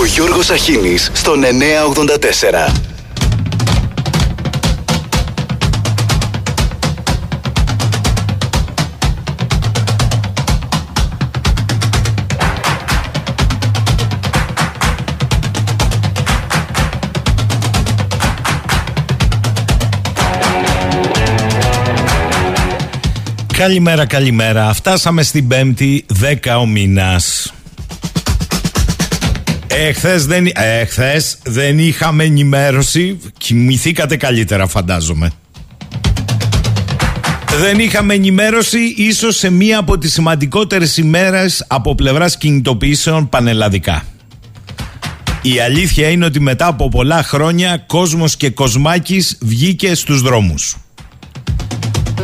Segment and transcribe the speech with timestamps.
[0.00, 2.72] Ο Γιώργος Αχίνης στον 984.
[23.56, 24.74] Καλημέρα, καλημέρα.
[24.74, 26.04] Φτάσαμε στην Πέμπτη,
[26.44, 27.52] 10 ο μήνας.
[29.72, 33.18] Εχθές δεν, εχθές δεν είχαμε ενημέρωση.
[33.38, 35.30] Κοιμηθήκατε καλύτερα, φαντάζομαι.
[37.58, 44.04] Δεν είχαμε ενημέρωση ίσως σε μία από τις σημαντικότερες ημέρες από πλευράς κινητοποιήσεων πανελλαδικά.
[45.42, 50.76] Η αλήθεια είναι ότι μετά από πολλά χρόνια κόσμος και κοσμάκης βγήκε στους δρόμους.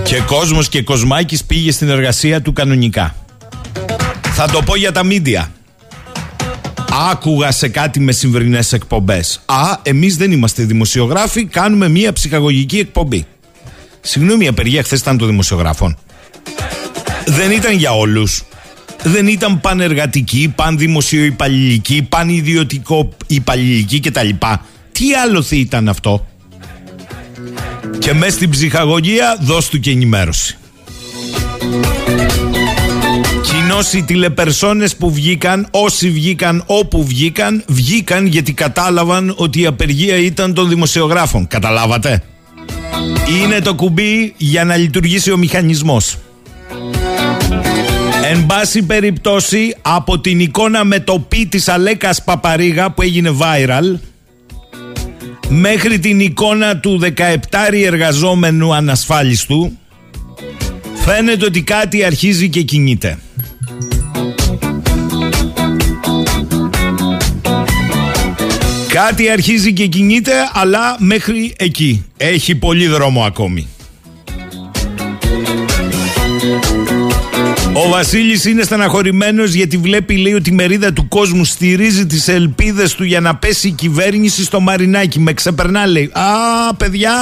[0.03, 3.15] Και κόσμος και κοσμάκης πήγε στην εργασία του κανονικά.
[4.23, 5.51] Θα το πω για τα μίντια.
[6.99, 9.41] Άκουγα σε κάτι με σημερινές εκπομπές.
[9.47, 13.27] Α, εμείς δεν είμαστε δημοσιογράφοι, κάνουμε μία ψυχαγωγική εκπομπή.
[14.01, 15.97] Συγγνώμη, η απεργία χθες ήταν των δημοσιογράφων.
[17.27, 18.43] Δεν ήταν για όλους.
[19.03, 24.29] Δεν ήταν πανεργατική, πανδημοσιοϊπαλληλική, πανιδιωτικό υπαλληλική κτλ.
[24.93, 26.27] Τι άλλο θα ήταν αυτό;
[27.99, 30.59] Και μέσα στην ψυχαγωγία δώσ' του και ενημέρωση.
[33.69, 40.17] Κοινώς οι τηλεπερσόνες που βγήκαν, όσοι βγήκαν όπου βγήκαν, βγήκαν γιατί κατάλαβαν ότι η απεργία
[40.17, 41.47] ήταν των δημοσιογράφων.
[41.47, 42.23] Καταλάβατε;
[43.43, 46.17] Είναι το κουμπί για να λειτουργήσει ο μηχανισμός.
[48.31, 53.99] Εν πάση περιπτώσει, από την εικόνα με το πι της Αλέκας Παπαρίγα που έγινε viral,
[55.49, 57.37] μέχρι την εικόνα του 17
[57.85, 59.79] εργαζόμενου ανασφάλιστου
[60.95, 63.19] φαίνεται ότι κάτι αρχίζει και κινείται.
[68.97, 72.05] Κάτι αρχίζει και κινείται αλλά μέχρι εκεί.
[72.17, 73.69] Έχει πολύ δρόμο ακόμη.
[77.73, 82.95] Ο Βασίλης είναι στεναχωρημένος γιατί βλέπει λέει ότι η μερίδα του κόσμου στηρίζει τις ελπίδες
[82.95, 85.19] του για να πέσει η κυβέρνηση στο Μαρινάκι.
[85.19, 86.11] Με ξεπερνά λέει.
[86.13, 87.13] Α, παιδιά,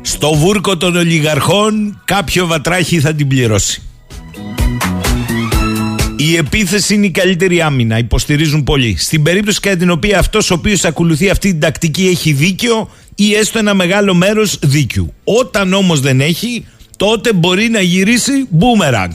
[0.00, 3.82] στο βούρκο των ολιγαρχών κάποιο βατράχι θα την πληρώσει.
[6.20, 7.98] Η επίθεση είναι η καλύτερη άμυνα.
[7.98, 8.96] Υποστηρίζουν πολύ.
[8.98, 13.34] Στην περίπτωση κατά την οποία αυτός ο οποίος ακολουθεί αυτή την τακτική έχει δίκιο ή
[13.34, 15.14] έστω ένα μεγάλο μέρος δίκιου.
[15.24, 16.64] Όταν όμως δεν έχει,
[16.96, 19.10] τότε μπορεί να γυρίσει μπούμεραγκ.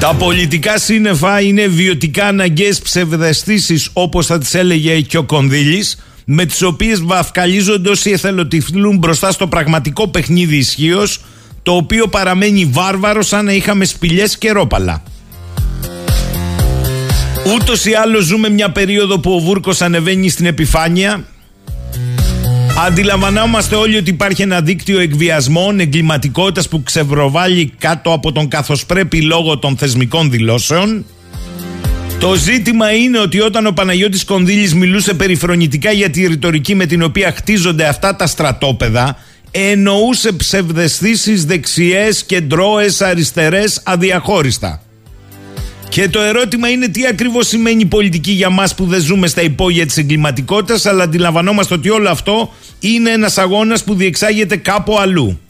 [0.00, 6.44] Τα πολιτικά σύννεφα είναι βιωτικά αναγκαίες ψευδεστήσεις όπως θα τις έλεγε και ο Κονδύλης με
[6.44, 11.20] τις οποίες βαφκαλίζονται όσοι εθελοτυφλούν μπροστά στο πραγματικό παιχνίδι ισχύως,
[11.64, 15.02] το οποίο παραμένει βάρβαρος σαν να είχαμε σπηλιές και ρόπαλα.
[17.54, 21.24] Ούτως ή άλλως ζούμε μια περίοδο που ο Βούρκος ανεβαίνει στην επιφάνεια
[22.78, 29.20] Αντιλαμβανόμαστε όλοι ότι υπάρχει ένα δίκτυο εκβιασμών, εγκληματικότητας που ξεβροβάλλει κάτω από τον καθώς πρέπει
[29.22, 31.04] λόγω των θεσμικών δηλώσεων.
[32.20, 37.02] Το ζήτημα είναι ότι όταν ο Παναγιώτης Κονδύλης μιλούσε περιφρονητικά για τη ρητορική με την
[37.02, 39.18] οποία χτίζονται αυτά τα στρατόπεδα,
[39.56, 44.82] εννοούσε ψευδεστήσεις δεξιές, κεντρώες, αριστερές αδιαχώριστα.
[45.88, 49.86] Και το ερώτημα είναι τι ακριβώς σημαίνει πολιτική για μας που δεν ζούμε στα υπόγεια
[49.86, 55.40] της εγκληματικότητας, αλλά αντιλαμβανόμαστε ότι όλο αυτό είναι ένας αγώνας που διεξάγεται κάπου αλλού.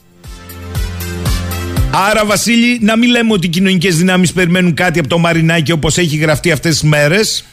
[2.11, 5.99] Άρα, Βασίλη, να μην λέμε ότι οι κοινωνικές δυνάμεις περιμένουν κάτι από το Μαρινάκι όπως
[5.99, 7.45] έχει γραφτεί αυτές τις μέρες.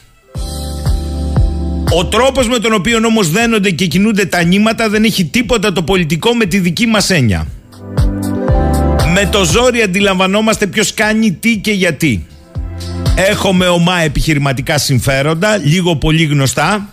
[1.94, 5.82] Ο τρόπος με τον οποίο όμως δένονται και κινούνται τα νήματα δεν έχει τίποτα το
[5.82, 7.46] πολιτικό με τη δική μας έννοια.
[9.12, 12.26] Με το ζόρι αντιλαμβανόμαστε ποιος κάνει τι και γιατί.
[13.16, 16.88] Έχουμε ομά επιχειρηματικά συμφέροντα, λίγο πολύ γνωστά.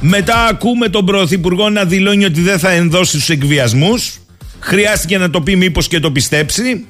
[0.00, 4.20] Μετά ακούμε τον Πρωθυπουργό να δηλώνει ότι δεν θα ενδώσει στους εκβιασμούς.
[4.60, 6.86] Χρειάστηκε να το πει μήπως και το πιστέψει.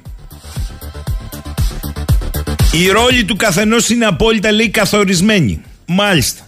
[2.73, 5.61] Η ρόλη του καθενός είναι απόλυτα λέει καθορισμένη.
[5.87, 6.43] Μάλιστα.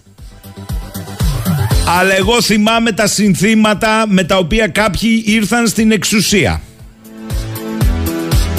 [1.87, 6.61] Αλλά εγώ θυμάμαι τα συνθήματα με τα οποία κάποιοι ήρθαν στην εξουσία.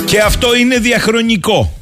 [0.06, 1.74] Και αυτό είναι διαχρονικό.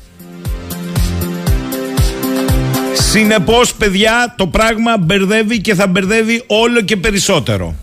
[2.94, 7.76] Συνεπώς, παιδιά, το πράγμα μπερδεύει και θα μπερδεύει όλο και περισσότερο.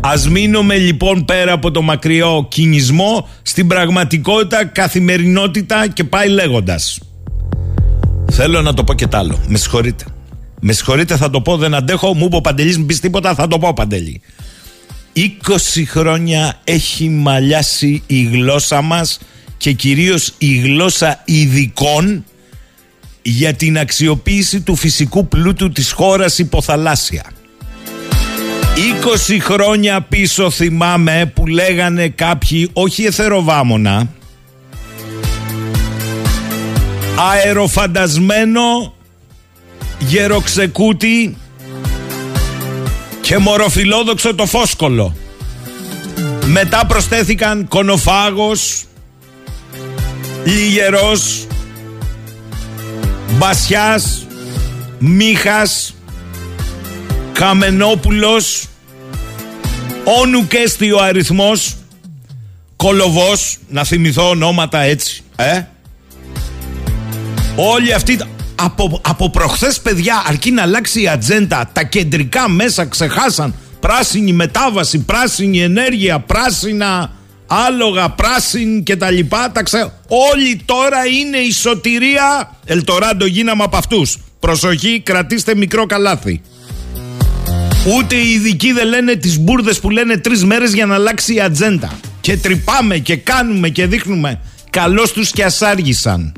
[0.00, 7.00] Ας μείνουμε λοιπόν πέρα από το μακριό κινησμό στην πραγματικότητα, καθημερινότητα και πάει λέγοντας.
[8.32, 9.38] Θέλω να το πω και τ' άλλο.
[9.48, 10.04] Με συγχωρείτε.
[10.60, 12.14] Με συγχωρείτε θα το πω, δεν αντέχω.
[12.14, 14.20] Μου είπε ο Παντελής, μην πεις τίποτα, θα το πω Παντελή.
[15.12, 19.18] 20 χρόνια έχει μαλλιάσει η γλώσσα μας
[19.56, 22.24] και κυρίως η γλώσσα ειδικών
[23.22, 27.24] για την αξιοποίηση του φυσικού πλούτου της χώρας υποθαλάσσια.
[29.28, 34.08] 20 χρόνια πίσω θυμάμαι που λέγανε κάποιοι όχι εθεροβάμωνα
[37.32, 38.94] αεροφαντασμένο
[39.98, 41.36] γεροξεκούτι
[43.20, 45.16] και μοροφιλόδοξο το φόσκολο.
[46.46, 48.84] Μετά προσθέθηκαν κονοφάγος,
[50.44, 51.46] λιγερός,
[53.38, 54.26] μπασιάς,
[54.98, 55.94] μίχας,
[57.32, 58.66] καμενόπουλος,
[60.04, 61.76] όνου και ο αριθμός,
[62.76, 65.62] κολοβός, να θυμηθώ ονόματα έτσι, ε.
[67.56, 68.18] Όλοι αυτοί
[68.58, 74.98] από, από προχθές παιδιά αρκεί να αλλάξει η ατζέντα τα κεντρικά μέσα ξεχάσαν πράσινη μετάβαση,
[74.98, 77.12] πράσινη ενέργεια, πράσινα
[77.46, 79.92] άλογα, πράσινη και τα λοιπά τα ξε...
[80.06, 86.40] όλοι τώρα είναι η σωτηρία Ελτοράντο γίναμε από αυτούς προσοχή κρατήστε μικρό καλάθι
[87.96, 91.40] Ούτε οι ειδικοί δεν λένε τις μπουρδες που λένε τρεις μέρες για να αλλάξει η
[91.40, 91.98] ατζέντα.
[92.20, 94.40] Και τρυπάμε και κάνουμε και δείχνουμε.
[94.70, 96.32] Καλώς τους και ασάργησαν.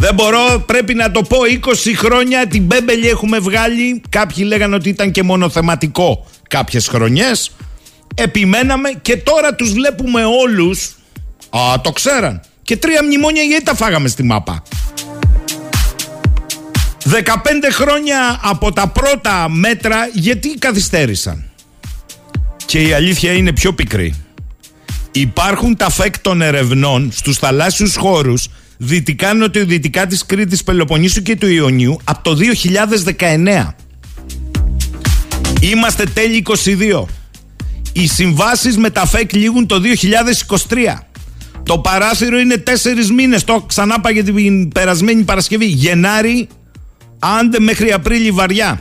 [0.00, 4.02] Δεν μπορώ, πρέπει να το πω 20 χρόνια την Μπέμπελη έχουμε βγάλει.
[4.08, 7.50] Κάποιοι λέγανε ότι ήταν και μονοθεματικό κάποιες χρονιές.
[8.14, 10.96] Επιμέναμε και τώρα τους βλέπουμε όλους.
[11.50, 12.40] Α, το ξέραν.
[12.62, 14.62] Και τρία μνημόνια γιατί τα φάγαμε στη μάπα;
[17.04, 21.44] 15 χρόνια από τα πρώτα μέτρα γιατί καθυστέρησαν;
[22.66, 24.14] Και η αλήθεια είναι πιο πικρή.
[25.12, 28.48] Υπάρχουν τα φεκ των ερευνών στους θαλάσσιους χώρους
[28.78, 32.38] δυτικά νοτιοδυτικά της Κρήτης, Πελοποννήσου και του Ιωνίου από το
[33.16, 33.74] 2019.
[35.60, 37.04] Είμαστε τέλη 22.
[37.92, 41.06] Οι συμβάσεις με τα ΦΕΚ λήγουν το 2023.
[41.62, 43.44] Το παράθυρο είναι τέσσερις μήνες.
[43.44, 45.66] Το ξανά για την περασμένη Παρασκευή.
[45.66, 46.48] Γενάρη,
[47.18, 48.80] άντε μέχρι Απρίλη βαριά.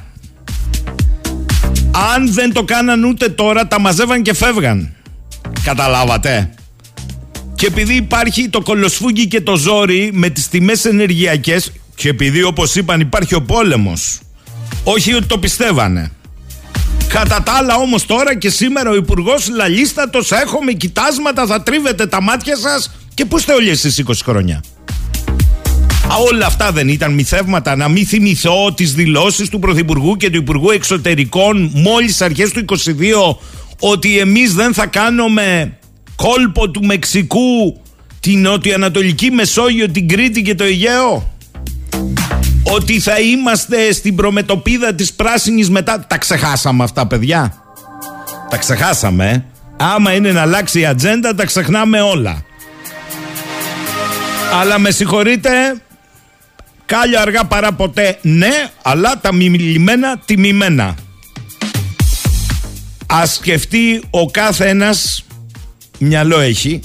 [2.13, 4.93] Αν δεν το κάναν ούτε τώρα, τα μαζεύαν και φεύγαν.
[5.63, 6.49] Καταλάβατε.
[7.57, 12.75] Και επειδή υπάρχει το κολοσφούγγι και το ζόρι με τις τιμές ενεργειακές και επειδή όπως
[12.75, 14.19] είπαν υπάρχει ο πόλεμος
[14.83, 16.11] όχι ότι το πιστεύανε
[17.07, 22.21] Κατά τα άλλα όμως τώρα και σήμερα ο Υπουργός Λαλίστατος έχουμε κοιτάσματα θα τρίβετε τα
[22.21, 24.63] μάτια σας και πού είστε όλοι εσείς 20 χρόνια
[26.11, 27.75] Α, όλα αυτά δεν ήταν μυθεύματα.
[27.75, 32.75] Να μην θυμηθώ τις δηλώσεις του Πρωθυπουργού και του Υπουργού Εξωτερικών μόλις αρχές του 22
[33.79, 35.77] ότι εμείς δεν θα κάνουμε
[36.17, 37.81] κόλπο του Μεξικού,
[38.19, 41.35] την νοτιοανατολική Μεσόγειο, την Κρήτη και το Αιγαίο.
[42.63, 46.05] Ότι θα είμαστε στην προμετωπίδα της πράσινης μετά.
[46.07, 47.53] Τα ξεχάσαμε αυτά παιδιά.
[48.49, 49.29] Τα ξεχάσαμε.
[49.29, 49.43] Ε.
[49.77, 52.41] Άμα είναι να αλλάξει η ατζέντα τα ξεχνάμε όλα.
[54.61, 55.49] Αλλά με συγχωρείτε,
[56.85, 60.95] κάλια αργά παρά ποτέ ναι, αλλά τα μιλημένα τιμημένα.
[63.07, 65.26] Ας σκεφτεί ο κάθε ένας
[65.99, 66.79] μυαλό έχει.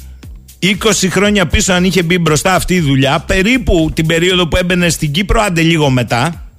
[0.63, 0.75] 20
[1.11, 5.13] χρόνια πίσω αν είχε μπει μπροστά αυτή η δουλειά, περίπου την περίοδο που έμπαινε στην
[5.13, 6.51] Κύπρο, άντε λίγο μετά,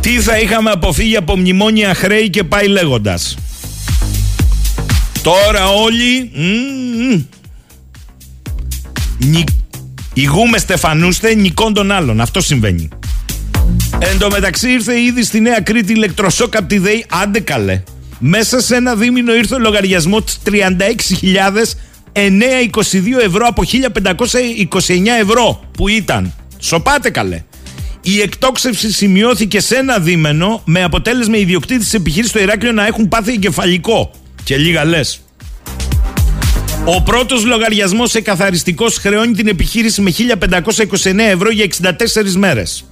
[0.00, 3.36] τι θα είχαμε αποφύγει από μνημόνια χρέη και πάει λέγοντας.
[5.22, 6.30] Τώρα όλοι
[9.18, 9.38] μ,
[10.14, 12.20] ηγούμε στεφανούστε νικών των άλλων.
[12.20, 12.88] Αυτό συμβαίνει.
[13.98, 17.82] Εν τω μεταξύ ήρθε ήδη στη Νέα Κρήτη ηλεκτροσόκ από τη ΔΕΗ, άντε καλέ.
[18.18, 20.60] Μέσα σε ένα δίμηνο ήρθε ο λογαριασμός τη 36.922
[23.24, 27.42] ευρώ από 1.529 ευρώ που ήταν; Σοπάτε καλέ.
[28.02, 32.86] Η εκτόξευση σημειώθηκε σε ένα δίμηνο με αποτέλεσμα οι ιδιοκτήτες της επιχείρησης στο Ηράκλειο να
[32.86, 34.10] έχουν πάθει εγκεφαλικό.
[34.44, 35.20] Και λίγα λες.
[36.84, 42.87] Ο πρώτος λογαριασμός σε καθαριστικό χρεώνει την επιχείρηση με 1.529 ευρώ για 64 μέρες.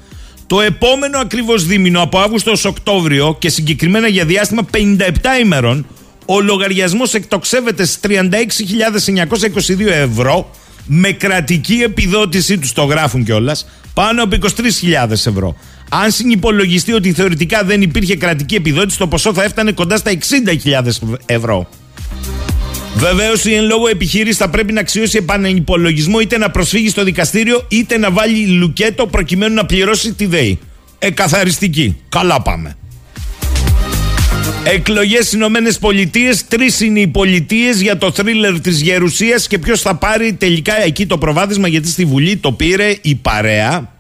[0.47, 4.79] Το επόμενο ακριβώς δίμηνο από Αύγουστο ως Οκτώβριο και συγκεκριμένα για διάστημα 57
[5.41, 5.87] ημερών,
[6.27, 10.51] ο λογαριασμός εκτοξεύεται στις 36.922 ευρώ
[10.87, 15.57] με κρατική επιδότηση, τους το γράφουν κιόλας, πάνω από 23.000 ευρώ.
[15.89, 21.17] Αν συνυπολογιστεί ότι θεωρητικά δεν υπήρχε κρατική επιδότηση, το ποσό θα έφτανε κοντά στα 60.000
[21.27, 21.69] ευρώ.
[22.97, 27.65] Βεβαίως η εν λόγω επιχείρηση θα πρέπει να αξιώσει επανεπολογισμό είτε να προσφύγει στο δικαστήριο
[27.69, 30.59] είτε να βάλει λουκέτο προκειμένου να πληρώσει τη ΔΕΗ.
[30.99, 31.97] Εκαθαριστική.
[32.09, 32.77] Καλά πάμε.
[34.65, 36.47] Εκλογές στις Ηνωμένες Πολιτείες.
[36.49, 41.07] Τρεις είναι οι πολιτείες για το θρίλερ της Γερουσίας και ποιος θα πάρει τελικά εκεί
[41.07, 43.96] το προβάδισμα γιατί στη Βουλή το πήρε η παρέα.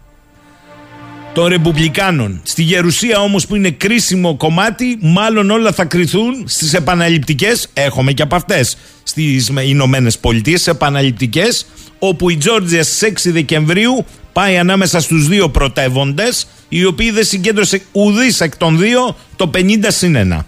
[1.36, 2.40] Των Ρεπουμπλικάνων.
[2.42, 8.22] Στη Γερουσία όμως που είναι κρίσιμο κομμάτι, μάλλον όλα θα κρυθούν στις επαναληπτικές, έχουμε και
[8.22, 11.66] από αυτές στις Ηνωμένες Πολιτείες, επαναληπτικές,
[11.98, 17.82] όπου η Τζόρτζια στις 6 Δεκεμβρίου πάει ανάμεσα στους δύο πρωτεύοντες, οι οποίοι δεν συγκέντρωσε
[17.92, 20.46] ουδής εκ των δύο το 50 συν 1.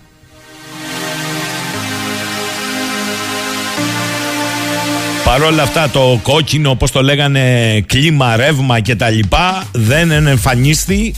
[5.29, 11.15] Παρ' όλα αυτά το κόκκινο, όπως το λέγανε, κλίμα, ρεύμα και τα λοιπά, δεν εμφανίστη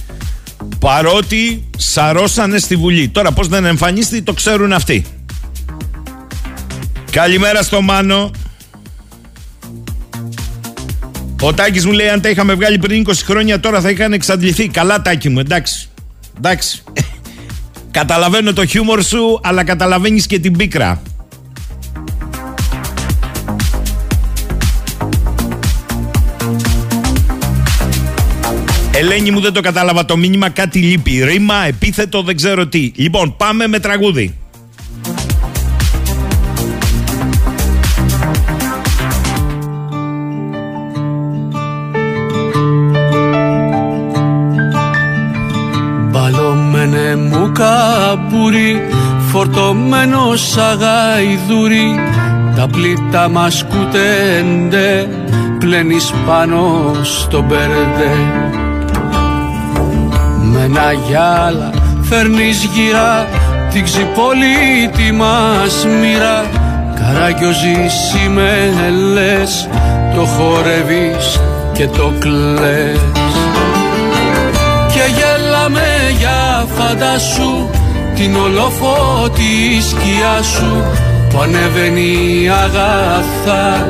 [0.78, 3.08] παρότι σαρώσανε στη Βουλή.
[3.08, 5.04] Τώρα πώς δεν εμφανίστη το ξέρουν αυτοί.
[7.10, 8.30] Καλημέρα στο Μάνο.
[11.40, 14.68] Ο Τάκης μου λέει αν τα είχαμε βγάλει πριν 20 χρόνια τώρα θα είχαν εξαντληθεί.
[14.68, 15.88] Καλά Τάκη μου, εντάξει.
[16.36, 16.82] Εντάξει.
[17.90, 21.02] Καταλαβαίνω το χιούμορ σου αλλά καταλαβαίνεις και την πίκρα.
[29.00, 31.24] Ελένη μου δεν το κατάλαβα το μήνυμα, κάτι λείπει.
[31.24, 32.92] Ρήμα, επίθετο, δεν ξέρω τι.
[32.94, 34.36] Λοιπόν, πάμε με τραγούδι.
[46.10, 48.80] Μπαλωμένε μου καμπούρι,
[49.30, 51.94] φορτωμένο σαγαϊδούρι,
[52.56, 55.08] τα πλήτα μας κουτέντε,
[55.58, 58.59] πλένεις πάνω στο μπερδέ
[60.60, 63.28] με ένα γυάλα φέρνεις γυρά
[63.72, 66.44] την ξυπολίτη μας μοίρα.
[66.94, 68.72] Καραγκιόζη με
[69.12, 69.68] λες
[70.14, 71.40] το χορεύεις
[71.72, 73.00] και το κλαις.
[74.92, 77.68] Και γέλαμε για φαντάσου
[78.14, 80.84] την ολοφώτη σκιά σου
[81.28, 83.88] που ανεβαίνει αγαθά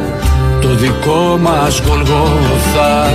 [0.60, 3.08] το δικό μας Γολγοθά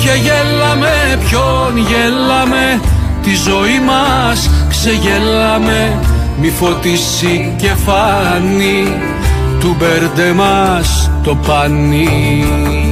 [0.00, 2.80] και γέλαμε ποιον γέλαμε
[3.22, 5.98] Τη ζωή μας ξεγέλαμε.
[6.40, 8.96] Μη φωτίσει και φάνει
[9.60, 12.89] Του μπέρντε μας το πανί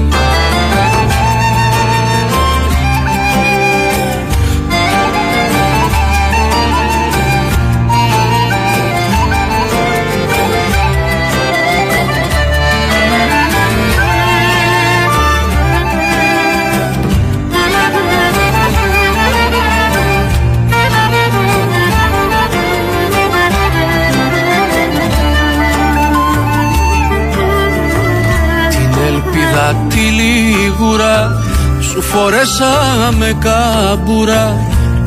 [29.88, 31.36] τη λιγούρα
[31.80, 34.56] Σου φορέσαμε κάμπουρα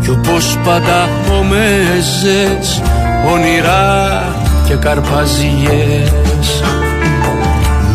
[0.02, 2.82] Κι όπως πάντα ομέζες
[3.34, 4.24] Όνειρα
[4.68, 6.64] και καρπαζιές.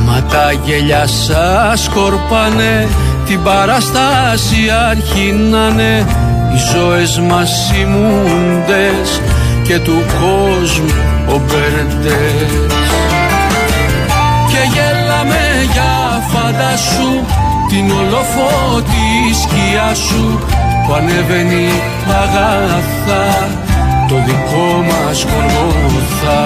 [0.04, 2.88] Μα τα γέλια σας σκορπάνε
[3.26, 4.56] Την παραστάση
[4.90, 6.06] αρχίνανε
[6.54, 9.20] Οι ζωές μας ημούντες
[9.62, 10.92] Και του κόσμου
[11.28, 12.66] ο μπερντές
[16.76, 17.24] σου
[17.68, 19.08] την ολοφώτη
[19.42, 20.38] σκιά σου
[20.86, 21.68] που ανεβαίνει
[22.22, 23.48] αγαθά
[24.08, 26.40] το δικό μας κορμόθα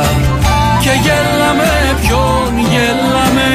[0.81, 3.49] και γέλαμε ποιον γέλαμε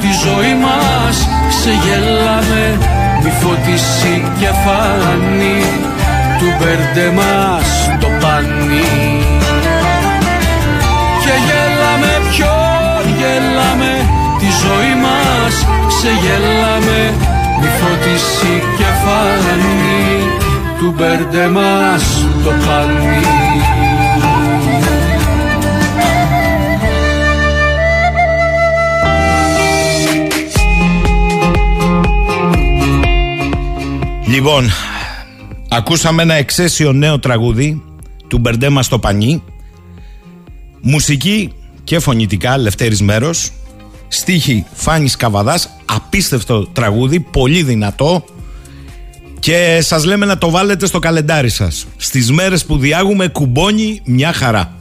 [0.00, 2.78] τη ζωή μας ξεγέλαμε
[3.22, 5.62] μη φωτίσει και φάνη
[6.38, 9.22] του μπέρντε μας το πανί.
[11.22, 11.57] Και γέλαμε
[15.98, 17.14] μας ξεγέλαμε
[17.60, 20.22] μη φωτίσει και φάνη
[20.78, 23.26] του μπέρντε μας το πανί
[34.26, 34.70] Λοιπόν,
[35.68, 37.82] ακούσαμε ένα εξαίσιο νέο τραγούδι
[38.28, 39.42] του Μπερντέμα στο Πανί.
[40.80, 41.52] Μουσική
[41.84, 43.52] και φωνητικά, Λευτέρης Μέρος.
[44.08, 48.24] Στίχη Φάνης Καβαδάς Απίστευτο τραγούδι, πολύ δυνατό
[49.38, 54.32] Και σας λέμε να το βάλετε στο καλεντάρι σας Στις μέρες που διάγουμε κουμπώνει μια
[54.32, 54.72] χαρά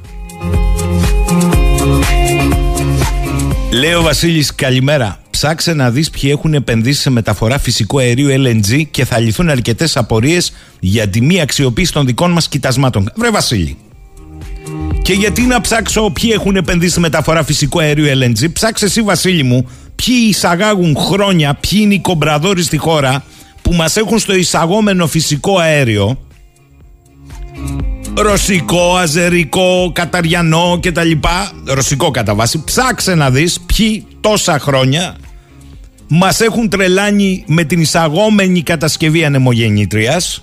[3.72, 8.84] Λέει ο Βασίλης καλημέρα Ψάξε να δεις ποιοι έχουν επενδύσει σε μεταφορά φυσικού αερίου LNG
[8.92, 13.12] και θα λυθούν αρκετές απορίες για τη μη αξιοποίηση των δικών μας κοιτασμάτων.
[13.16, 13.78] Βρε Βασίλη,
[15.02, 18.54] και γιατί να ψάξω ποιοι έχουν επενδύσει στη μεταφορά φυσικού αερίου LNG.
[18.54, 19.70] Ψάξε εσύ, Βασίλη μου,
[20.06, 23.24] ποιοι εισαγάγουν χρόνια, ποιοι είναι οι κομπραδόροι στη χώρα
[23.62, 26.20] που μας έχουν στο εισαγόμενο φυσικό αέριο.
[28.16, 31.12] Ρωσικό, αζερικό, καταριανό κτλ.
[31.66, 32.64] Ρωσικό κατά βάση.
[32.64, 35.16] Ψάξε να δεις ποιοι τόσα χρόνια
[36.08, 40.42] μας έχουν τρελάνει με την εισαγόμενη κατασκευή ανεμογεννήτριας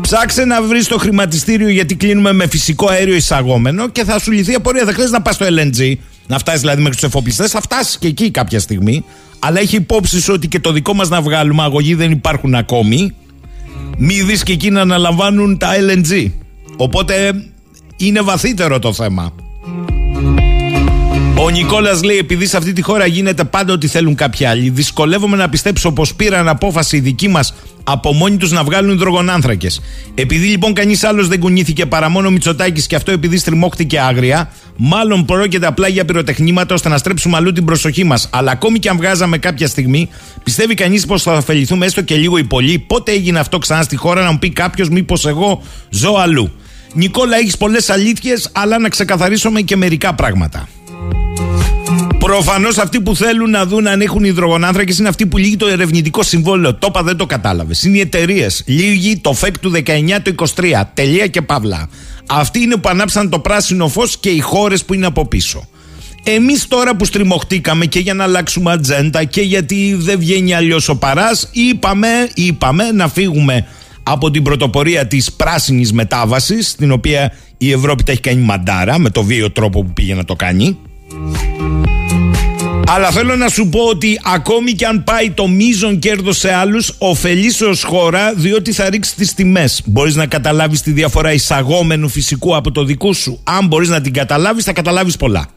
[0.00, 4.54] Ψάξε να βρεις το χρηματιστήριο γιατί κλείνουμε με φυσικό αέριο εισαγόμενο και θα σου λυθεί
[4.54, 4.84] απορία.
[4.84, 5.94] Δεν χρειάζεται να πας στο LNG,
[6.26, 7.50] να φτάσεις δηλαδή μέχρι τους εφοπλιστές.
[7.50, 9.04] Θα φτάσεις και εκεί κάποια στιγμή.
[9.38, 13.14] Αλλά έχει υπόψη σου ότι και το δικό μας να βγάλουμε αγωγή δεν υπάρχουν ακόμη.
[13.98, 16.30] Μη δεις και εκεί να αναλαμβάνουν τα LNG.
[16.76, 17.34] Οπότε
[17.96, 19.32] είναι βαθύτερο το θέμα.
[21.36, 25.36] Ο Νικόλας λέει: Επειδή σε αυτή τη χώρα γίνεται πάντα ό,τι θέλουν κάποιοι άλλοι, δυσκολεύομαι
[25.36, 27.54] να πιστέψω πως πήραν απόφαση οι δικοί μας
[27.84, 29.68] από μόνοι τους να βγάλουν υδρογονάνθρακε.
[30.14, 34.50] Επειδή λοιπόν κανείς άλλος δεν κουνήθηκε παρά μόνο ο Μητσοτάκης και αυτό επειδή στριμώχτηκε άγρια,
[34.76, 38.28] μάλλον πρόκειται απλά για πυροτεχνήματα ώστε να στρέψουμε αλλού την προσοχή μας.
[38.32, 40.08] Αλλά ακόμη και αν βγάζαμε κάποια στιγμή,
[40.44, 42.78] πιστεύει κανείς πως θα ωφεληθούμε έστω και λίγο ή πολύ.
[42.78, 46.52] Πότε έγινε αυτό ξανά στη χώρα, να μου πει κάποιος, μήπως εγώ ζω αλλού.
[46.94, 50.68] Νικόλα, έχεις πολλές αλήθειες, αλλά να ξεκαθαρίσουμε και μερικά πράγματα.
[52.24, 56.22] Προφανώς αυτοί που θέλουν να δουν αν έχουν υδρογονάνθρακες είναι αυτοί που λύγει το ερευνητικό
[56.22, 56.74] συμβόλαιο.
[56.74, 57.82] Το είπα, δεν το κατάλαβες.
[57.82, 58.62] Είναι οι εταιρείες.
[58.66, 60.82] Λύγει το ΦΕΚ του 19 το 23.
[60.94, 61.88] Τελεία και παύλα.
[62.26, 65.68] Αυτοί είναι που ανάψαν το πράσινο φως και οι χώρες που είναι από πίσω.
[66.22, 70.96] Εμείς τώρα που στριμωχτήκαμε και για να αλλάξουμε ατζέντα και γιατί δεν βγαίνει αλλιώς ο
[70.96, 73.66] παράς, είπαμε, είπαμε να φύγουμε
[74.02, 79.10] από την πρωτοπορία της πράσινης μετάβασης την οποία η Ευρώπη τα έχει κάνει μαντάρα με
[79.10, 80.78] το βίο τρόπο που πήγε να το κάνει
[82.86, 86.94] αλλά θέλω να σου πω ότι ακόμη και αν πάει το μείζον κέρδος σε άλλους,
[86.98, 89.82] ωφελείς ως χώρα διότι θα ρίξει τις τιμές.
[89.84, 93.40] Μπορείς να καταλάβεις τη διαφορά εισαγόμενου φυσικού από το δικό σου.
[93.44, 95.48] Αν μπορείς να την καταλάβεις, θα καταλάβεις πολλά.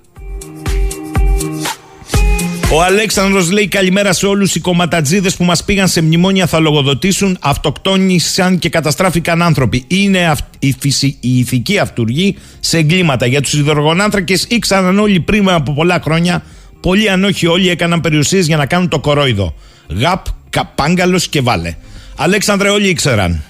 [2.72, 7.38] Ο Αλέξανδρος λέει καλημέρα σε όλους οι κομματατζίδες που μας πήγαν σε μνημόνια θα λογοδοτήσουν,
[7.42, 9.86] αυτοκτόνησαν και καταστράφηκαν άνθρωποι.
[9.88, 11.18] Είναι η, φυσι...
[11.20, 13.26] η ηθική αυτούργη σε εγκλήματα.
[13.26, 16.44] Για τους υδρογονάνθρακες ήξεραν όλοι πριν από πολλά χρόνια
[16.80, 19.54] Πολλοί αν όχι όλοι έκαναν περιουσίες για να κάνουν το κορόιδο.
[19.90, 21.76] Γαπ, καπάγκαλος και βάλε.
[22.16, 23.44] Αλέξανδρε όλοι ήξεραν.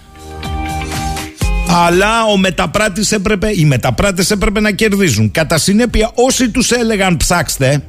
[1.69, 5.31] Αλλά ο μεταπράτης έπρεπε, οι μεταπράτες έπρεπε να κερδίζουν.
[5.31, 7.83] Κατά συνέπεια όσοι τους έλεγαν ψάξτε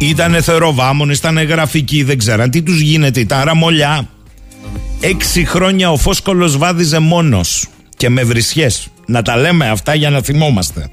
[0.00, 4.08] ήταν θεροβάμονες, ήταν γραφικοί, δεν ξέραν τι τους γίνεται, ήταν ραμολιά.
[5.00, 7.66] Έξι χρόνια ο Φόσκολος βάδιζε μόνος
[7.96, 8.88] και με βρισιές.
[9.06, 10.90] Να τα λέμε αυτά για να θυμόμαστε.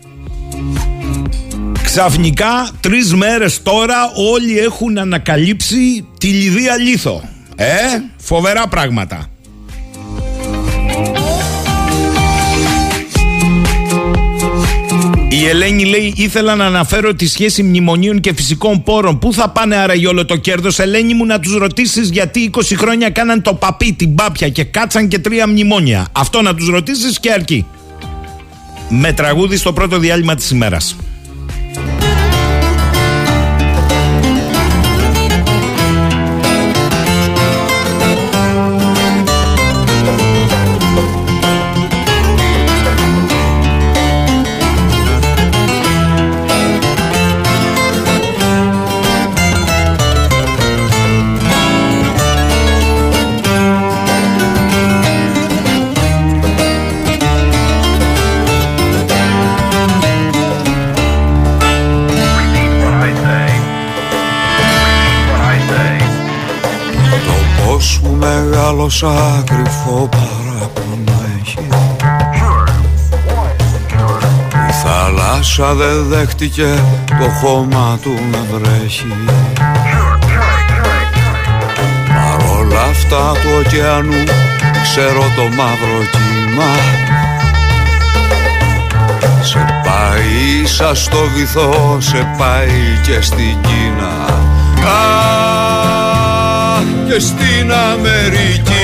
[1.87, 3.95] Ξαφνικά τρεις μέρες τώρα
[4.33, 7.29] όλοι έχουν ανακαλύψει τη Λιδία Λίθο.
[7.55, 7.65] Ε,
[8.17, 9.29] φοβερά πράγματα.
[15.29, 19.19] Η Ελένη λέει: Ήθελα να αναφέρω τη σχέση μνημονίων και φυσικών πόρων.
[19.19, 23.09] Πού θα πάνε άραγε όλο το κέρδος, Ελένη μου, να τους ρωτήσεις γιατί 20 χρόνια
[23.09, 26.07] κάναν το παπί, την πάπια και κάτσαν και τρία μνημόνια.
[26.11, 27.65] Αυτό να τους ρωτήσεις και αρκεί.
[28.89, 30.95] Με τραγούδι στο πρώτο διάλειμμα της ημέρας.
[68.87, 71.67] Όσα κρυφό παράπονο έχει.
[74.69, 79.13] Η θάλασσα δεν δέχτηκε το χώμα του να βρέχει.
[82.07, 84.23] Παρόλα αυτά του ωκεανού
[84.83, 86.71] ξέρω το μαύρο κύμα.
[89.41, 94.15] Σε πάει σαν στο βυθό, σε πάει και στην Κίνα.
[97.09, 98.76] Και στην Αμερική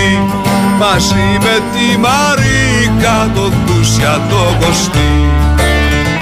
[0.83, 5.13] μαζί με τη Μαρίκα το Δούσια το Κωστή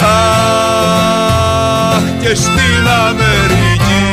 [0.00, 1.22] Αχ
[2.22, 4.06] και στην Αμερική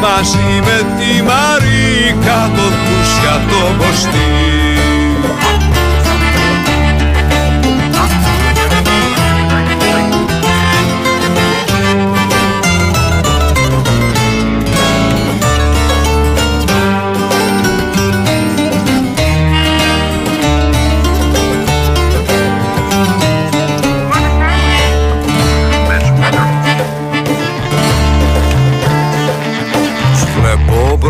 [0.00, 3.62] μαζί με τη Μαρίκα το Δούσια το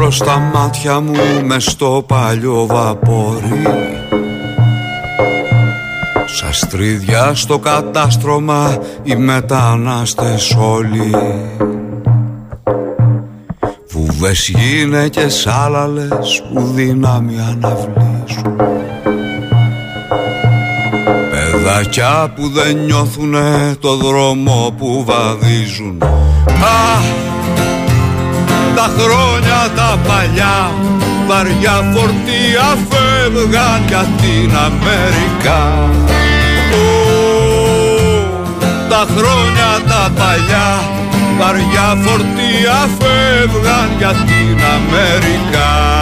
[0.09, 3.63] Κωστή στα μάτια μου μες στο παλιό βαπόρι.
[6.27, 11.15] Σα στρίδια στο κατάστρωμα οι μετανάστες όλοι.
[13.91, 18.57] Βουβές γυναίκες άλλαλες που δύναμη αναβλήσουν.
[21.31, 26.03] Παιδάκια που δεν νιώθουνε το δρόμο που βαδίζουν.
[26.03, 27.18] Α,
[28.79, 30.71] τα χρόνια τα παλιά
[31.27, 35.63] βαριά φορτία φεύγαν για την Αμερικά.
[38.89, 40.71] Τα χρόνια τα παλιά
[41.39, 45.98] βαριά φορτία φεύγαν για την Αμερικά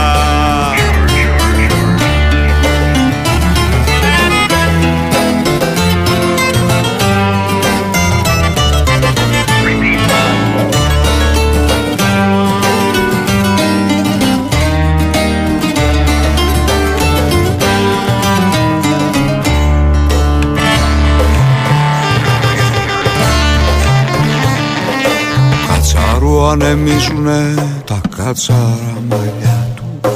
[27.26, 30.10] ανεμίζουνε τα κάτσαρα μαλλιά τους.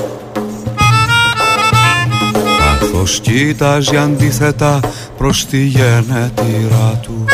[2.59, 4.81] Καθώς κοίταζε αντίθετα
[5.19, 7.25] προς τη γενέτειρά του.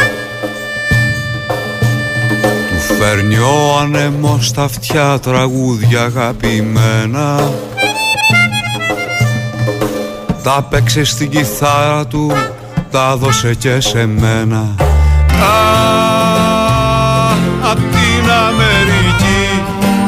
[2.68, 7.50] Του φέρνει ο ανεμός στα αυτιά τραγούδια αγαπημένα.
[10.42, 12.32] Τα παίξε στην κιθάρα του,
[12.90, 14.74] τα δώσε και σε μένα.
[17.70, 18.95] Απ' την Αμερική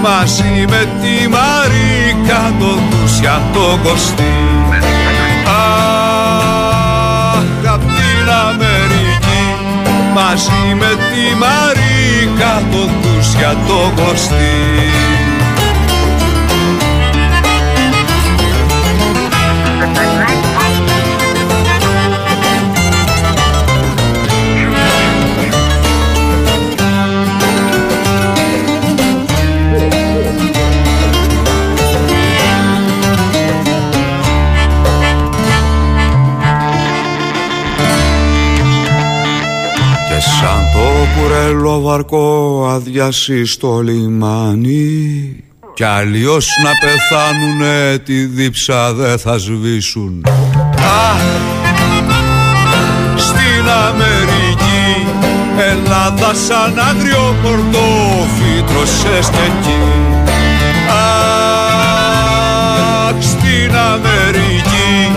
[0.03, 4.37] μαζί με τη Μαρίκα το Δούσια το Κωστή
[5.47, 9.45] Αχ, απ' την Αμερική
[10.15, 15.18] μαζί με τη Μαρίκα το Δούσια το Κωστή
[41.29, 45.45] κουρέλο βαρκό αδειάσει στο λιμάνι.
[45.75, 50.25] Κι αλλιώς να πεθάνουνε τη δίψα δεν θα σβήσουν.
[50.77, 51.23] Αχ,
[53.17, 55.07] στην Αμερική
[55.71, 59.81] Ελλάδα σαν άγριο πορτόφι τρωσες και εκεί.
[63.09, 65.13] Αχ, στην Αμερική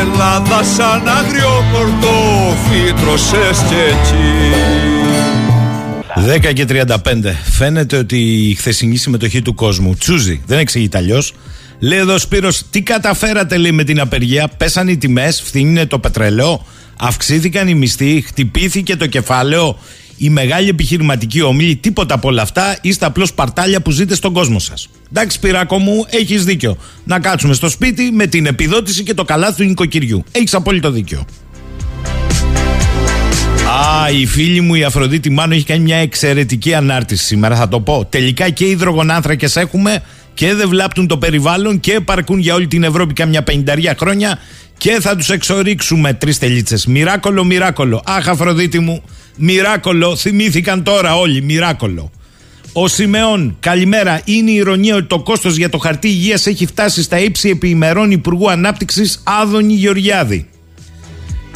[0.00, 2.21] Ελλάδα σαν άγριο πορτόφι
[3.00, 4.52] τρωσες και εκεί
[6.48, 6.86] 10 και 35.
[7.50, 10.42] Φαίνεται ότι η χθεσινή συμμετοχή του κόσμου τσούζει.
[10.46, 11.34] Δεν εξηγείται αλλιώς.
[11.78, 14.48] Λέει εδώ Σπύρος, τι καταφέρατε λέει με την απεργία.
[14.56, 16.66] Πέσαν οι τιμές, φθήνει το πετρέλαιο,
[16.98, 19.78] αυξήθηκαν οι μισθοί, χτυπήθηκε το κεφάλαιο.
[20.16, 24.58] Η μεγάλη επιχειρηματική ομίλη, τίποτα από όλα αυτά, είστε απλώς παρτάλια που ζείτε στον κόσμο
[24.58, 24.88] σας.
[25.10, 26.76] Εντάξει, Σπυράκο μου, έχεις δίκιο.
[27.04, 30.24] Να κάτσουμε στο σπίτι με την επιδότηση και το καλάθι του νοικοκυριού.
[30.32, 31.24] Έχεις απόλυτο δίκιο.
[33.68, 37.80] Α, η φίλη μου η Αφροδίτη Μάνο έχει κάνει μια εξαιρετική ανάρτηση σήμερα, θα το
[37.80, 38.06] πω.
[38.08, 40.02] Τελικά και υδρογονάνθρακες έχουμε
[40.34, 44.38] και δεν βλάπτουν το περιβάλλον και παρκούν για όλη την Ευρώπη κάμια πενταριά χρόνια
[44.78, 46.86] και θα τους εξορίξουμε τρεις τελίτσες.
[46.86, 48.02] Μοιράκολο, μοιράκολο.
[48.04, 49.02] Αχ, Αφροδίτη μου,
[49.36, 50.16] μοιράκολο.
[50.16, 52.10] Θυμήθηκαν τώρα όλοι, μοιράκολο.
[52.72, 54.20] Ο Σιμεών, καλημέρα.
[54.24, 57.68] Είναι η ηρωνία ότι το κόστος για το χαρτί υγείας έχει φτάσει στα ύψη επί
[57.68, 60.48] ημερών Υπουργού Ανάπτυξης Άδωνη Γεωργιάδη.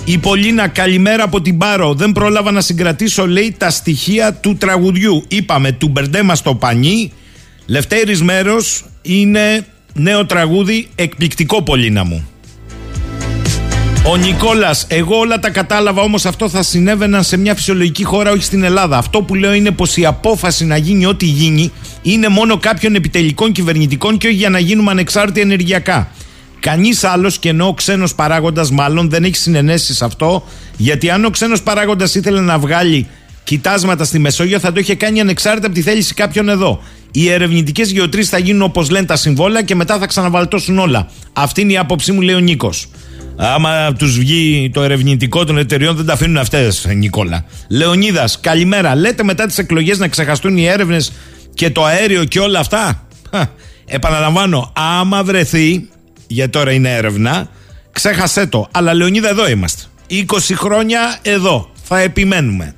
[0.09, 1.95] Η Πολίνα, καλημέρα από την Πάρο.
[1.95, 5.25] Δεν πρόλαβα να συγκρατήσω, λέει, τα στοιχεία του τραγουδιού.
[5.29, 7.13] Είπαμε, του μπερντέμα στο πανί.
[7.67, 12.29] Λευτέρης μέρος είναι νέο τραγούδι, εκπληκτικό Πολίνα μου.
[14.07, 18.43] Ο Νικόλας, εγώ όλα τα κατάλαβα, όμως αυτό θα συνέβαιναν σε μια φυσιολογική χώρα, όχι
[18.43, 18.99] στην Ελλάδα.
[18.99, 23.53] Αυτό που λέω είναι πως η απόφαση να γίνει ό,τι γίνει είναι μόνο κάποιων επιτελικών
[23.53, 26.11] κυβερνητικών και όχι για να γίνουμε ανεξάρτητοι ενεργειακά.
[26.61, 30.45] Κανείς άλλος και ενώ ο ξένος παράγοντας, μάλλον δεν έχει συνενέσει σε αυτό,
[30.77, 33.07] γιατί αν ο ξένος παράγοντας ήθελε να βγάλει
[33.45, 36.83] κοιτάσματα στη Μεσόγειο, θα το είχε κάνει ανεξάρτητα από τη θέληση κάποιον εδώ.
[37.11, 41.09] Οι ερευνητικές γεωτρήσεις θα γίνουν όπως λένε τα συμβόλαια και μετά θα ξαναβαλτώσουν όλα.
[41.33, 42.87] Αυτή είναι η άποψή μου, λέει ο Νίκος.
[43.37, 47.45] Άμα τους βγει το ερευνητικό των εταιριών, δεν τα αφήνουν αυτές, Νικόλα.
[47.69, 48.95] Λεωνίδας, καλημέρα.
[48.95, 51.13] Λέτε μετά τις εκλογές να ξεχαστούν οι έρευνες
[51.55, 53.07] και το αέριο και όλα αυτά;
[53.87, 55.89] Επαναλαμβάνω, άμα βρεθεί
[56.27, 57.49] για τώρα είναι έρευνα.
[57.93, 58.69] Ξέχασέ το.
[58.71, 59.83] Αλλά Λεωνίδα, εδώ είμαστε.
[60.11, 61.71] 20 χρόνια εδώ.
[61.83, 62.75] Θα επιμένουμε.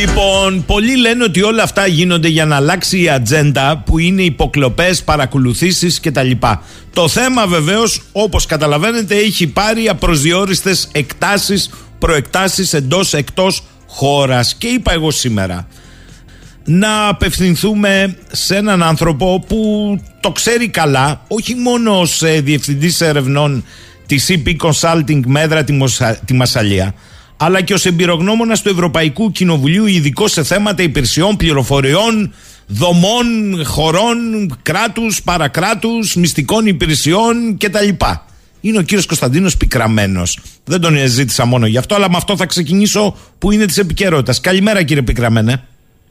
[0.00, 5.02] Λοιπόν, πολλοί λένε ότι όλα αυτά γίνονται για να αλλάξει η ατζέντα που είναι υποκλοπές,
[5.02, 6.30] παρακολουθήσεις κτλ.
[6.92, 14.54] Το θέμα βεβαίως, όπως καταλαβαίνετε, έχει πάρει απροσδιόριστες εκτάσεις, προεκτάσεις εντός εκτός χώρας.
[14.54, 15.66] Και είπα εγώ σήμερα,
[16.66, 19.58] να απευθυνθούμε σε έναν άνθρωπο που
[20.20, 23.64] το ξέρει καλά, όχι μόνο ως διευθυντής ερευνών
[24.06, 26.94] της CP Consulting Μέτρα τη, Μοσα, τη Μασαλία,
[27.36, 32.34] αλλά και ως εμπειρογνώμονας του Ευρωπαϊκού Κοινοβουλίου, ειδικός σε θέματα υπηρεσιών, πληροφοριών,
[32.66, 33.26] δομών,
[33.64, 34.18] χωρών,
[34.62, 37.88] κράτους, παρακράτους, μυστικών υπηρεσιών κτλ.
[38.60, 40.38] Είναι ο κύριος Κωνσταντίνος Πικραμένος.
[40.64, 44.40] Δεν τον ζήτησα μόνο γι' αυτό, αλλά με αυτό θα ξεκινήσω που είναι της επικαιρότητας.
[44.40, 45.64] Καλημέρα, κύριε Πικραμένε.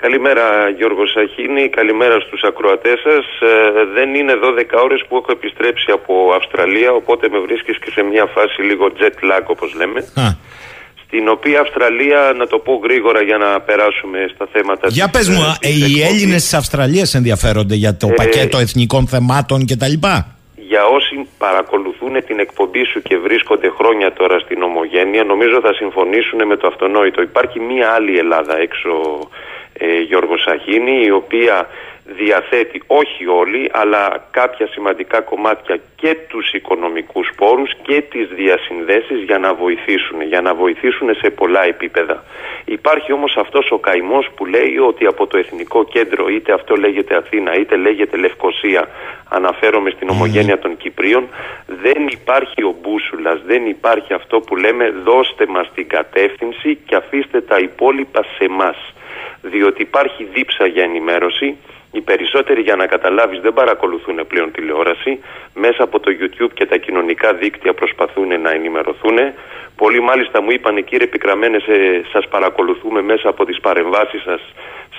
[0.06, 0.46] Καλημέρα
[0.78, 3.26] Γιώργος Σαχίνη, καλημέρα στους ακροατές σας.
[3.50, 3.52] Ε,
[3.98, 8.26] δεν είναι 12 ώρες που έχω επιστρέψει από Αυστραλία, οπότε με βρίσκεις και σε μια
[8.26, 10.00] φάση λίγο jet lag όπως λέμε.
[10.24, 10.28] Α.
[11.04, 15.42] Στην οποία Αυστραλία, να το πω γρήγορα για να περάσουμε στα θέματα Για πες μου,
[15.60, 19.96] ε, οι Έλληνες της Αυστραλίας ενδιαφέρονται για το ε, πακέτο εθνικών θεμάτων κτλ.
[20.72, 26.46] Για όσοι παρακολουθούν την εκπομπή σου και βρίσκονται χρόνια τώρα στην Ομογένεια, νομίζω θα συμφωνήσουν
[26.46, 27.22] με το αυτονόητο.
[27.22, 28.92] Υπάρχει μία άλλη Ελλάδα έξω
[29.80, 31.68] ε, Γιώργος Σαχίνη η οποία
[32.06, 39.38] διαθέτει όχι όλοι αλλά κάποια σημαντικά κομμάτια και τους οικονομικούς πόρους και τις διασυνδέσεις για
[39.38, 42.24] να βοηθήσουν, για να βοηθήσουν σε πολλά επίπεδα.
[42.66, 47.16] Υπάρχει όμως αυτός ο καημός που λέει ότι από το Εθνικό Κέντρο είτε αυτό λέγεται
[47.16, 48.88] Αθήνα είτε λέγεται Λευκοσία
[49.30, 51.28] αναφέρομαι στην ομογένεια των Κυπρίων
[51.66, 57.42] δεν υπάρχει ο μπούσουλας, δεν υπάρχει αυτό που λέμε δώστε μας την κατεύθυνση και αφήστε
[57.42, 58.78] τα υπόλοιπα σε μας
[59.42, 61.58] διότι υπάρχει δίψα για ενημέρωση.
[61.92, 65.20] Οι περισσότεροι για να καταλάβεις δεν παρακολουθούν πλέον τηλεόραση.
[65.54, 69.18] Μέσα από το YouTube και τα κοινωνικά δίκτυα προσπαθούν να ενημερωθούν.
[69.76, 71.58] Πολλοί μάλιστα μου είπαν κύριε Πικραμένε
[72.12, 74.42] σας παρακολουθούμε μέσα από τις παρεμβάσεις σας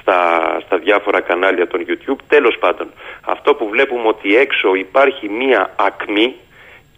[0.00, 0.20] στα,
[0.64, 2.18] στα διάφορα κανάλια των YouTube.
[2.28, 6.34] Τέλος πάντων, αυτό που βλέπουμε ότι έξω υπάρχει μία ακμή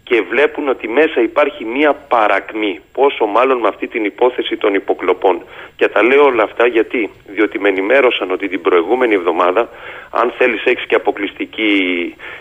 [0.09, 2.79] και βλέπουν ότι μέσα υπάρχει μία παρακμή.
[2.93, 5.41] Πόσο μάλλον με αυτή την υπόθεση των υποκλοπών.
[5.75, 9.69] Και τα λέω όλα αυτά γιατί, διότι με ενημέρωσαν ότι την προηγούμενη εβδομάδα,
[10.09, 11.71] αν θέλεις έχεις και αποκλειστική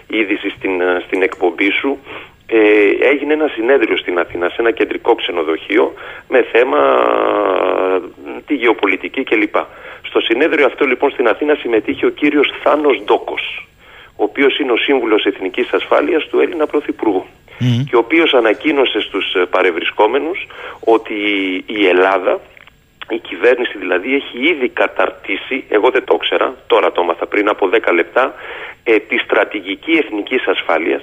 [0.07, 0.70] είδηση στην,
[1.07, 1.98] στην εκπομπή σου,
[2.46, 2.59] ε,
[3.00, 5.94] έγινε ένα συνέδριο στην Αθήνα σε ένα κεντρικό ξενοδοχείο
[6.28, 6.81] με θέμα
[8.46, 9.57] τη γεωπολιτική κλπ.
[10.02, 13.68] Στο συνέδριο αυτό λοιπόν στην Αθήνα συμμετείχε ο κύριος Θάνος Ντόκος
[14.20, 17.26] ο οποίος είναι ο σύμβουλος εθνικής ασφάλειας του Έλληνα Πρωθυπουργού
[17.59, 20.47] και ο οποίος ανακοίνωσε στους ε, παρευρισκόμενους
[20.81, 21.14] ότι
[21.66, 22.40] η Ελλάδα
[23.11, 27.71] η κυβέρνηση δηλαδή έχει ήδη καταρτήσει, εγώ δεν το ήξερα, τώρα το έμαθα πριν από
[27.73, 28.35] 10 λεπτά,
[28.83, 31.03] ε, τη στρατηγική εθνικής ασφάλειας,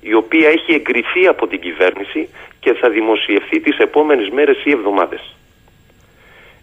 [0.00, 2.28] η οποία έχει εγκριθεί από την κυβέρνηση
[2.60, 5.34] και θα δημοσιευθεί τις επόμενες μέρες ή εβδομάδες.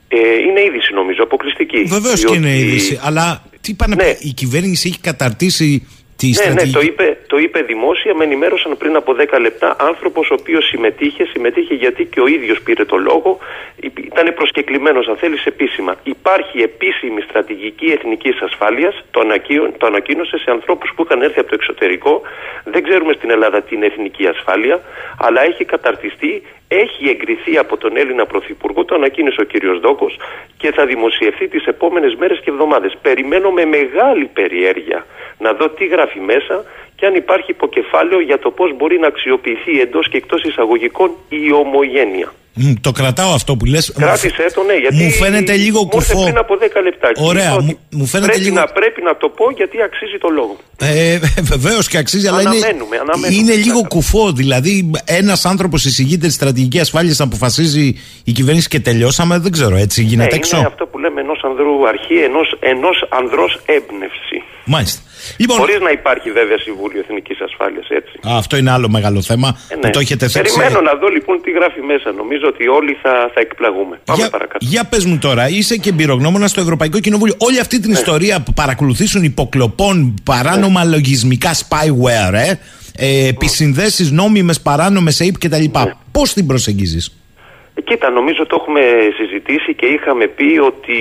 [0.08, 1.84] Ε, είναι είδηση νομίζω, αποκλειστική.
[1.84, 4.14] Βεβαίως και είναι είδηση, αλλά τι πάνε ναι.
[4.20, 5.88] η κυβέρνηση έχει καταρτήσει
[6.22, 10.36] ναι, ναι, το είπε, το είπε δημόσια, με ενημέρωσαν πριν από 10 λεπτά άνθρωπος ο
[10.40, 13.38] οποίος συμμετείχε, συμμετείχε γιατί και ο ίδιος πήρε το λόγο,
[13.80, 15.96] ήταν προσκεκλημένος, αν θέλεις, επίσημα.
[16.04, 19.22] Υπάρχει επίσημη στρατηγική εθνικής ασφάλειας, το,
[19.78, 22.22] το ανακοίνωσε σε ανθρώπους που είχαν έρθει από το εξωτερικό.
[22.64, 24.82] Δεν ξέρουμε στην Ελλάδα τι είναι εθνική ασφάλεια,
[25.18, 26.44] αλλά έχει καταρτιστεί,
[26.76, 29.80] έχει εγκριθεί από τον Έλληνα Πρωθυπουργό, το ανακοίνωσε ο κ.
[29.82, 30.20] Δόκος
[30.58, 32.98] και θα δημοσιευθεί τις επόμενες μέρες και εβδομάδες.
[33.02, 35.06] Περιμένω με μεγάλη περιέργεια
[35.38, 36.66] να δω τι γράφει μέσα
[37.04, 41.54] και αν υπάρχει υποκεφάλαιο για το πώς μπορεί να αξιοποιηθεί εντός και εκτός εισαγωγικών η
[41.54, 42.34] ομογένεια.
[42.60, 43.94] Mm, το κρατάω αυτό που λες.
[44.00, 46.24] Κράτησε το, ναι, γιατί μου φαίνεται λίγο κουφό.
[46.24, 47.12] πριν από 10 λεπτά.
[47.16, 48.56] Ωραία, μου, μου φαίνεται πρέπει λίγο...
[48.56, 50.58] Να, πρέπει να το πω γιατί αξίζει το λόγο.
[50.80, 51.20] Ε,
[51.54, 52.50] Βεβαίως και αξίζει, αλλά είναι,
[53.02, 54.32] αναμένουμε, είναι λίγο κουφό.
[54.32, 59.38] Δηλαδή, ένας άνθρωπος εισηγείται της στρατηγικής ασφάλειας να αποφασίζει η κυβέρνηση και τελειώσαμε.
[59.38, 62.16] Δεν ξέρω, έτσι γίνεται ναι, έξω; Είναι αυτό που λέμε ενός ανδρού αρχή,
[62.60, 64.44] ενός ανδρός έμπνευση.
[64.66, 65.02] Μάλιστα.
[65.38, 68.14] Λοιπόν, Χωρίς να υπάρχει βέβαια Συμβούλιο Εθνικής Ασφάλειας, έτσι.
[68.28, 69.82] Α, αυτό είναι άλλο μεγάλο θέμα ε, ναι.
[69.82, 70.56] που το έχετε θέσει.
[70.56, 72.12] Περιμένω να δω λοιπόν τι γράφει μέσα.
[72.12, 74.00] Νομίζω ότι όλοι θα, θα εκπλαγούμε.
[74.06, 74.66] Πάμε για, παρακάτω.
[74.66, 77.36] Για πες μου τώρα, είσαι και εμπειρογνώμονα στο Ευρωπαϊκό Κοινοβούλιο.
[77.38, 77.98] Όλη αυτή την ναι.
[77.98, 80.90] ιστορία που παρακολουθήσουν υποκλοπών, παράνομα ναι.
[80.90, 82.54] λογισμικά spyware, ε,
[82.98, 85.56] ε, επισυνδέσεις νόμιμες, παράνομες ΑΕΠ κτλ.
[85.56, 85.94] Ναι.
[86.12, 87.18] Πώς την προσεγγίζεις;
[87.84, 88.82] Κοίτα, νομίζω το έχουμε
[89.18, 91.00] συζητήσει και είχαμε πει ότι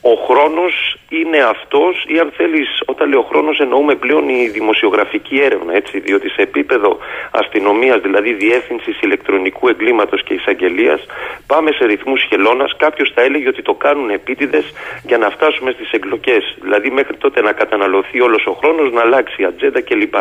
[0.00, 5.74] ο χρόνος είναι αυτός ή αν θέλεις όταν λέω χρόνος εννοούμε πλέον η δημοσιογραφική έρευνα
[5.74, 6.98] έτσι διότι σε επίπεδο
[7.30, 11.00] αστυνομίας δηλαδή διεύθυνσης ηλεκτρονικού εγκλήματος και εισαγγελίας,
[11.46, 14.64] πάμε σε ρυθμούς χελώνας κάποιος θα έλεγε ότι το κάνουν επίτηδες
[15.06, 19.42] για να φτάσουμε στις εκλογές δηλαδή μέχρι τότε να καταναλωθεί όλος ο χρόνος να αλλάξει
[19.42, 20.14] η ατζέντα κλπ.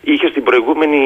[0.00, 1.00] Είχε την προηγούμενη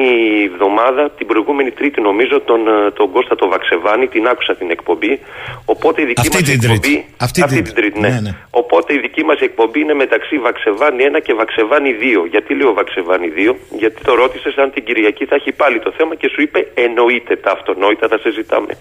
[0.51, 2.61] εβδομάδα, την προηγούμενη τρίτη νομίζω τον,
[2.93, 5.19] τον Κώστα το Βαξεβάνη, την άκουσα την εκπομπή
[5.65, 8.09] οπότε η δική αυτή μας εκπομπή αυτή, αυτή την τρίτη ναι.
[8.09, 8.19] ναι.
[8.19, 8.35] ναι.
[8.49, 12.27] Οπότε η δική μας εκπομπή είναι μεταξύ Βαξεβάνη 1 και Βαξεβάνη 2.
[12.29, 16.15] Γιατί λέω Βαξεβάνη 2, Γιατί το ρώτησε αν την Κυριακή θα έχει πάλι το θέμα
[16.15, 18.77] και σου είπε εννοείται τα αυτονόητα, θα συζητάμε.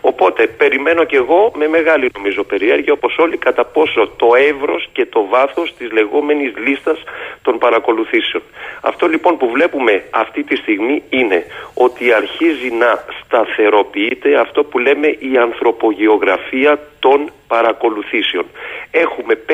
[0.00, 5.06] Οπότε περιμένω και εγώ με μεγάλη νομίζω περιέργεια όπως όλοι κατά πόσο το εύρος και
[5.06, 6.98] το βάθος της λεγόμενης λίστας
[7.42, 8.42] των παρακολουθήσεων.
[8.80, 15.06] Αυτό λοιπόν που βλέπουμε αυτή τη στιγμή είναι ότι αρχίζει να σταθεροποιείται αυτό που λέμε
[15.06, 18.46] η ανθρωπογεωγραφία των παρακολουθήσεων.
[18.90, 19.52] Έχουμε 5-6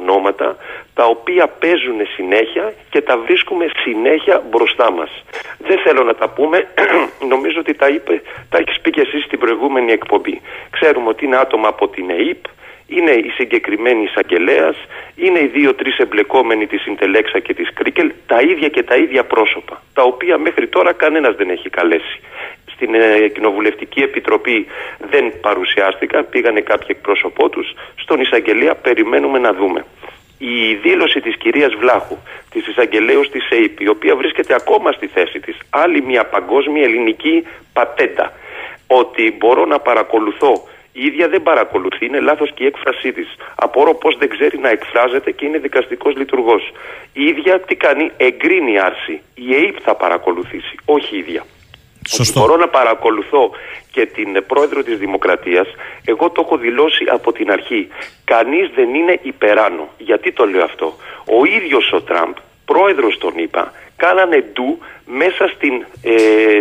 [0.00, 0.56] ονόματα
[0.94, 5.10] τα οποία παίζουν συνέχεια και τα βρίσκουμε συνέχεια μπροστά μας.
[5.58, 6.68] Δεν θέλω να τα πούμε,
[7.32, 10.40] νομίζω ότι τα, είπε, τα έχεις πει και εσύ στην προηγούμενη εκπομπή.
[10.70, 12.42] Ξέρουμε ότι είναι άτομα από την ΕΕΠ,
[12.86, 14.76] είναι η συγκεκριμένη εισαγγελέας,
[15.16, 19.82] είναι οι δύο-τρεις εμπλεκόμενοι της Ιντελέξα και της Κρίκελ, τα ίδια και τα ίδια πρόσωπα,
[19.94, 22.20] τα οποία μέχρι τώρα κανένας δεν έχει καλέσει.
[22.78, 24.66] Στην ε, Κοινοβουλευτική Επιτροπή
[25.10, 27.74] δεν παρουσιάστηκαν, πήγανε κάποιοι εκπρόσωπό τους.
[27.96, 29.84] Στον εισαγγελία περιμένουμε να δούμε.
[30.38, 32.16] Η δήλωση της κυρίας Βλάχου,
[32.50, 37.46] της εισαγγελέως της ΕΕΠ, η οποία βρίσκεται ακόμα στη θέση της, άλλη μια παγκόσμια ελληνική
[37.72, 38.32] πατέντα,
[38.86, 40.52] ότι μπορώ να παρακολουθώ
[41.00, 43.28] η ίδια δεν παρακολουθεί, είναι λάθος και η έκφρασή της.
[43.54, 46.72] Απορώ πώς δεν ξέρει να εκφράζεται και είναι δικαστικός λειτουργός.
[47.12, 49.20] Η ίδια τι κάνει, εγκρίνει άρση.
[49.34, 51.44] Η ΑΕΠ θα παρακολουθήσει, όχι η ίδια.
[52.16, 52.40] Σωστό.
[52.40, 53.50] Μπορώ να παρακολουθώ
[53.90, 55.68] και την πρόεδρο της Δημοκρατίας,
[56.04, 57.88] εγώ το έχω δηλώσει από την αρχή.
[58.24, 59.88] Κανείς δεν είναι υπεράνω.
[59.98, 65.84] Γιατί το λέω αυτό; Ο ίδιος ο Τραμπ, πρόεδρος τον είπα, κάνανε ντου μέσα στην,
[66.02, 66.14] ε,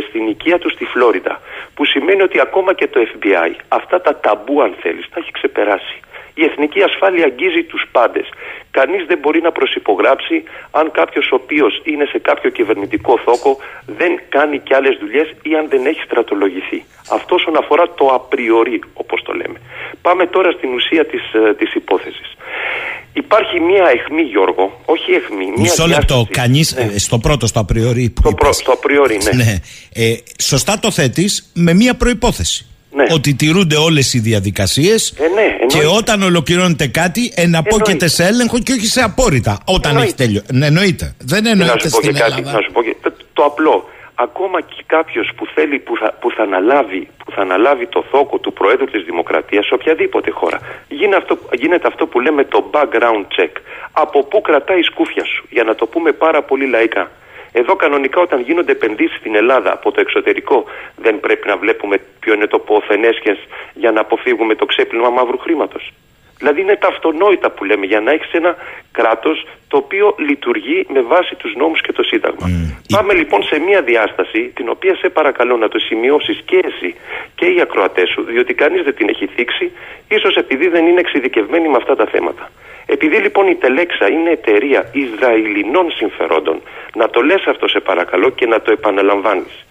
[0.09, 1.41] στην οικία του στη Φλόριντα.
[1.73, 5.99] Που σημαίνει ότι ακόμα και το FBI, αυτά τα ταμπού αν θέλεις, τα έχει ξεπεράσει.
[6.39, 8.27] Η εθνική ασφάλεια αγγίζει τους πάντες.
[8.77, 10.37] Κανείς δεν μπορεί να προσυπογράψει
[10.79, 13.51] αν κάποιος ο οποίος είναι σε κάποιο κυβερνητικό θόκο
[13.99, 16.79] δεν κάνει και άλλες δουλειές ή αν δεν έχει στρατολογηθεί.
[17.17, 19.57] Αυτό όσον αφορά το απριορί όπως το λέμε.
[20.01, 22.29] Πάμε τώρα στην ουσία της, ε, της υπόθεσης.
[23.13, 25.45] Υπάρχει μία αιχμή, Γιώργο, όχι αιχμή.
[25.45, 26.15] Μία Μισό λεπτό.
[26.15, 26.31] διάσταση.
[26.41, 26.97] Κανείς Ναι.
[26.97, 28.09] στο πρώτο, στο απριορί.
[28.09, 28.55] που Στο, προ, είπες.
[28.57, 29.43] στο απριορί, ναι.
[29.43, 29.55] Ναι.
[29.93, 32.65] Ε, σωστά το θέτεις με μία προπόθεση.
[32.97, 33.05] Ναι.
[33.17, 35.65] Ότι τηρούνται όλες οι διαδικασίες Ε, ναι, εννοείται.
[35.77, 38.07] και όταν ολοκληρώνεται κάτι εναπόκειται Εννοείται.
[38.07, 39.53] σε έλεγχο και όχι σε απόρριτα.
[39.65, 40.07] Όταν Εννοείται.
[40.07, 40.45] έχει τελειώσει.
[40.59, 41.15] Ναι, εννοείται.
[41.31, 42.51] Δεν Και να εννοείται σου πω και στην κάτι, Ελλάδα.
[42.57, 43.75] να σου πω και, το, το απλό.
[44.27, 48.37] Ακόμα και κάποιος που θέλει, που θα, που, θα αναλάβει, που θα αναλάβει το θόκο
[48.37, 53.25] του Προέδρου της Δημοκρατίας σε οποιαδήποτε χώρα, γίνεται αυτό, γίνεται αυτό που λέμε το background
[53.35, 53.53] check.
[53.91, 57.11] Από πού κρατάει η σκούφια σου, για να το πούμε πάρα πολύ λαϊκά.
[57.51, 62.33] Εδώ κανονικά όταν γίνονται επενδύσεις στην Ελλάδα από το εξωτερικό δεν πρέπει να βλέπουμε ποιο
[62.33, 63.37] είναι το ποθενέσχες
[63.73, 65.93] για να αποφύγουμε το ξέπλυμα μαύρου χρήματος.
[66.37, 68.55] Δηλαδή είναι τα αυτονόητα που λέμε για να έχεις ένα
[68.91, 72.47] κράτος το οποίο λειτουργεί με βάση τους νόμους και το Σύνταγμα.
[72.95, 76.95] Πάμε λοιπόν σε μια διάσταση την οποία σε παρακαλώ να το σημειώσεις και εσύ
[77.35, 79.71] και οι ακροατές σου διότι κανείς δεν την έχει θίξει
[80.09, 82.51] ίσως επειδή δεν είναι εξειδικευμένοι με αυτά τα θέματα.
[82.89, 86.61] Επειδή λοιπόν η Τελέξα είναι εταιρεία Ισραηλινών συμφερόντων
[86.95, 89.65] να το λες αυτό σε παρακαλώ και να το επαναλαμβάνεις.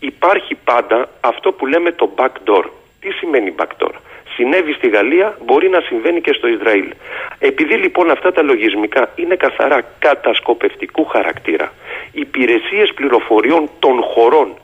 [0.00, 2.64] Υπάρχει πάντα αυτό που λέμε το backdoor.
[3.00, 3.94] Τι σημαίνει backdoor;
[4.34, 6.92] Συνέβη στη Γαλλία, μπορεί να συμβαίνει και στο Ισραήλ.
[7.38, 11.72] Επειδή λοιπόν αυτά τα λογισμικά είναι καθαρά κατασκοπευτικού χαρακτήρα,
[12.12, 14.54] οι υπηρεσίες πληροφοριών των χωρών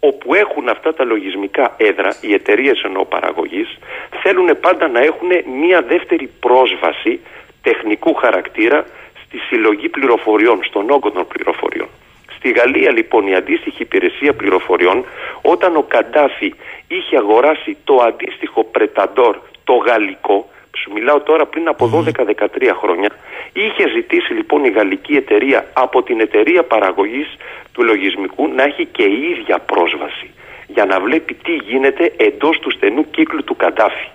[0.00, 3.78] όπου έχουν αυτά τα λογισμικά έδρα, οι εταιρείες εννοώ παραγωγής,
[4.22, 5.28] θέλουν πάντα να έχουν
[5.60, 7.20] μία δεύτερη πρόσβαση
[7.62, 8.86] τεχνικού χαρακτήρα
[9.24, 11.88] στη συλλογή πληροφοριών, στον όγκο των πληροφοριών.
[12.36, 15.04] Στη Γαλλία λοιπόν η αντίστοιχη υπηρεσία πληροφοριών
[15.42, 16.54] όταν ο Καντάφη
[16.88, 22.46] είχε αγοράσει το αντίστοιχο πρεταντόρ το γαλλικό σου μιλάω τώρα πριν από 12-13
[22.80, 23.10] χρόνια
[23.52, 27.36] είχε ζητήσει λοιπόν η γαλλική εταιρεία από την εταιρεία παραγωγής
[27.72, 30.30] του λογισμικού να έχει και η ίδια πρόσβαση
[30.66, 34.08] για να βλέπει τι γίνεται εντός του στενού κύκλου του Καντάφη.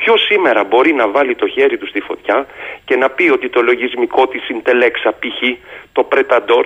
[0.00, 2.46] Ποιο σήμερα μπορεί να βάλει το χέρι του στη φωτιά
[2.84, 5.40] και να πει ότι το λογισμικό της Intelexa π.χ.
[5.92, 6.64] το Pretador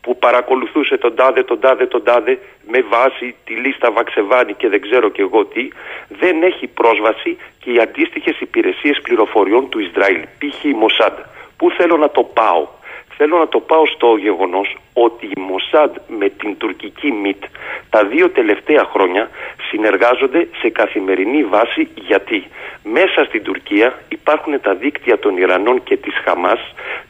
[0.00, 4.80] που παρακολουθούσε τον τάδε, τον τάδε, τον τάδε με βάση τη λίστα Βαξεβάνη και δεν
[4.80, 5.68] ξέρω και εγώ τι,
[6.08, 10.64] δεν έχει πρόσβαση και οι αντίστοιχες υπηρεσίες πληροφοριών του Ισραήλ, π.χ.
[10.64, 11.16] η Μοσάντ.
[11.56, 12.68] Πού θέλω να το πάω;
[13.16, 17.42] Θέλω να το πάω στο γεγονός ότι η Μοσάντ με την τουρκική ΜΙΤ
[17.90, 19.30] τα δύο τελευταία χρόνια
[19.70, 22.44] συνεργάζονται σε καθημερινή βάση γιατί
[22.84, 26.60] μέσα στην Τουρκία υπάρχουν τα δίκτυα των Ιρανών και της Χαμάς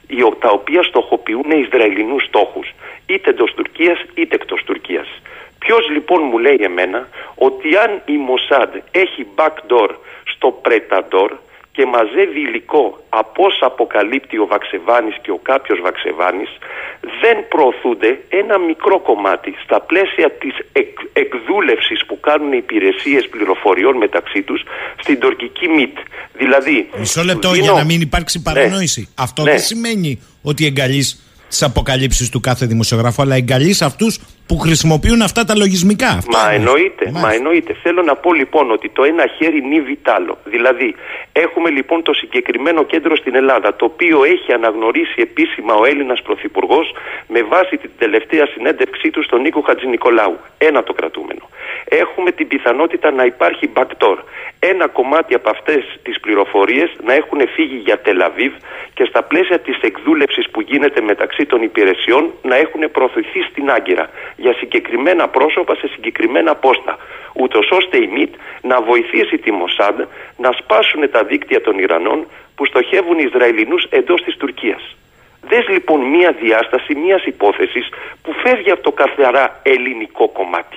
[0.08, 2.72] οι- τα οποία στοχοποιούν Ισραηλινούς στόχους
[3.06, 5.08] είτε εντός Τουρκίας είτε εκτός Τουρκίας.
[5.58, 9.88] Ποιος λοιπόν μου λέει εμένα ότι αν η Μοσάντ έχει backdoor
[10.24, 11.30] στο Pretador
[11.76, 16.50] και μαζεύει υλικό από όσα αποκαλύπτει ο Βαξεβάνης και ο κάποιος Βαξεβάνης
[17.22, 23.96] δεν προωθούνται ένα μικρό κομμάτι στα πλαίσια της εκ, εκδούλευσης που κάνουν οι υπηρεσίες πληροφοριών
[23.96, 24.60] μεταξύ τους
[25.02, 25.96] στην τουρκική ΜΙΤ.
[26.32, 26.88] Δηλαδή...
[26.98, 29.08] Μισό λεπτό σου για δίνω- να μην υπάρξει παρανόηση.
[29.14, 29.50] Αυτό Ναι.
[29.50, 31.06] δεν σημαίνει ότι εγκαλείς
[31.48, 34.20] τις αποκαλύψεις του κάθε δημοσιογράφου, αλλά εγκαλείς αυτούς
[34.52, 36.12] που χρησιμοποιούν αυτά τα λογισμικά.
[36.36, 37.72] Μα εννοείται, μα εννοείται.
[37.82, 40.38] Θέλω να πω λοιπόν ότι το ένα χέρι νύβει τ' άλλο.
[40.44, 40.94] Δηλαδή,
[41.32, 46.86] έχουμε λοιπόν το συγκεκριμένο κέντρο στην Ελλάδα, το οποίο έχει αναγνωρίσει επίσημα ο Έλληνας Πρωθυπουργός
[47.28, 50.38] με βάση την τελευταία συνέντευξή του στον Νίκο Χατζηνικολάου.
[50.58, 51.31] Ένα το κρατούμενο.
[52.00, 54.16] Έχουμε την πιθανότητα να υπάρχει backdoor.
[54.58, 58.52] Ένα κομμάτι από αυτές τις πληροφορίες να έχουν φύγει για Τελαβίβ
[58.94, 64.10] και στα πλαίσια της εκδούλευσης που γίνεται μεταξύ των υπηρεσιών να έχουν προωθηθεί στην Άγκυρα
[64.36, 66.98] για συγκεκριμένα πρόσωπα σε συγκεκριμένα πόστα.
[67.34, 70.00] Ούτως ώστε η ΜΙΤ να βοηθήσει τη Μοσάντ
[70.36, 74.96] να σπάσουν τα δίκτυα των Ιρανών που στοχεύουν Ισραηλινούς εντός της Τουρκίας.
[75.40, 77.88] Δες λοιπόν μία διάσταση μια υπόθεσης
[78.22, 80.76] που φεύγει από το καθαρά ελληνικό κομμάτι.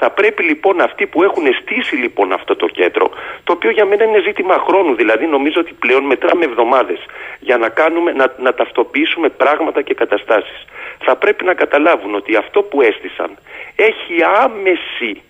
[0.00, 3.10] Θα πρέπει λοιπόν αυτοί που έχουν στήσει λοιπόν αυτό το κέντρο,
[3.44, 6.98] το οποίο για μένα είναι ζήτημα χρόνου, δηλαδή νομίζω ότι πλέον μετράμε εβδομάδες
[7.40, 10.64] για να, κάνουμε, να, να ταυτοποιήσουμε πράγματα και καταστάσεις.
[10.98, 13.38] Θα πρέπει να καταλάβουν ότι αυτό που έστησαν
[13.76, 15.22] έχει άμεση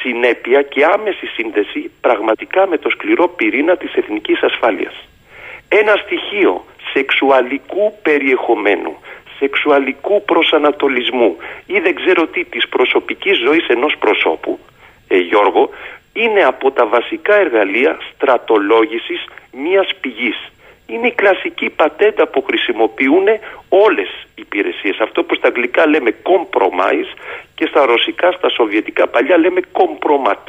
[0.00, 4.94] συνέπεια και άμεση σύνδεση πραγματικά με το σκληρό πυρήνα της εθνικής ασφάλειας.
[5.68, 8.96] Ένα στοιχείο σεξουαλικού περιεχομένου
[9.38, 14.58] σεξουαλικού προσανατολισμού ή δεν ξέρω τι της προσωπικής ζωής ενός προσώπου,
[15.08, 15.70] ε, Γιώργο,
[16.12, 19.20] είναι από τα βασικά εργαλεία στρατολόγησης
[19.62, 20.38] μιας πηγής.
[20.86, 23.26] Είναι η κλασική πατέντα που χρησιμοποιούν
[23.68, 24.96] όλες οι υπηρεσίες.
[25.00, 27.10] Αυτό που στα αγγλικά λέμε compromise
[27.54, 30.44] και στα ρωσικά, στα σοβιετικά παλιά λέμε compromat.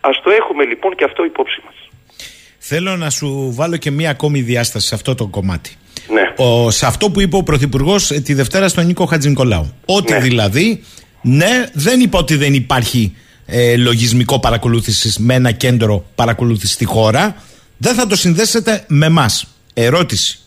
[0.00, 1.74] Ας το έχουμε λοιπόν και αυτό υπόψη μας.
[2.58, 5.76] Θέλω να σου βάλω και μία ακόμη διάσταση σε αυτό το κομμάτι.
[6.12, 6.44] Ναι.
[6.44, 9.72] Ο, σε αυτό που είπε ο Πρωθυπουργός ε, τη Δευτέρα στον Νίκο Χατζηνικολάου.
[9.84, 10.18] Ότι ναι.
[10.18, 10.82] δηλαδή,
[11.22, 17.36] ναι, δεν είπε ότι δεν υπάρχει ε, λογισμικό παρακολούθησης με ένα κέντρο παρακολούθησης στη χώρα.
[17.76, 19.46] Δεν θα το συνδέσετε με εμάς.
[19.74, 20.38] Ερώτηση.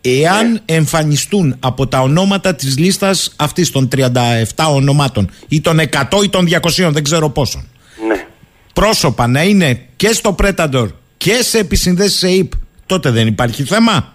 [0.00, 0.58] Εάν ναι.
[0.64, 4.10] εμφανιστούν από τα ονόματα της λίστας αυτής των 37
[4.68, 7.68] ονομάτων ή των 100 ή των 200, δεν ξέρω πόσων.
[8.08, 8.26] Ναι.
[8.72, 10.86] Πρόσωπα να είναι και στο Predator
[11.16, 12.52] και σε επισυνδέσεις σε ΙΠ,
[12.86, 14.13] τότε δεν υπάρχει θέμα.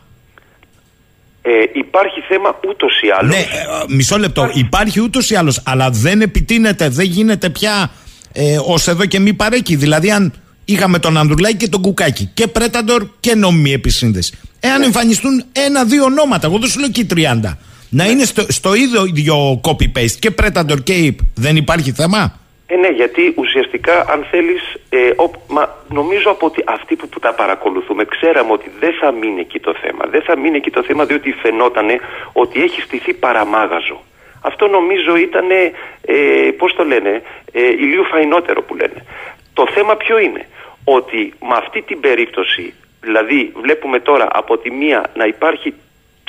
[1.42, 3.36] Ε, υπάρχει θέμα ούτως ή άλλως.
[3.36, 3.46] Ναι, ε,
[3.88, 4.42] μισό λεπτό.
[4.42, 7.92] Υπάρχει, υπάρχει ούτως ή άλλως, αλλά δεν επιτείνεται, δεν γίνεται πια
[8.34, 9.76] ε, ως εδώ και μη παρέκει.
[9.76, 10.34] Δηλαδή, αν
[10.66, 14.38] είχαμε τον Ανδρουλάκη και τον Κουκάκη και Πρέταντορ και νομιμή επισύνδεση.
[14.60, 14.86] Εάν ναι.
[14.86, 17.56] εμφανιστούν ένα-δύο ονόματα, εγώ δεν σου λέω και 30, να
[17.90, 18.10] ναι.
[18.10, 22.39] είναι στο, στο ίδιο copy-paste και Πρέταντορ και ΙΠ, δεν υπάρχει θέμα;
[22.72, 25.12] Ε, ναι, γιατί ουσιαστικά αν θέλεις, ε,
[25.48, 29.60] μα, νομίζω από ότι αυτοί που, που τα παρακολουθούμε ξέραμε ότι δεν θα μείνει εκεί
[29.60, 30.06] το θέμα.
[30.06, 31.88] Δεν θα μείνει εκεί το θέμα διότι φαινόταν
[32.34, 34.02] ότι έχει στηθεί παραμάγαζο.
[34.42, 39.06] Αυτό νομίζω ήταν, ε, πώς το λένε, ε, ηλίου φαϊνότερο που λένε.
[39.54, 40.46] Το θέμα ποιο είναι,
[40.84, 45.74] ότι με αυτή την περίπτωση, δηλαδή βλέπουμε τώρα από τη μία να υπάρχει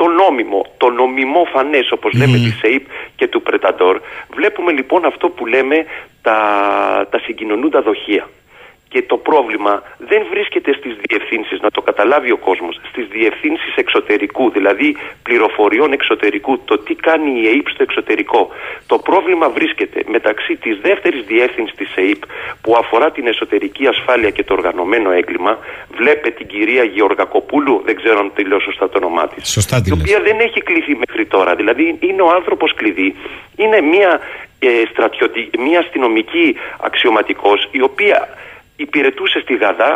[0.00, 2.40] το νόμιμο, το νομιμό φανές όπως λέμε mm.
[2.40, 2.84] της ΕΙΠ
[3.16, 4.00] και του Πρεταντόρ
[4.34, 5.84] βλέπουμε λοιπόν αυτό που λέμε
[6.22, 6.38] τα,
[7.10, 8.28] τα συγκοινωνούντα δοχεία
[8.92, 14.50] και το πρόβλημα δεν βρίσκεται στις διευθύνσεις, να το καταλάβει ο κόσμος, στις διευθύνσεις εξωτερικού,
[14.50, 18.40] δηλαδή πληροφοριών εξωτερικού, το τι κάνει η ΕΕΠ στο εξωτερικό.
[18.86, 22.22] Το πρόβλημα βρίσκεται μεταξύ της δεύτερης διεύθυνσης της ΕΕΠ
[22.62, 25.58] που αφορά την εσωτερική ασφάλεια και το οργανωμένο έγκλημα.
[25.96, 30.20] Βλέπε την κυρία Γεωργακοπούλου, δεν ξέρω αν λέω σωστά το όνομά της, Σωστά η οποία
[30.20, 31.54] δεν έχει κληθεί μέχρι τώρα.
[31.54, 33.16] Δηλαδή είναι ο άνθρωπος κλειδί,
[33.56, 34.20] είναι μια,
[34.58, 34.68] ε,
[35.58, 38.28] μια αστυνομική αξιωματικός η οποία
[38.86, 39.92] υπηρετούσε στη Γαδά,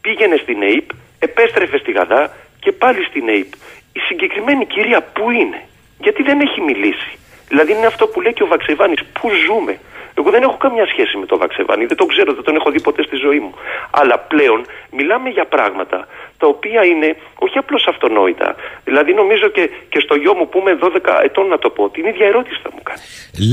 [0.00, 2.22] πήγαινε στην ΑΕΠ, επέστρεφε στη Γαδά
[2.62, 3.50] και πάλι στην ΑΕΠ.
[3.98, 5.60] Η συγκεκριμένη κυρία πού είναι,
[6.04, 7.12] γιατί δεν έχει μιλήσει.
[7.48, 9.74] Δηλαδή είναι αυτό που λέει και ο Βαξεβάνης, πού ζούμε.
[10.18, 12.80] Εγώ δεν έχω καμιά σχέση με τον Βαξεβάνη, δεν τον ξέρω, δεν τον έχω δει
[12.80, 13.52] ποτέ στη ζωή μου.
[13.90, 14.60] Αλλά πλέον
[14.98, 15.98] μιλάμε για πράγματα
[16.40, 18.54] τα οποία είναι όχι απλώς αυτονόητα.
[18.84, 22.04] Δηλαδή νομίζω και, και στο γιο μου που είμαι 12 ετών να το πω, την
[22.06, 23.00] ίδια ερώτηση θα μου κάνει.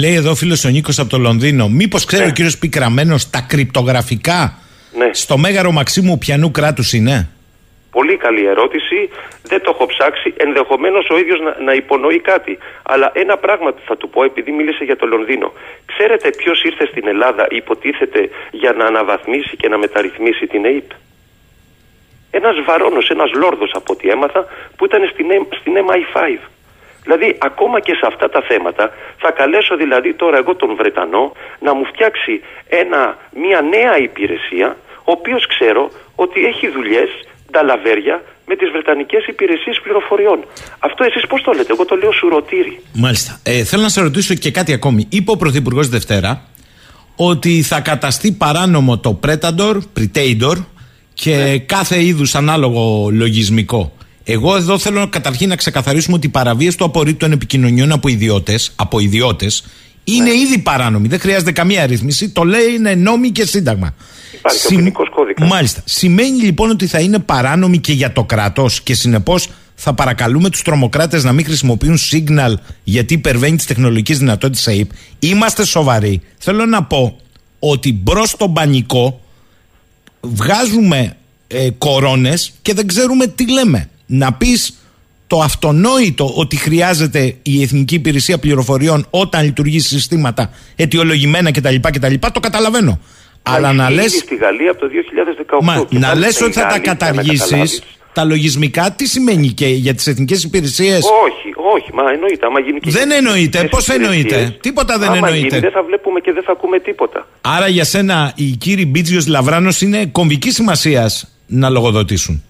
[0.01, 2.29] Λέει εδώ φίλος ο Νίκος από το Λονδίνο, μήπως ξέρει ναι.
[2.29, 4.57] ο κύριος Πικραμένος τα κρυπτογραφικά;
[4.97, 5.09] Ναι.
[5.13, 7.29] Στο μέγαρο Μαξίμου πιανού κράτους είναι;
[7.91, 9.09] Πολύ καλή ερώτηση.
[9.43, 10.33] Δεν το έχω ψάξει.
[10.37, 12.57] Ενδεχομένως ο ίδιος να, να υπονοεί κάτι.
[12.83, 15.53] Αλλά ένα πράγμα θα του πω, επειδή μίλησε για το Λονδίνο.
[15.85, 20.89] Ξέρετε ποιος ήρθε στην Ελλάδα, υποτίθεται, για να αναβαθμίσει και να μεταρρυθμίσει την ΑΕΠ;
[22.31, 25.27] Ένας βαρόνος, ένας λόρδος από ό,τι έμαθα, που ήταν στην,
[25.59, 26.37] στην MI5.
[27.03, 31.73] Δηλαδή, ακόμα και σε αυτά τα θέματα, θα καλέσω δηλαδή τώρα εγώ τον Βρετανό να
[31.73, 37.09] μου φτιάξει ένα, μια νέα υπηρεσία, ο οποίος ξέρω ότι έχει δουλειές,
[37.61, 40.43] λαβέρια με τις Βρετανικές υπηρεσίες πληροφοριών.
[40.79, 42.81] Αυτό εσείς πώς το λέτε, εγώ το λέω σουρωτήρι.
[42.93, 43.39] Μάλιστα.
[43.43, 45.07] Ε, θέλω να σε ρωτήσω και κάτι ακόμη.
[45.09, 46.43] Είπε ο Πρωθυπουργός Δευτέρα
[47.15, 50.55] ότι θα καταστεί παράνομο το Predator, Predator
[51.13, 51.57] και ναι.
[51.57, 53.91] κάθε είδους ανάλογο λογισμικό.
[54.23, 58.71] Εγώ εδώ θέλω καταρχήν να ξεκαθαρίσουμε ότι η παραβίαση του απορρίτου των επικοινωνιών από ιδιώτες
[58.75, 59.63] από ιδιώτες,
[60.03, 61.07] Είναι ήδη παράνομη.
[61.07, 62.29] Δεν χρειάζεται καμία ρύθμιση.
[62.29, 63.95] Το λέει είναι νόμοι και σύνταγμα.
[64.33, 64.75] Υπάρχει Συμ...
[64.75, 65.49] ο ποινικό κώδικας.
[65.49, 65.81] Μάλιστα.
[65.85, 70.61] Σημαίνει λοιπόν ότι θα είναι παράνομη και για το κράτος και συνεπώς θα παρακαλούμε τους
[70.61, 72.53] τρομοκράτες να μην χρησιμοποιούν signal
[72.83, 74.89] γιατί υπερβαίνει τις τεχνολογικές δυνατότητες ΑΕΠ.
[75.19, 76.21] Είμαστε σοβαροί.
[76.37, 77.17] Θέλω να πω
[77.59, 79.21] ότι μπρος στον πανικό
[80.21, 81.17] βγάζουμε
[81.47, 83.89] ε, κορώνες και δεν ξέρουμε τι λέμε.
[84.05, 84.77] Να πεις
[85.27, 91.75] το αυτονόητο ότι χρειάζεται η Εθνική Υπηρεσία Πληροφοριών όταν λειτουργεί συστήματα αιτιολογημένα κτλ.
[91.81, 92.99] κτλ το καταλαβαίνω.
[93.43, 94.11] Αλλά να λες...
[94.11, 94.87] στη Γαλλία από το
[95.59, 95.63] 2018.
[95.63, 97.81] Μα, να λες ότι θα τα καταργήσεις
[98.13, 102.45] τα λογισμικά τι σημαίνει και για τις εθνικές υπηρεσίες; Όχι, όχι, μα εννοείται.
[102.45, 103.67] Άμα γίνει και δεν εννοείται.
[103.71, 105.47] Πώς εννοείται; Τίποτα δεν άμα εννοείται.
[105.47, 107.27] Γίνει, δεν θα βλέπουμε και δεν θα ακούμε τίποτα.
[107.41, 112.43] Άρα για σένα οι κύριοι Μπίτζιος Λαβράνος είναι κομβική σημασίας να λογοδοτήσουν.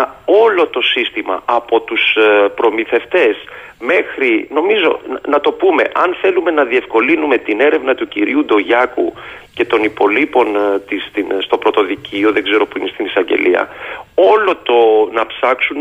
[0.00, 3.36] Μα όλο το σύστημα από τους ε, προμηθευτές
[3.78, 9.12] μέχρι, νομίζω να το πούμε, αν θέλουμε να διευκολύνουμε την έρευνα του κυρίου Ντογιάκου
[9.54, 13.68] και των υπολείπων ε, της, στην, στο πρωτοδικείο, δεν ξέρω που είναι στην εισαγγελία,
[14.14, 15.80] όλο το να ψάξουν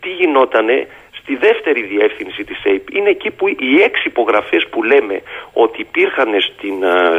[0.00, 0.86] τι γινότανε
[1.20, 2.94] στη δεύτερη διεύθυνση της ΑΕΠ.
[2.96, 6.76] Είναι εκεί που οι έξι υπογραφές που λέμε ότι υπήρχαν στην,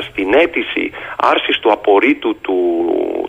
[0.10, 2.58] στην αίτηση άρσης του απορρίτου του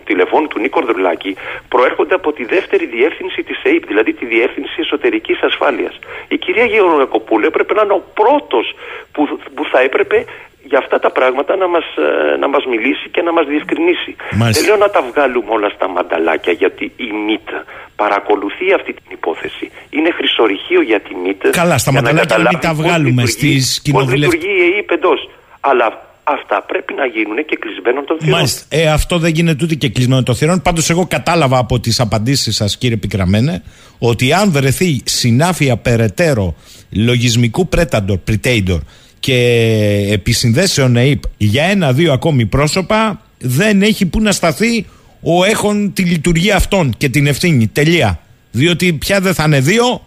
[0.03, 1.35] τηλεφώνου του Νίκο Δρουλάκη
[1.69, 5.99] προέρχονται από τη δεύτερη διεύθυνση της ΑΕΠ, δηλαδή τη διεύθυνση εσωτερικής ασφάλειας.
[6.27, 8.75] Η κυρία Γεωργακοπούλου έπρεπε να είναι ο πρώτος
[9.11, 10.25] που, που θα έπρεπε
[10.69, 11.85] για αυτά τα πράγματα να μας,
[12.33, 14.11] ε, να μας μιλήσει και να μας διευκρινίσει.
[14.55, 17.49] Δεν λέω να τα βγάλουμε όλα στα μανταλάκια γιατί η ΜΙΤ
[17.95, 19.65] παρακολουθεί αυτή την υπόθεση.
[19.89, 21.41] Είναι χρυσορυχείο για τη ΜΙΤ.
[21.49, 24.27] Καλά, στα μανταλάκια μην τα βγάλουμε στις κοινοβουλευτικές.
[24.27, 25.29] Πώς λειτουργεί η ΕΕΠ εντός.
[25.59, 25.87] Αλλά
[26.23, 28.35] αυτά πρέπει να γίνουν και κλεισμένων των θυρών.
[28.35, 28.65] Μάλιστα.
[28.69, 30.61] Ε, αυτό δεν γίνεται ούτε και κλεισμένο των θυρών.
[30.61, 33.63] Πάντως, εγώ κατάλαβα από τις απαντήσεις σας, κύριε Πικραμένε,
[33.99, 36.55] ότι αν βρεθεί συνάφεια περαιτέρω
[36.91, 38.79] λογισμικού Predator, Predator
[39.25, 44.85] και επισυνδέσεων ΕΕΠ για ένα-δύο ακόμη πρόσωπα δεν έχει που να σταθεί
[45.21, 47.67] ο έχων τη λειτουργία αυτών και την ευθύνη.
[47.67, 48.19] Τελεία.
[48.51, 50.01] Διότι πια δεν θα είναι δύο,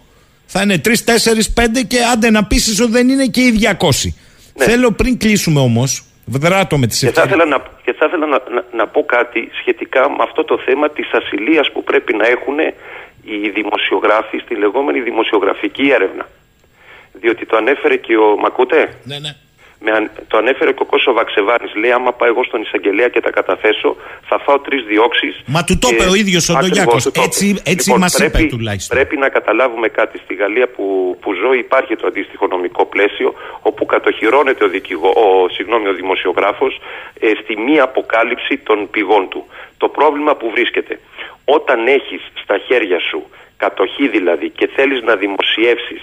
[0.47, 3.89] θα είναι τρεις, τέσσερις, πέντε και άντε να πείσεις ότι δεν είναι και οι 200.
[4.59, 4.65] Ναι.
[4.65, 8.41] Θέλω πριν κλείσουμε όμως, βράτω με τις και, θα ήθελα να, και θα ήθελα να,
[8.55, 12.59] να, να, πω κάτι σχετικά με αυτό το θέμα της ασυλίας που πρέπει να έχουν
[13.23, 16.27] οι δημοσιογράφοι στη λεγόμενη δημοσιογραφική έρευνα
[17.21, 18.81] διότι το ανέφερε και ο Μακούτε.
[19.05, 19.35] Ναι, ναι.
[19.81, 21.75] Με, το ανέφερε και ο Κώσο Βαξεβάνης.
[21.75, 23.97] Λέει: Άμα πάω εγώ στον εισαγγελέα και τα καταθέσω,
[24.29, 25.43] θα φάω τρεις διώξεις.
[25.47, 26.97] Μα του το είπε ο ίδιος ο Ντογιάκο.
[27.27, 28.97] Έτσι, έτσι λοιπόν, μας είπε τουλάχιστον.
[28.97, 30.19] Πρέπει να καταλάβουμε κάτι.
[30.19, 35.49] Στη Γαλλία που, που ζω υπάρχει το αντίστοιχο νομικό πλαίσιο, όπου κατοχυρώνεται ο, δικηγό, ο,
[35.49, 36.81] συγγνώμη, ο δημοσιογράφος
[37.21, 39.47] ε, στη μία αποκάλυψη των πηγών του.
[39.79, 41.01] Το πρόβλημα που βρίσκεται.
[41.45, 43.23] Όταν έχεις στα χέρια σου
[43.57, 46.03] κατοχή δηλαδή και θέλεις να δημοσιεύσεις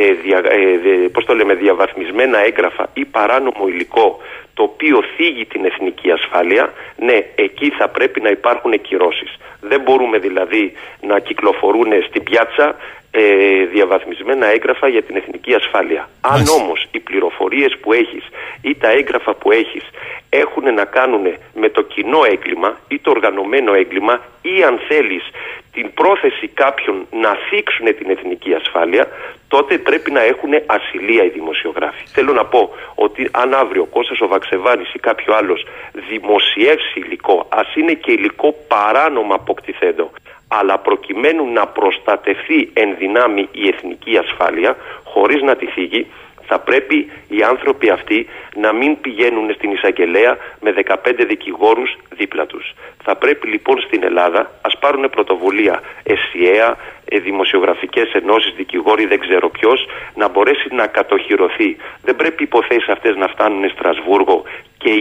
[0.00, 4.18] ε, δια, ε, πώς το λέμε, διαβαθμισμένα έγγραφα ή παράνομο υλικό
[4.54, 9.36] το οποίο θίγει την εθνική ασφάλεια, ναι, εκεί θα πρέπει να υπάρχουν κυρώσεις.
[9.60, 12.76] Δεν μπορούμε δηλαδή να κυκλοφορούν στην πιάτσα
[13.18, 16.08] ε, διαβαθμισμένα έγγραφα για την εθνική ασφάλεια.
[16.20, 18.24] Αν όμως οι πληροφορίες που έχεις
[18.62, 19.84] ή τα έγγραφα που έχεις
[20.30, 25.24] έχουν να κάνουν με το κοινό έγκλημα ή το οργανωμένο έγκλημα ή αν θέλεις
[25.72, 29.08] την πρόθεση κάποιων να θίξουν την εθνική ασφάλεια,
[29.48, 32.04] τότε πρέπει να έχουν ασυλία οι δημοσιογράφοι.
[32.06, 35.66] Θέλω να πω ότι αν αύριο ο Κώστας ο Βαξεβάνης ή κάποιος άλλος
[36.08, 40.10] δημοσιεύσει υλικό, ας είναι και υλικό παράνομα αποκτηθέντο,
[40.48, 46.06] αλλά προκειμένου να προστατευτεί εν δυνάμει η εθνική ασφάλεια, χωρίς να τη θίγει,
[46.48, 50.94] θα πρέπει οι άνθρωποι αυτοί να μην πηγαίνουν στην εισαγγελέα με 15
[51.26, 52.74] δικηγόρους δίπλα τους.
[53.02, 59.48] Θα πρέπει λοιπόν στην Ελλάδα, ας πάρουν πρωτοβουλία ΕΣΥΕΑ, ε, δημοσιογραφικές ενώσεις, δικηγόροι, δεν ξέρω
[59.50, 61.76] ποιος, να μπορέσει να κατοχυρωθεί.
[62.02, 64.44] Δεν πρέπει οι υποθέσεις αυτές να φτάνουν Στρασβούργο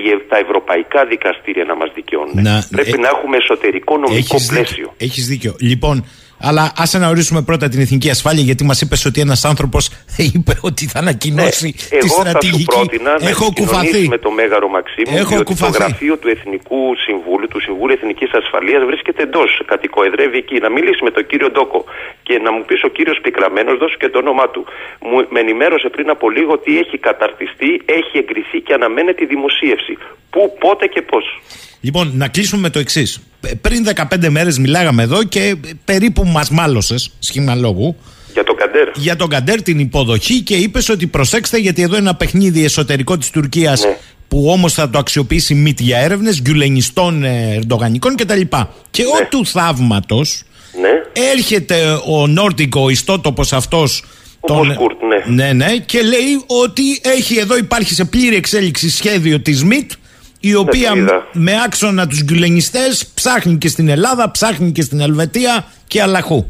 [0.03, 2.35] και τα ευρωπαϊκά δικαστήρια να μας δικαιώνουν.
[2.69, 4.93] Πρέπει ε, να έχουμε εσωτερικό νομικό πλαίσιο.
[4.97, 5.55] Έχεις δίκιο.
[5.59, 6.05] Λοιπόν,
[6.39, 9.89] αλλά άσε να ορίσουμε πρώτα την εθνική ασφάλεια, γιατί μας είπες ότι ένας άνθρωπος
[10.33, 12.65] είπε ότι θα ανακοινώσει ναι, τη στρατηγική.
[12.69, 14.07] Εγώ θα σου πρότεινα Έχω να κουφαθεί.
[14.07, 15.71] με το Μέγαρο Μαξίμου, Έχω διότι κουφαθεί.
[15.71, 19.61] το γραφείο του Εθνικού Συμβούλου, του Συμβούλου Εθνικής Ασφαλείας, βρίσκεται εντός.
[19.65, 20.57] Κατοικοεδρεύει εκεί.
[20.59, 21.85] Να μιλήσει με τον κύριο Ντόκο
[22.27, 24.61] και να μου πεις ο κύριος Πικραμένος, δώσω και το όνομά του.
[25.07, 29.93] Μου με ενημέρωσε πριν από λίγο ότι έχει καταρτιστεί, έχει εγκριθεί και αναμένεται η δημοσίευση.
[30.29, 31.25] Πού, πότε και πώς.
[31.81, 33.09] Λοιπόν, να κλείσουμε με το εξής.
[33.61, 35.55] Πριν 15 μέρες μιλάγαμε εδώ και
[35.85, 37.95] περίπου μας μάλωσες, σχήμα λόγου.
[38.33, 38.87] Για τον Καντέρ.
[38.95, 43.17] Για τον Καντέρ την υποδοχή και είπες ότι προσέξτε γιατί εδώ είναι ένα παιχνίδι εσωτερικό
[43.17, 43.97] της Τουρκίας ναι.
[44.27, 48.41] που όμως θα το αξιοποιήσει μύτη για έρευνες, γκουλενιστών ε, ερντογανικών κτλ.
[48.91, 49.09] Και ναι.
[49.09, 50.43] ο του θαύματος
[50.81, 51.21] ναι.
[51.31, 54.03] έρχεται ο Νόρτικο, ο ιστότοπος αυτός
[54.39, 54.75] τον...
[54.75, 55.23] Κουρτ, ναι.
[55.25, 55.53] ναι.
[55.53, 59.91] Ναι, και λέει ότι έχει εδώ υπάρχει σε πλήρη εξέλιξη σχέδιο της ΜΙΤ
[60.39, 66.01] η οποία με άξονα τους γκουλενιστές ψάχνει και στην Ελλάδα, ψάχνει και στην Ελβετία και
[66.01, 66.45] αλλαχού.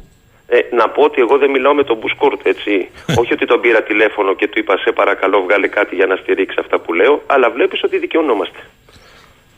[0.47, 2.87] Ε, να πω ότι εγώ δεν μιλάω με τον Μπουσκούρτ, έτσι.
[3.19, 6.57] Όχι ότι τον πήρα τηλέφωνο και του είπα σε παρακαλώ βγάλε κάτι για να στηρίξει
[6.59, 8.59] αυτά που λέω, αλλά βλέπεις ότι δικαιωνόμαστε.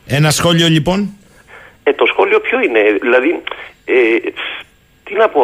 [0.06, 1.10] Ένα σχόλιο λοιπόν.
[1.82, 3.42] Ε, το σχόλιο ποιο είναι, δηλαδή,
[3.84, 4.16] ε,
[5.04, 5.42] τι να πω,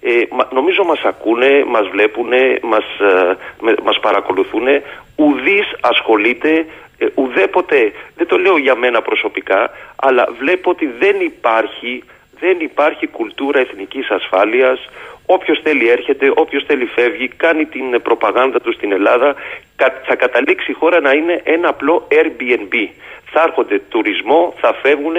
[0.00, 0.22] ε,
[0.52, 3.36] νομίζω μας ακούνε, μας βλέπουνε, μας, ε,
[3.82, 4.66] μας παρακολουθούν,
[5.16, 6.66] ουδής ασχολείται,
[6.98, 12.02] ε, ουδέποτε, δεν το λέω για μένα προσωπικά, αλλά βλέπω ότι δεν υπάρχει
[12.40, 14.88] δεν υπάρχει κουλτούρα εθνικής ασφάλειας.
[15.26, 19.34] Όποιος θέλει έρχεται, όποιος θέλει φεύγει, κάνει την προπαγάνδα του στην Ελλάδα.
[20.06, 22.74] Θα καταλήξει η χώρα να είναι ένα απλό Airbnb.
[23.34, 25.16] Θα έρχονται τουρισμό, θα φεύγουν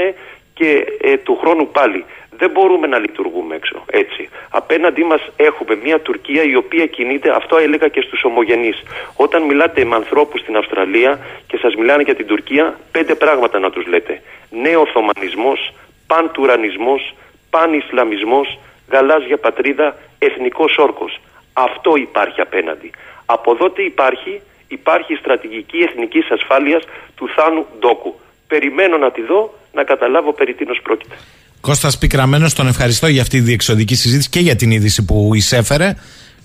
[0.53, 0.69] και
[1.01, 2.05] ε, του χρόνου πάλι.
[2.37, 4.29] Δεν μπορούμε να λειτουργούμε έξω έτσι.
[4.49, 8.83] Απέναντί μας έχουμε μια Τουρκία η οποία κινείται, αυτό έλεγα και στους ομογενείς.
[9.15, 13.69] Όταν μιλάτε με ανθρώπους στην Αυστραλία και σας μιλάνε για την Τουρκία, πέντε πράγματα να
[13.69, 14.21] τους λέτε.
[14.49, 15.73] Νέο Οθωμανισμός,
[16.07, 17.15] παν-τουρανισμός,
[17.49, 18.59] παν-ισλαμισμός,
[18.91, 21.19] γαλάζια πατρίδα, εθνικός όρκος.
[21.53, 22.91] Αυτό υπάρχει απέναντι.
[23.25, 26.83] Από τότε υπάρχει, υπάρχει η στρατηγική εθνικής ασφάλειας
[27.15, 28.19] του Θάνου Ντόκου.
[28.47, 31.15] Περιμένω να τη δω, να καταλάβω περί τίνος πρόκειται.
[31.61, 35.85] Κώστας Πικραμένος, τον ευχαριστώ για αυτή τη διεξοδική συζήτηση και για την είδηση που εισέφερε.
[35.85, 35.93] Ναι.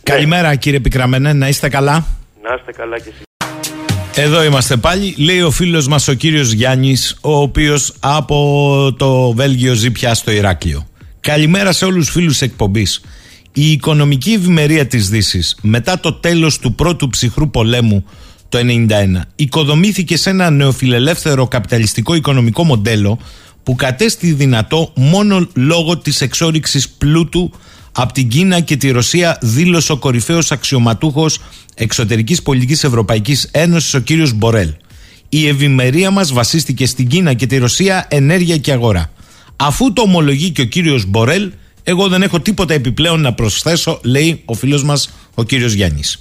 [0.02, 2.06] Καλημέρα κύριε Πικραμένε, να είστε καλά.
[2.42, 3.22] Να είστε καλά και εσείς.
[4.16, 5.14] Εδώ είμαστε πάλι.
[5.18, 10.30] Λέει ο φίλος μας ο κύριος Γιάννης, ο οποίος από το Βέλγιο ζει πια στο
[10.30, 10.88] Ηράκλειο.
[11.20, 13.02] Καλημέρα σε όλους τους φίλους εκπομπής.
[13.52, 18.04] Η οικονομική ευημερία της δύσης μετά το τέλος του πρώτου ψυχρού πολέμου
[18.48, 18.88] το 1991
[19.36, 23.18] οικοδομήθηκε σε ένα νεοφιλελεύθερο καπιταλιστικό οικονομικό μοντέλο
[23.62, 27.50] που κατέστη δυνατό μόνο λόγω της εξόριξης πλούτου
[27.92, 31.38] από την Κίνα και τη Ρωσία δήλωσε ο κορυφαίος αξιωματούχος
[31.74, 34.74] εξωτερικής πολιτικής Ευρωπαϊκής Ένωσης ο κύριος Μπορέλ.
[35.28, 39.10] Η ευημερία μας βασίστηκε στην Κίνα και τη Ρωσία ενέργεια και αγορά.
[39.56, 41.50] Αφού το ομολογεί και ο κύριος Μπορέλ,
[41.82, 46.20] εγώ δεν έχω τίποτα επιπλέον να προσθέσω, λέει ο φίλος μας ο κύριος Γιάννης.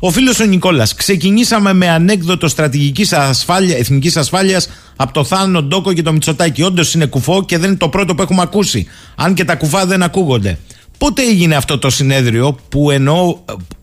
[0.00, 0.94] Ο φίλος ο Νικόλας.
[0.94, 6.62] Ξεκινήσαμε με ανέκδοτο στρατηγικής ασφάλεια, εθνικής ασφάλειας από το Θάνο Ντόκο και το Μητσοτάκι.
[6.62, 8.86] Όντως είναι κουφό και δεν είναι το πρώτο που έχουμε ακούσει.
[9.14, 10.58] Αν και τα κουφά δεν ακούγονται.
[10.98, 13.38] Πότε έγινε αυτό το συνέδριο, που εννοώ,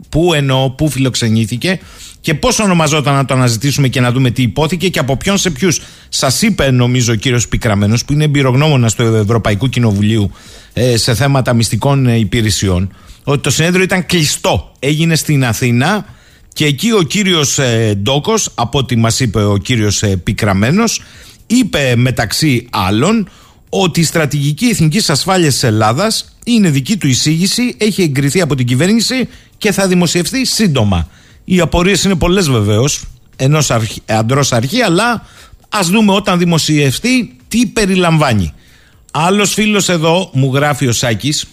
[0.09, 1.79] που, εννοώ, που φιλοξενήθηκε;
[2.25, 5.49] Και πώς ονομαζόταν να το αναζητήσουμε και να δούμε τι υπόθηκε και από ποιον σε
[5.49, 5.81] ποιους.
[6.09, 10.31] Σας είπε, νομίζω, ο κύριος Πικραμένος, που είναι εμπειρογνώμονας του Ευρωπαϊκού Κοινοβουλίου
[10.73, 14.71] ε, σε θέματα μυστικών ε, υπηρεσιών, ότι το συνέδριο ήταν κλειστό.
[14.79, 16.05] Έγινε στην Αθήνα
[16.53, 21.01] και εκεί ο κύριος ε, Ντόκος, από ό,τι μας είπε ο κύριος ε, Πικραμένος,
[21.47, 23.29] είπε μεταξύ άλλων
[23.69, 28.65] ότι η στρατηγική εθνικής ασφάλειας της Ελλάδας είναι δική του εισήγηση, έχει εγκριθεί από την
[28.65, 31.07] κυβέρνηση και θα δημοσιευθεί σύντομα.
[31.45, 33.03] Οι απορίες είναι πολλές βεβαίως,
[33.35, 33.71] ενός
[34.05, 35.25] αντρός αρχή, αλλά
[35.69, 38.53] ας δούμε όταν δημοσιευτεί τι περιλαμβάνει.
[39.11, 41.45] Άλλος φίλος εδώ μου γράφει ο Σάκης,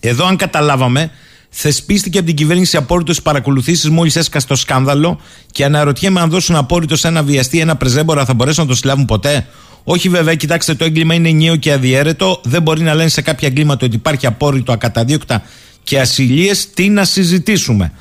[0.00, 1.10] εδώ αν καταλάβαμε,
[1.50, 5.20] θεσπίστηκε από την κυβέρνηση απόρριτο παρακολουθήσεις μόλις έσκασε το σκάνδαλο
[5.52, 9.04] και αναρωτιέμαι αν δώσουν απόρριτο σε ένα βιαστή, ένα πρεζέμπορα, θα μπορέσουν να το συλλάβουν
[9.04, 9.46] ποτέ.
[9.84, 12.40] Όχι βέβαια, κοιτάξτε, το έγκλημα είναι ενιαίο και αδιέρετο.
[12.44, 15.42] Δεν μπορεί να λένε σε κάποια εγκλήματα ότι υπάρχει απόρριτο, ακαταδίωκτα
[15.82, 16.70] και ασυλίες.
[16.74, 17.92] Τι να συζητήσουμε.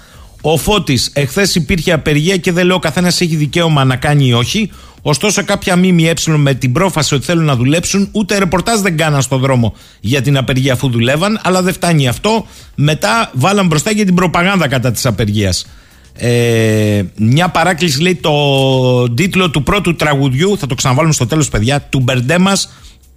[0.50, 4.72] Ο Φώτης, εχθές υπήρχε απεργία και δεν λέω καθένας έχει δικαίωμα να κάνει ή όχι.
[5.02, 9.40] Ωστόσο, κάποια ΜΜΕ με την πρόφαση ότι θέλουν να δουλέψουν, ούτε ρεπορτάζ δεν κάναν στον
[9.40, 11.40] δρόμο για την απεργία αφού δουλεύαν.
[11.44, 12.46] Αλλά δεν φτάνει αυτό.
[12.76, 15.68] Μετά βάλαν μπροστά για την προπαγάνδα κατά της απεργίας.
[16.14, 21.82] Ε, μια παράκληση λέει το τίτλο του πρώτου τραγουδιού, θα το ξαναβάλουμε στο τέλος παιδιά,
[21.82, 22.38] του Μπερντέ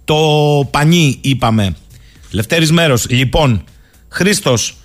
[0.05, 0.17] το
[0.71, 1.75] πανί είπαμε.
[2.31, 3.09] Λευτέρης μέρος.
[3.09, 3.63] Λοιπόν,
[4.07, 4.75] Χρήστος,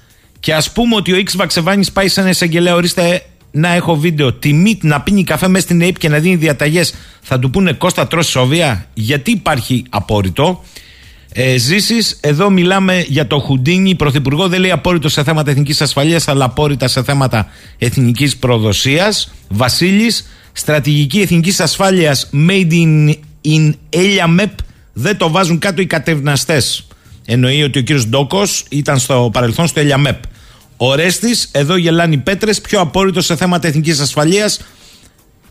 [0.47, 4.32] και ας πούμε ότι ο X Βαξεβάνης πάει σε ένα εισαγγελέα, ορίστε να έχω βίντεο,
[4.32, 8.07] τιμή να πίνει καφέ μέσα στην ΑΕΠ και να δίνει διαταγές, θα του πούνε Κώστα
[8.07, 10.64] τρώσει σοβία, γιατί υπάρχει απόρριτο;
[11.32, 13.94] Ε, Ζήσεις, εδώ μιλάμε για το Χουντίνι.
[13.94, 19.34] Πρωθυπουργό δεν λέει απόρριτο σε θέματα εθνικής ασφαλείας, αλλά απόρριτα σε θέματα εθνικής προδοσίας.
[19.49, 23.72] Βασίλης, στρατηγική εθνικής ασφάλειας made in, in
[24.38, 24.51] MEP
[24.92, 26.86] δεν το βάζουν κάτω οι κατευναστές.
[27.24, 30.34] Εννοεί ότι ο κύριος Ντόκος ήταν στο παρελθόν στο ΕΛΙΑΜΕΠ.
[30.77, 34.61] Ο Ρέστης, εδώ γελάνε οι πέτρες, πιο απόρριτο σε θέματα εθνικής ασφαλείας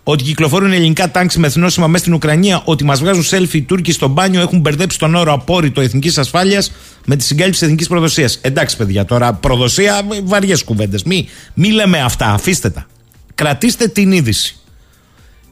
[0.07, 3.91] ότι κυκλοφορούν ελληνικά τάγκ με εθνόσημα μέσα στην Ουκρανία, ότι μας βγάζουν selfie οι Τούρκοι
[3.91, 6.71] στο μπάνιο, έχουν μπερδέψει τον όρο απόρριτο εθνικής ασφάλειας
[7.05, 8.39] με τη συγκάλυψη εθνικής προδοσίας.
[8.41, 11.03] Εντάξει, παιδιά, τώρα προδοσία, βαριές κουβέντες.
[11.03, 12.87] Μη, μη λέμε αυτά, αφήστε τα.
[13.35, 14.57] Κρατήστε την είδηση.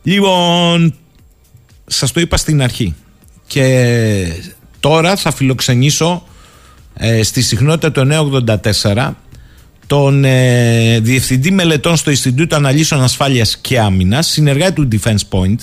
[0.04, 0.96] Λοιπόν,
[1.86, 2.96] σας το είπα στην αρχή.
[3.48, 4.44] Και
[4.80, 6.28] τώρα θα φιλοξενήσω
[6.94, 8.08] ε, στη συχνότητα του
[8.84, 9.12] 984
[9.88, 15.58] τον ε, Διευθυντή Μελετών στο Ινστιτούτο Αναλύσεων Ασφάλειας και Άμυνας, συνεργάτη του Defense Point,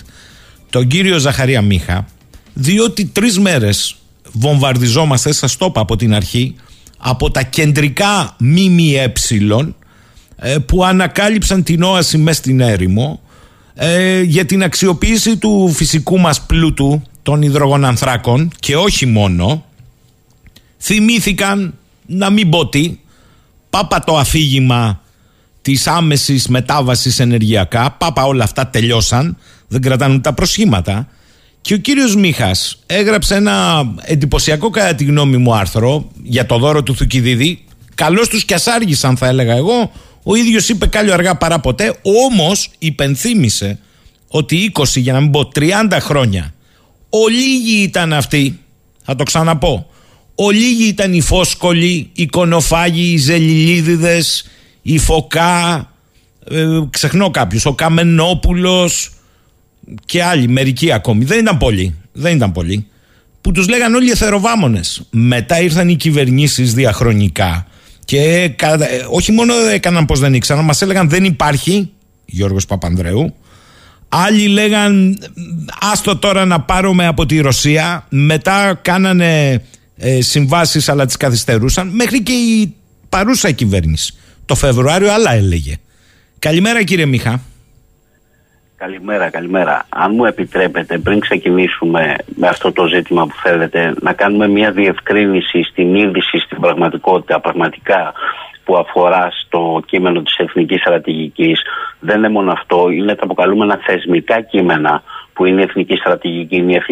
[0.70, 2.06] τον κύριο Ζαχαρία Μίχα,
[2.52, 3.96] διότι τρεις μέρες
[4.32, 6.54] βομβαρδιζόμαστε, σας το είπα από την αρχή,
[6.98, 9.12] από τα κεντρικά ΜΜΕ
[10.36, 13.20] ε, που ανακάλυψαν την όαση μέσα στην έρημο
[13.74, 19.64] ε, για την αξιοποίηση του φυσικού μας πλούτου των υδρογονανθράκων και όχι μόνο
[20.78, 21.74] θυμήθηκαν
[22.06, 22.98] να μην πω τι
[23.70, 25.00] πάπα το αφήγημα
[25.62, 27.90] της άμεσης μετάβασης ενεργειακά.
[27.90, 29.36] Πάπα όλα αυτά τελειώσαν.
[29.68, 31.08] Δεν κρατάνε τα προσχήματα.
[31.60, 36.82] Και ο κύριος Μίχας έγραψε ένα εντυπωσιακό κατά τη γνώμη μου άρθρο για το δώρο
[36.82, 37.64] του Θουκυδίδη.
[37.94, 39.92] Καλώς τους κι ασάργησαν θα έλεγα εγώ.
[40.22, 41.98] Ο ίδιος είπε κάλιο αργά παρά ποτέ.
[42.26, 43.78] Όμως υπενθύμησε
[44.28, 46.54] ότι 20 για να μην πω 30 χρόνια
[47.10, 48.58] ολίγοι ήταν αυτοί.
[49.04, 49.86] Θα το ξαναπώ
[50.44, 54.48] ολίγοι ήταν οι φόσκολοι, οι κονοφάγοι, οι ζελιλίδιδες,
[54.82, 55.90] οι φωκά,
[56.50, 59.10] ε, ξεχνώ κάποιους, ο Καμενόπουλος
[60.04, 61.24] και άλλοι, μερικοί ακόμη.
[61.24, 62.86] Δεν ήταν πολλοί, δεν ήταν πολλοί.
[63.40, 65.02] Που τους λέγαν όλοι εθεροβάμονες.
[65.10, 67.66] Μετά ήρθαν οι κυβερνήσεις διαχρονικά
[68.04, 71.90] και ε, όχι μόνο έκαναν πως δεν ήξεραν, μας έλεγαν δεν υπάρχει,
[72.24, 73.34] Γιώργος Παπανδρέου,
[74.12, 75.18] Άλλοι λέγαν
[75.92, 79.62] άστο τώρα να πάρουμε από τη Ρωσία Μετά κάνανε
[80.00, 81.88] ε, συμβάσεις αλλά τις καθυστερούσαν.
[81.88, 82.74] Μέχρι και η
[83.08, 84.14] παρούσα κυβέρνηση.
[84.46, 85.76] Το Φεβρουάριο άλλα έλεγε.
[86.38, 87.40] Καλημέρα κύριε Μιχά.
[88.76, 89.86] Καλημέρα, καλημέρα.
[89.88, 95.62] Αν μου επιτρέπετε, πριν ξεκινήσουμε με αυτό το ζήτημα που θέλετε, να κάνουμε μια διευκρίνηση
[95.62, 98.12] στην είδηση, στην πραγματικότητα, πραγματικά
[98.70, 101.62] που αφορά στο κείμενο της εθνικής στρατηγικής.
[102.00, 105.02] Δεν είναι μόνο αυτό, είναι τα αποκαλούμενα θεσμικά κείμενα
[105.32, 106.82] που είναι η εθνική στρατηγική, είναι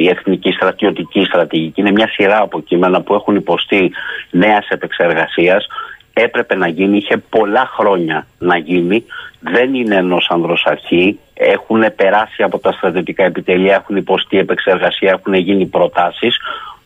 [0.00, 1.80] η εθνική στρατιωτική στρατηγική.
[1.80, 3.92] Είναι μια σειρά από κείμενα που έχουν υποστεί
[4.30, 5.66] νέας επεξεργασίας.
[6.12, 9.04] Έπρεπε να γίνει, είχε πολλά χρόνια να γίνει.
[9.40, 11.18] Δεν είναι ενός ανδροσαρχή.
[11.34, 16.36] Έχουν περάσει από τα στρατιωτικά επιτελεία, έχουν υποστεί επεξεργασία, έχουν γίνει προτάσεις.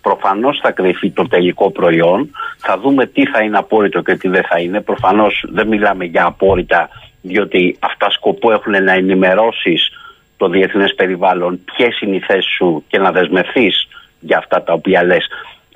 [0.08, 2.30] Προφανώς θα κρυφεί το τελικό προϊόν.
[2.58, 4.80] Θα δούμε τι θα είναι απόρριτο και τι δεν θα είναι.
[4.80, 6.88] Προφανώς δεν μιλάμε για απόρριτα,
[7.22, 9.90] διότι αυτά σκοπό έχουν να ενημερώσεις
[10.36, 13.88] το διεθνές περιβάλλον ποιες είναι οι θέσεις σου και να δεσμευθείς
[14.20, 15.26] για αυτά τα οποία λες.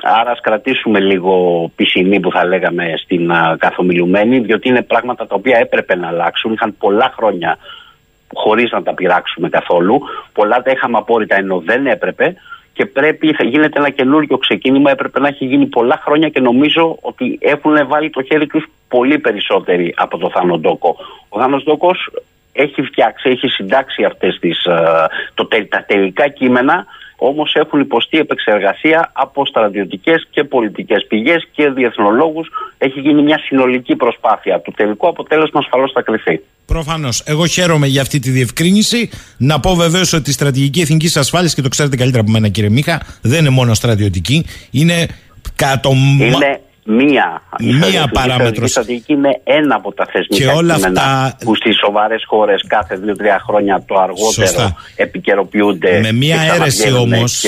[0.03, 1.35] Άρα, ας κρατήσουμε λίγο
[1.77, 6.53] πισινή που θα λέγαμε στην uh, καθομιλουμένη, διότι είναι πράγματα τα οποία έπρεπε να αλλάξουν.
[6.53, 7.59] Είχαν πολλά χρόνια
[8.35, 10.01] χωρίς να τα πειράξουμε καθόλου.
[10.33, 12.35] Πολλά τα είχαμε απόρριτα ενώ δεν έπρεπε
[12.81, 14.91] και πρέπει, θα γίνεται ένα καινούριο ξεκίνημα.
[14.91, 19.19] Έπρεπε να έχει γίνει πολλά χρόνια και νομίζω ότι έχουν βάλει το χέρι τους πολύ
[19.19, 20.97] περισσότεροι από το Θάνο Ντόκο.
[21.29, 22.11] Ο Θάνος Ντόκος
[22.53, 26.87] έχει φτιάξει, έχει συντάξει αυτές τις, ε, το, τα τελικά κείμενα
[27.23, 32.49] Όμως έχουν υποστεί επεξεργασία από στρατιωτικές και πολιτικές πηγές και διεθνολόγους.
[32.79, 34.61] Έχει γίνει μια συνολική προσπάθεια.
[34.61, 36.41] Το τελικό αποτέλεσμα ασφαλώς θα κρυφεί.
[36.71, 37.23] Προφανώς.
[37.25, 39.11] Εγώ χαίρομαι για αυτή τη διευκρίνηση.
[39.37, 42.71] Να πω βεβαίως ότι η στρατηγική εθνικής ασφάλειας, και το ξέρετε καλύτερα από μένα κύριε
[42.71, 44.45] Μίχα, δεν είναι μόνο στρατιωτική.
[44.71, 45.07] Είναι
[45.57, 45.91] κάτω.
[45.91, 47.43] Είναι μία.
[47.61, 48.69] Μία παράμετρος.
[48.69, 51.37] Η στρατηγική είναι ένα από τα θεσμικά και όλα αυτά...
[51.45, 54.77] που στις σοβαρές χώρες κάθε δύο-τρία χρόνια το αργότερο Σωστά.
[54.97, 56.01] επικαιροποιούνται.
[56.01, 57.45] Με μία αίρεση όμως.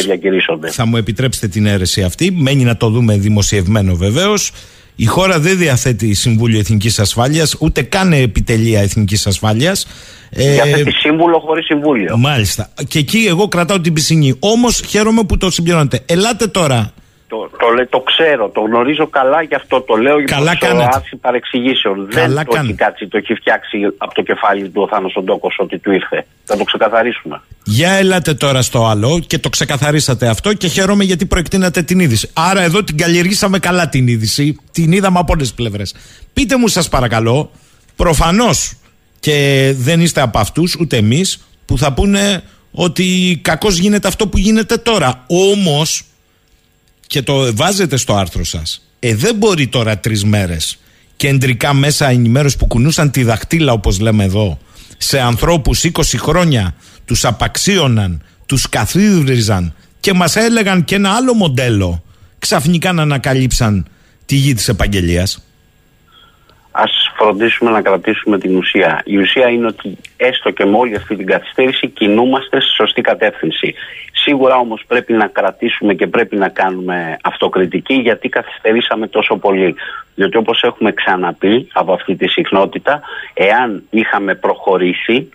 [0.70, 2.31] Θα μου επιτρέψετε την αίρεση αυτή.
[2.31, 4.53] Μένει να το δούμε δημοσιευμένο βεβαίως.
[4.97, 9.86] Η χώρα δεν διαθέτει Συμβούλιο Εθνικής Ασφάλειας, ούτε καν επιτελεία Εθνικής Ασφάλειας.
[10.30, 12.16] Διαθέτει ε, σύμβουλο χωρίς συμβούλιο.
[12.16, 12.70] Μάλιστα.
[12.88, 14.34] Και εκεί εγώ κρατάω την πισινή.
[14.38, 16.03] Όμως χαίρομαι που το συμπληρώνετε.
[16.07, 16.93] Ελάτε τώρα
[17.33, 20.39] το, το, το ξέρω, το γνωρίζω καλά, γι' αυτό το λέω για
[20.74, 22.09] να άρση παρεξηγήσεων.
[22.11, 25.78] Δεν το έχει κάτσει, το έχει φτιάξει από το κεφάλι του ο Θάνος Οντόκος ότι
[25.78, 26.26] του ήρθε.
[26.45, 27.41] Θα το ξεκαθαρίσουμε.
[27.64, 32.30] Για ελάτε τώρα στο άλλο και το ξεκαθαρίσατε αυτό και χαίρομαι γιατί προεκτείνατε την είδηση.
[32.33, 35.95] Άρα εδώ την καλλιεργήσαμε καλά την είδηση, την είδαμε από όλες τις πλευρές.
[36.33, 37.51] Πείτε μου σας παρακαλώ,
[37.97, 38.76] προφανώς
[39.20, 39.37] και
[39.76, 44.76] δεν είστε από αυτούς ούτε εμείς που θα πούνε ότι κακώς γίνεται αυτό που γίνεται
[44.76, 45.24] τώρα.
[45.26, 46.05] Όμως
[47.13, 50.79] και το βάζετε στο άρθρο σας ε, δεν μπορεί τώρα τρεις μέρες
[51.17, 54.59] κεντρικά μέσα ενημέρωση που κουνούσαν τη δαχτύλα όπως λέμε εδώ
[54.99, 62.03] σε ανθρώπους 20 χρόνια τους απαξίωναν, τους καθίδρυζαν και μας έλεγαν και ένα άλλο μοντέλο
[62.39, 63.87] ξαφνικά να ανακαλύψαν
[64.27, 65.43] τη γη της επαγγελίας
[66.73, 69.03] ας φροντίσουμε να κρατήσουμε την ουσία.
[69.05, 73.75] Η ουσία είναι ότι έστω και με όλη αυτή την καθυστέρηση κινούμαστε στη σωστή κατεύθυνση.
[74.25, 79.75] Σίγουρα όμως πρέπει να κρατήσουμε και πρέπει να κάνουμε αυτοκριτική γιατί καθυστερήσαμε τόσο πολύ.
[80.14, 83.01] Διότι όπως έχουμε ξαναπεί από αυτή τη συχνότητα,
[83.35, 85.29] εάν είχαμε προχωρήσει,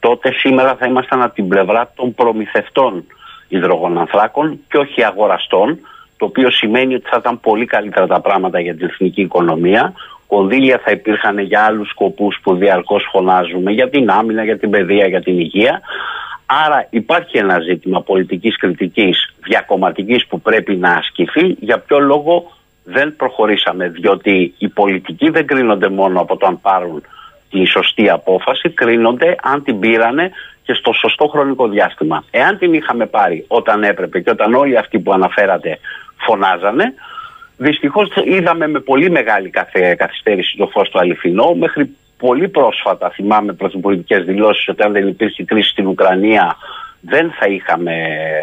[0.00, 3.04] τότε σήμερα θα ήμασταν από την πλευρά των προμηθευτών
[3.48, 5.78] υδρογονανθράκων και όχι αγοραστών,
[6.16, 9.92] το οποίο σημαίνει ότι θα ήταν πολύ καλύτερα τα πράγματα για την εθνική οικονομία,
[10.26, 15.06] κονδύλια θα υπήρχαν για άλλους σκοπούς που διαρκώς φωνάζουμε, για την άμυνα, για την παιδεία,
[15.06, 15.80] για την υγεία.
[16.64, 21.56] Άρα υπάρχει ένα ζήτημα πολιτικής κριτικής διακομματικής που πρέπει να ασκηθεί.
[21.60, 22.52] Για ποιο λόγο
[22.84, 27.02] δεν προχωρήσαμε, διότι οι πολιτικοί δεν κρίνονται μόνο από το αν πάρουν
[27.50, 30.30] τη σωστή απόφαση, κρίνονται αν την πήρανε
[30.62, 32.24] και στο σωστό χρονικό διάστημα.
[32.30, 35.78] Εάν την είχαμε πάρει όταν έπρεπε και όταν όλοι αυτοί που αναφέρατε
[36.16, 36.94] φωνάζανε,
[37.56, 39.50] δυστυχώς είδαμε με πολύ μεγάλη
[39.96, 41.96] καθυστέρηση το φως του αληθινό, μέχρι
[42.26, 46.56] πολύ πρόσφατα θυμάμαι πρωθυπουργικέ δηλώσεις ότι αν δεν υπήρχε κρίση στην Ουκρανία
[47.00, 47.94] δεν θα είχαμε,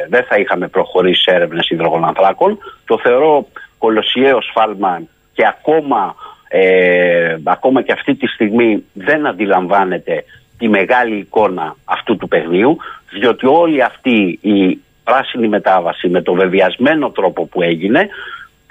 [0.10, 2.58] δεν θα είχαμε προχωρήσει σε έρευνες υδρογονανθράκων.
[2.86, 5.02] Το θεωρώ κολοσιαίος σφάλμα
[5.34, 6.16] και ακόμα,
[6.48, 10.24] ε, ακόμα και αυτή τη στιγμή δεν αντιλαμβάνεται
[10.58, 12.78] τη μεγάλη εικόνα αυτού του παιδιού
[13.12, 18.10] διότι όλη αυτή η πράσινη μετάβαση με το βεβαιασμένο τρόπο που έγινε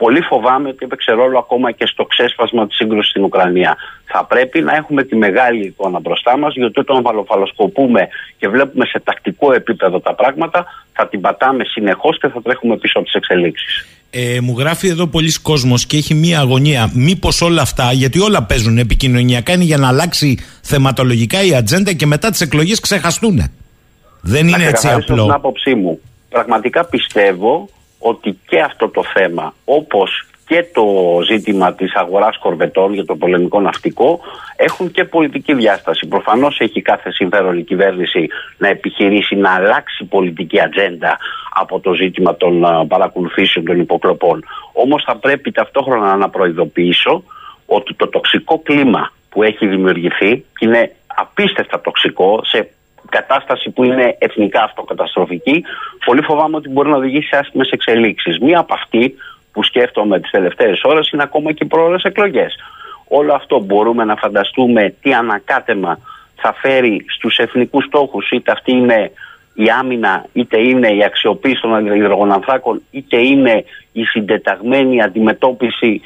[0.02, 3.76] πολύ φοβάμαι ότι έπαιξε ρόλο ακόμα και στο ξέσπασμα της σύγκρουσης στην Ουκρανία.
[4.04, 9.00] Θα πρέπει να έχουμε τη μεγάλη εικόνα μπροστά μας, γιατί όταν βαλοφαλοσκοπούμε και βλέπουμε σε
[9.04, 13.86] τακτικό επίπεδο τα πράγματα, θα την πατάμε συνεχώς και θα τρέχουμε πίσω από τις εξελίξεις.
[14.10, 16.90] Ε, μου γράφει εδώ πολλοί κόσμος και έχει μία αγωνία.
[16.94, 22.06] Μήπως όλα αυτά, γιατί όλα παίζουν επικοινωνιακά, είναι για να αλλάξει θεματολογικά η ατζέντα και
[22.06, 23.50] μετά τις εκλογές ξεχαστούν.
[24.20, 25.22] Δεν είναι έτσι απλό.
[25.22, 26.00] Την άποψή μου.
[26.28, 27.68] Πραγματικά πιστεύω
[27.98, 33.60] ότι και αυτό το θέμα όπως και το ζήτημα της αγοράς κορβετών για το πολεμικό
[33.60, 34.20] ναυτικό
[34.56, 36.06] έχουν και πολιτική διάσταση.
[36.06, 38.28] Προφανώς έχει κάθε συμφέρον η κυβέρνηση
[38.58, 41.18] να επιχειρήσει να αλλάξει πολιτική ατζέντα
[41.54, 44.44] από το ζήτημα των παρακολουθήσεων των υποκλοπών.
[44.72, 47.22] Όμως θα πρέπει ταυτόχρονα να προειδοποιήσω
[47.66, 52.70] ότι το τοξικό κλίμα που έχει δημιουργηθεί είναι απίστευτα τοξικό σε
[53.08, 55.64] κατάσταση που είναι εθνικά αυτοκαταστροφική,
[56.04, 58.38] πολύ φοβάμαι ότι μπορεί να οδηγήσει σε άσχημες εξελίξεις.
[58.38, 59.14] Μία από αυτή
[59.52, 62.54] που σκέφτομαι τις τελευταίες ώρες είναι ακόμα και οι πρόορε εκλογές.
[63.08, 65.98] Όλο αυτό μπορούμε να φανταστούμε τι ανακάτεμα
[66.34, 69.10] θα φέρει στους εθνικούς στόχους είτε αυτή είναι
[69.54, 76.00] η άμυνα, είτε είναι η αξιοποίηση των υδρογονανθράκων, είτε είναι η συντεταγμένη αντιμετώπιση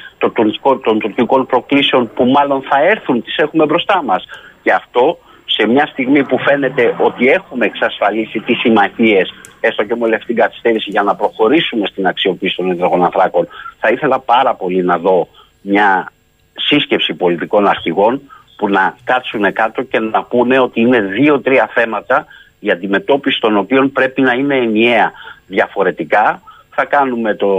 [0.83, 4.23] των τουρκικών προκλήσεων που μάλλον θα έρθουν, τις έχουμε μπροστά μας.
[4.63, 5.17] Και αυτό
[5.55, 10.89] σε μια στιγμή που φαίνεται ότι έχουμε εξασφαλίσει τις συμμαχίες, έστω και με την καθυστέρηση,
[10.89, 13.47] για να προχωρήσουμε στην αξιοποίηση των υδρογοναθράκων,
[13.79, 15.27] θα ήθελα πάρα πολύ να δω
[15.61, 16.11] μια
[16.53, 18.21] σύσκεψη πολιτικών αρχηγών
[18.57, 22.25] που να κάτσουν κάτω και να πούνε ότι είναι δύο-τρία θέματα
[22.59, 25.11] η αντιμετώπιση των οποίων πρέπει να είναι ενιαία.
[25.47, 26.41] Διαφορετικά
[26.75, 27.49] θα κάνουμε το,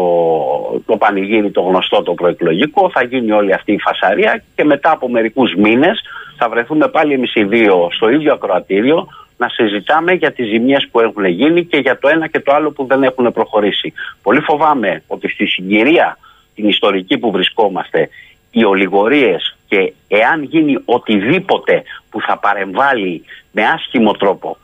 [0.87, 5.09] το πανηγύρι το γνωστό το προεκλογικό, θα γίνει όλη αυτή η φασαρία και μετά από
[5.09, 6.03] μερικούς μήνες
[6.37, 11.01] θα βρεθούμε πάλι εμείς οι δύο στο ίδιο ακροατήριο να συζητάμε για τις ζημιές που
[11.01, 13.93] έχουν γίνει και για το ένα και το άλλο που δεν έχουν προχωρήσει.
[14.23, 16.19] Πολύ φοβάμαι ότι στη συγκυρία
[16.55, 18.09] την ιστορική που βρισκόμαστε
[18.51, 24.57] οι ολιγορίες και εάν γίνει οτιδήποτε που θα παρεμβάλλει με άσχημο τρόπο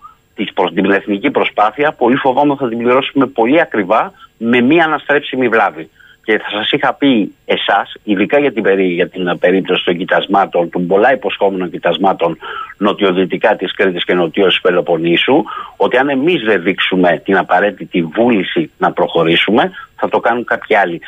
[0.74, 5.90] την εθνική προσπάθεια, πολύ φοβάμαι θα την πληρώσουμε πολύ ακριβά με μία αναστρέψιμη βλάβη.
[6.30, 10.70] Και θα σας είχα πει εσάς, ειδικά για την, περί, για την περίπτωση των κοιτασμάτων,
[10.70, 12.38] των πολλά υποσχόμενων κοιτασμάτων
[12.78, 15.44] νοτιοδυτικά της Κρήτης και νοτιός της Πελοποννήσου,
[15.76, 21.00] ότι αν εμείς δεν δείξουμε την απαραίτητη βούληση να προχωρήσουμε, θα το κάνουν κάποιοι άλλοι.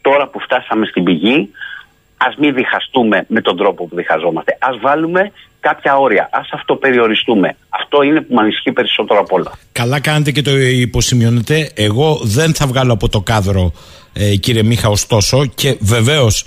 [0.00, 1.50] Τώρα που φτάσαμε στην πηγή,
[2.16, 4.52] ας μην διχαστούμε με τον τρόπο που διχαζόμαστε.
[4.60, 6.28] Α βάλουμε κάποια όρια.
[6.32, 7.56] Α αυτοπεριοριστούμε.
[7.68, 9.52] Αυτό είναι που με ανησυχεί περισσότερο από όλα.
[9.72, 11.70] Καλά κάνετε και το υποσημειώνετε.
[11.74, 13.72] Εγώ δεν θα βγάλω από το κάδρο,
[14.12, 15.46] ε, κύριε Μίχα, ωστόσο.
[15.46, 16.44] Και βεβαίως,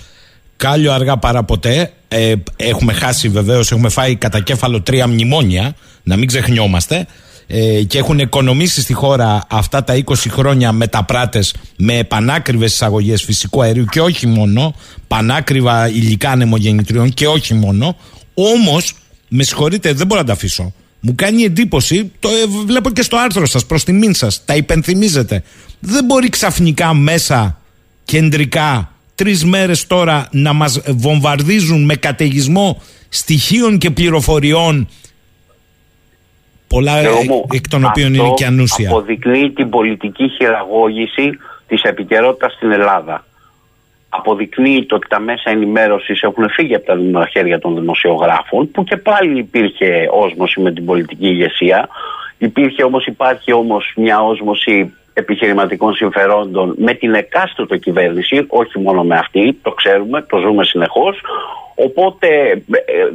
[0.57, 1.93] κάλιο αργά παρά ποτέ.
[2.07, 5.75] Ε, έχουμε χάσει βεβαίως, έχουμε φάει κατά κέφαλο τρία μνημόνια.
[6.03, 7.07] Να μην ξεχνιόμαστε.
[7.47, 13.61] Ε, και έχουν οικονομήσει στη χώρα αυτά τα 20 χρόνια μεταπράτες με πανάκριβες εισαγωγές φυσικού
[13.61, 14.75] αερίου και όχι μόνο,
[15.07, 17.95] πανάκριβα υλικά ανεμογεννητριών και όχι μόνο.
[18.33, 18.93] Όμως
[19.27, 20.73] με συγχωρείτε, δεν μπορώ να τα αφήσω.
[20.99, 25.43] Μου κάνει εντύπωση, το ε, βλέπω και στο άρθρο σας, προς τιμήν σας, τα υπενθυμίζετε.
[25.79, 27.61] Δεν μπορεί ξαφνικά μέσα,
[28.05, 34.87] κεντρικά, τρεις μέρες τώρα να μας βομβαρδίζουν με καταιγισμό στοιχείων και πληροφοριών
[36.67, 36.99] πολλά
[37.51, 38.89] εκ των οποίων είναι και ανούσια.
[38.89, 41.29] αποδεικνύει την πολιτική χειραγώγηση
[41.67, 43.25] της επικαιρότητας στην Ελλάδα
[44.17, 49.39] αποδεικνύει ότι τα μέσα ενημέρωσης έχουν φύγει από τα χέρια των δημοσιογράφων, που και πάλι
[49.39, 51.87] υπήρχε όσμωση με την πολιτική ηγεσία.
[52.37, 59.17] Υπήρχε όμως, υπάρχει όμως μια όσμωση επιχειρηματικών συμφερόντων με την εκάστοτε κυβέρνηση, όχι μόνο με
[59.17, 61.21] αυτή, το ξέρουμε, το ζούμε συνεχώς.
[61.75, 62.61] Οπότε ε,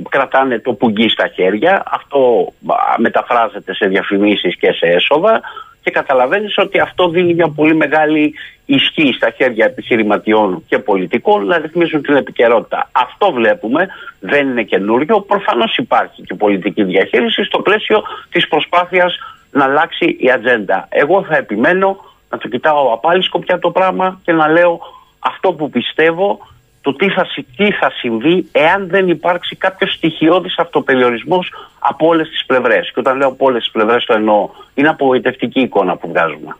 [0.08, 2.52] κρατάνε το πουγγί στα χέρια, αυτό
[2.98, 5.40] μεταφράζεται σε διαφημίσεις και σε έσοδα
[5.82, 8.34] και καταλαβαίνεις ότι αυτό δίνει μια πολύ μεγάλη
[8.64, 12.88] ισχύ στα χέρια επιχειρηματιών και πολιτικών να ρυθμίζουν την επικαιρότητα.
[12.92, 13.88] Αυτό βλέπουμε,
[14.20, 15.20] δεν είναι καινούριο.
[15.20, 19.18] Προφανώς υπάρχει και πολιτική διαχείριση στο πλαίσιο της προσπάθειας
[19.50, 20.86] να αλλάξει η ατζέντα.
[20.88, 21.96] Εγώ θα επιμένω
[22.30, 24.80] να το κοιτάω από άλλη σκοπιά το πράγμα και να λέω
[25.18, 26.38] αυτό που πιστεύω
[26.80, 27.26] το τι θα,
[27.56, 32.90] τι θα συμβεί εάν δεν υπάρξει κάποιο στοιχειώδης αυτοπεριορισμός από όλες τις πλευρές.
[32.94, 34.48] Και όταν λέω από όλες τις πλευρές το εννοώ.
[34.74, 36.56] Είναι απογοητευτική εικόνα που βγάζουμε.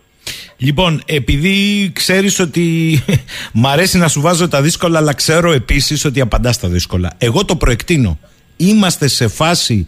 [0.56, 2.98] Λοιπόν, επειδή ξέρεις ότι
[3.52, 7.12] μ' αρέσει να σου βάζω τα δύσκολα, αλλά ξέρω επίσης ότι απαντάς τα δύσκολα.
[7.18, 8.18] Εγώ το προεκτείνω.
[8.56, 9.86] Είμαστε σε φάση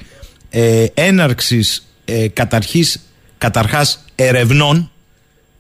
[0.51, 4.91] ε, έναρξης ε, καταρχής, καταρχάς ερευνών,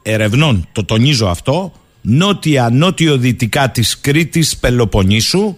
[0.03, 5.57] ερευνών, το τονίζω αυτό, νότια, νότιο-δυτικά της Κρήτης Πελοποννήσου.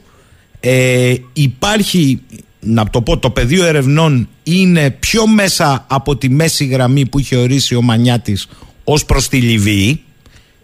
[0.60, 2.20] Ε, υπάρχει,
[2.60, 7.36] να το πω, το πεδίο ερευνών είναι πιο μέσα από τη μέση γραμμή που είχε
[7.36, 8.48] ορίσει ο Μανιάτης
[8.84, 10.02] ως προς τη Λιβύη.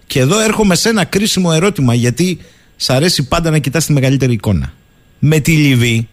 [0.07, 2.39] Και εδώ έρχομαι σε ένα κρίσιμο ερώτημα γιατί
[2.77, 4.73] σ' αρέσει πάντα να κοιτάς τη μεγαλύτερη εικόνα.
[5.19, 6.09] Με τη Λιβύη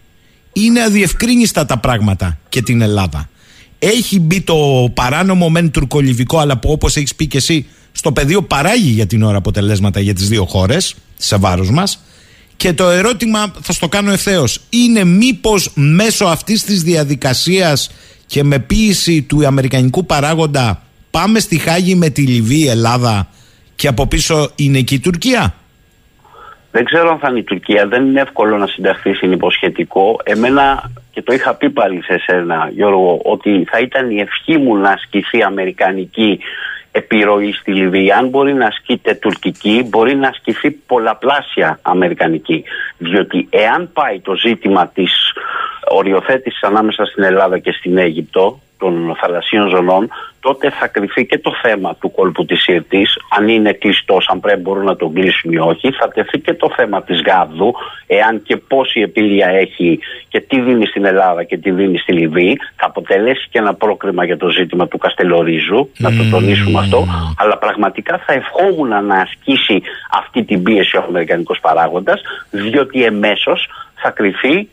[0.52, 3.28] είναι αδιευκρίνηστα τα πράγματα και την Ελλάδα.
[3.78, 4.56] Έχει μπει το
[4.94, 9.22] παράνομο μεν τουρκολιβικό αλλά που όπως έχεις πει και εσύ στο πεδίο παράγει για την
[9.22, 12.02] ώρα αποτελέσματα για τις δύο χώρες σε βάρος μας
[12.58, 14.60] και το ερώτημα θα στο κάνω ευθέως.
[14.70, 17.90] είναι μήπως μέσω αυτής της διαδικασίας
[18.26, 23.28] και με ποίηση του αμερικανικού παράγοντα πάμε στη Χάγη με τη Λιβύη, Ελλάδα
[23.74, 25.54] και από πίσω είναι και η Τουρκία;
[26.70, 27.86] Δεν ξέρω αν θα είναι η Τουρκία.
[27.86, 30.20] Δεν είναι εύκολο να συνταχθεί συνυποσχετικό.
[30.24, 34.76] Εμένα, και το είχα πει πάλι σε σένα, Γιώργο, ότι θα ήταν η ευχή μου
[34.76, 36.38] να ασκηθεί αμερικανική
[36.92, 38.10] επιρροή στη Λιβύη.
[38.10, 42.64] Αν μπορεί να ασκείται τουρκική, μπορεί να ασκηθεί πολλαπλάσια αμερικανική.
[42.98, 45.12] Διότι εάν πάει το ζήτημα της
[45.90, 50.08] οριοθέτησης ανάμεσα στην Ελλάδα και στην Αίγυπτο, των θαλασσίων ζωνών,
[50.40, 54.60] τότε θα κρυφεί και το θέμα του κόλπου της Συρτής, αν είναι κλειστός, αν πρέπει
[54.60, 55.90] μπορούν να τον κλείσουν ή όχι.
[55.92, 57.74] Θα τεθεί και το θέμα της Γάβδου,
[58.06, 59.98] εάν και πόση επίλυα έχει
[60.28, 62.58] και τι δίνει στην Ελλάδα και τι δίνει στη Λιβύη.
[62.76, 67.06] Θα αποτελέσει και ένα πρόκριμα για το ζήτημα του Καστελορίζου, να το τονίσουμε αυτό.
[67.38, 72.20] Αλλά πραγματικά θα ευχόμουν να ασκήσει αυτή την πίεση ο Αμερικανικός παράγοντας,
[72.50, 74.68] διότι εμέσως θα κρυφεί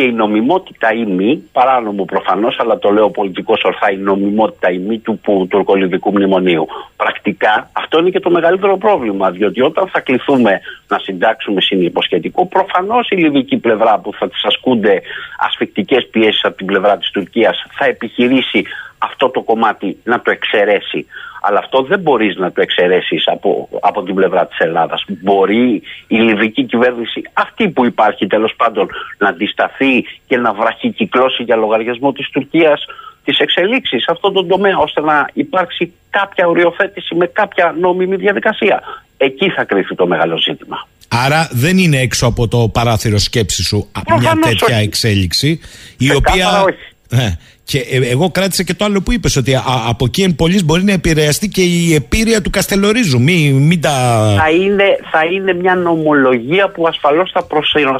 [0.00, 4.78] και η νομιμότητα ή μη, παράνομο προφανώς, αλλά το λέω πολιτικό ορθά, η νομιμότητα ή
[4.78, 6.66] μη του που, τουρκολιβικού μνημονίου.
[6.96, 13.08] Πρακτικά αυτό είναι και το μεγαλύτερο πρόβλημα, διότι όταν θα κληθούμε να συντάξουμε συνυποσχετικό, προφανώς
[13.10, 15.02] η λιβική πλευρά που θα τη ασκούνται
[15.38, 18.64] ασφικτικές πιέσεις από την πλευρά της Τουρκίας θα επιχειρήσει
[19.02, 21.06] αυτό το κομμάτι να το εξαιρέσει.
[21.42, 25.04] Αλλά αυτό δεν μπορείς να το εξαιρέσεις από, από την πλευρά της Ελλάδας.
[25.08, 28.88] Μπορεί η Λιβική κυβέρνηση, αυτή που υπάρχει τέλος πάντων,
[29.18, 32.84] να αντισταθεί και να βραχικυκλώσει για λογαριασμό της Τουρκίας
[33.24, 38.80] τις εξελίξεις σε αυτόν τον τομέα ώστε να υπάρξει κάποια οριοθέτηση με κάποια νόμιμη διαδικασία.
[39.16, 40.88] Εκεί θα κρύφει το μεγάλο ζήτημα.
[41.08, 43.88] Άρα δεν είναι έξω από το παράθυρο σκέψης σου
[44.18, 45.60] μια τέτοια εξέλιξη
[45.98, 46.64] η οποία...
[47.10, 47.30] Ε,
[47.70, 49.52] και ε, εγώ κράτησα και το άλλο που είπες, ότι
[49.88, 53.20] από εκεί εν πολλής μπορεί να επηρεαστεί και η επίρρεια του Καστελορίζου.
[53.20, 53.90] Μην, μην τα...
[54.38, 57.46] θα, είναι, θα είναι μια νομολογία που ασφαλώς θα,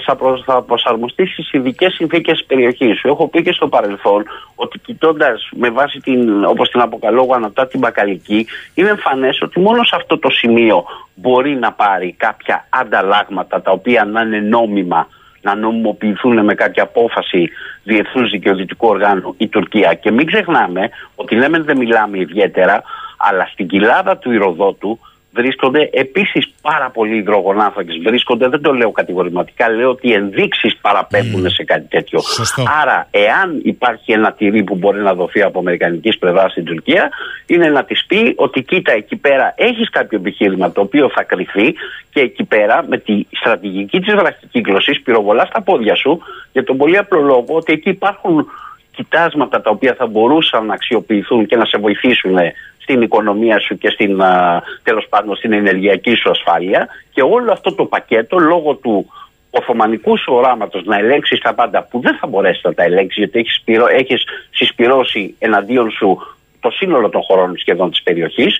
[0.06, 2.98] θα, θα προσαρμοστεί στις ειδικές συνθήκες της περιοχής.
[2.98, 7.66] Σου έχω πει και στο παρελθόν ότι κοιτώντας με βάση την, όπως την αποκαλώ ανατά
[7.66, 13.62] την Μπακαλική, είναι εμφανές ότι μόνο σε αυτό το σημείο μπορεί να πάρει κάποια ανταλλάγματα
[13.62, 15.08] τα οποία να είναι νόμιμα
[15.42, 17.50] να νομιμοποιηθούν με κάποια απόφαση
[17.82, 19.94] διεθνούς δικαιοδυτικού οργάνου η Τουρκία.
[19.94, 22.82] Και μην ξεχνάμε ότι λέμε δεν μιλάμε ιδιαίτερα,
[23.16, 24.98] αλλά στην κοιλάδα του Ηροδότου
[25.32, 27.98] βρίσκονται επίσης πάρα πολλοί υδρογονάνθρακες.
[28.04, 32.20] Βρίσκονται, δεν το λέω κατηγορηματικά, λέω ότι οι ενδείξεις παραπέμπουν σε κάτι τέτοιο.
[32.82, 37.10] Άρα, εάν υπάρχει ένα τυρί που μπορεί να δοθεί από αμερικανικής πλευράς στην Τουρκία,
[37.46, 41.74] είναι να της πει ότι κοίτα εκεί πέρα έχεις κάποιο επιχείρημα το οποίο θα κρυθεί
[42.12, 46.20] και εκεί πέρα με τη στρατηγική της βραχικύκλωσης πυροβολάς στα πόδια σου
[46.52, 48.46] για τον πολύ απλό λόγο ότι εκεί υπάρχουν
[48.90, 52.36] κοιτάσματα τα οποία θα μπορούσαν να αξιοποιηθούν και να σε βοηθήσουν
[52.78, 54.22] στην οικονομία σου και στην,
[54.82, 59.06] τέλος πάντων στην ενεργειακή σου ασφάλεια και όλο αυτό το πακέτο λόγω του
[59.50, 63.38] Οθωμανικού σου οράματο να ελέγξεις τα πάντα που δεν θα μπορέσει να τα ελέγξεις γιατί
[63.38, 63.62] έχεις
[63.96, 66.18] έχεις συσπυρώσει εναντίον σου
[66.60, 68.58] το σύνολο των χωρών σχεδόν της περιοχής.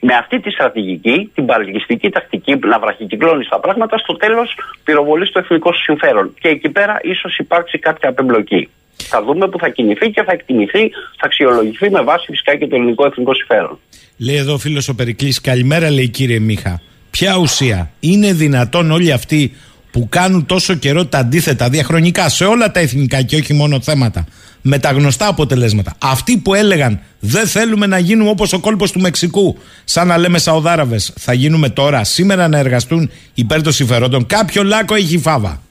[0.00, 5.38] Με αυτή τη στρατηγική, την παρελκυστική τακτική να βραχικυκλώνεις τα πράγματα, στο τέλος πυροβολείς το
[5.38, 6.34] εθνικό σου συμφέρον.
[6.40, 8.70] Και εκεί πέρα ίσως υπάρξει κάποια απεμπλοκή.
[8.96, 12.76] Θα δούμε που θα κινηθεί και θα εκτιμηθεί, θα αξιολογηθεί με βάση φυσικά και το
[12.76, 13.78] ελληνικό εθνικό συμφέρον.
[14.16, 16.80] Λέει εδώ ο φίλος ο Περικλής, καλημέρα λέει κύριε Μίχα.
[17.10, 19.52] Ποια ουσία, είναι δυνατόν όλοι αυτοί
[19.90, 24.26] που κάνουν τόσο καιρό τα αντίθετα διαχρονικά σε όλα τα εθνικά και όχι μόνο θέματα
[24.66, 29.00] με τα γνωστά αποτελέσματα; Αυτοί που έλεγαν δεν θέλουμε να γίνουμε όπως ο κόλπος του
[29.00, 34.26] Μεξικού, σαν να λέμε Σαουδάραβες, θα γίνουμε τώρα, σήμερα να εργαστούν υπέρ των συμφερόντων.
[34.26, 35.62] Κάποιο λάκκο έχει φάβα.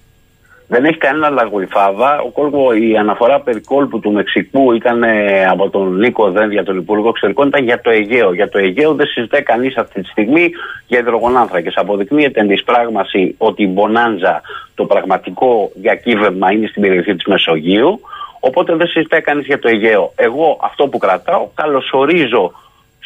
[0.74, 2.20] Δεν έχει κανένα λάγο η Φάβα.
[2.20, 6.78] Ο κόλπο, η αναφορά περί κόλπου του Μεξικού ήταν ε, από τον Νίκο Δένδια, τον
[6.78, 8.34] Υπουργό Εξωτερικών, ήταν για το Αιγαίο.
[8.34, 10.52] Για το Αιγαίο δεν συζητάει κανείς αυτή τη στιγμή
[10.88, 11.76] για υδρογονάνθρακες.
[11.76, 14.42] Αποδεικνύεται εν τη πράγμαση ότι η Μπονάντζα,
[14.76, 18.00] το πραγματικό διακύβευμα, είναι στην περιοχή της Μεσογείου.
[18.40, 20.14] Οπότε δεν συζητάει κανείς για το Αιγαίο.
[20.16, 22.52] Εγώ αυτό που κρατάω, καλωσορίζω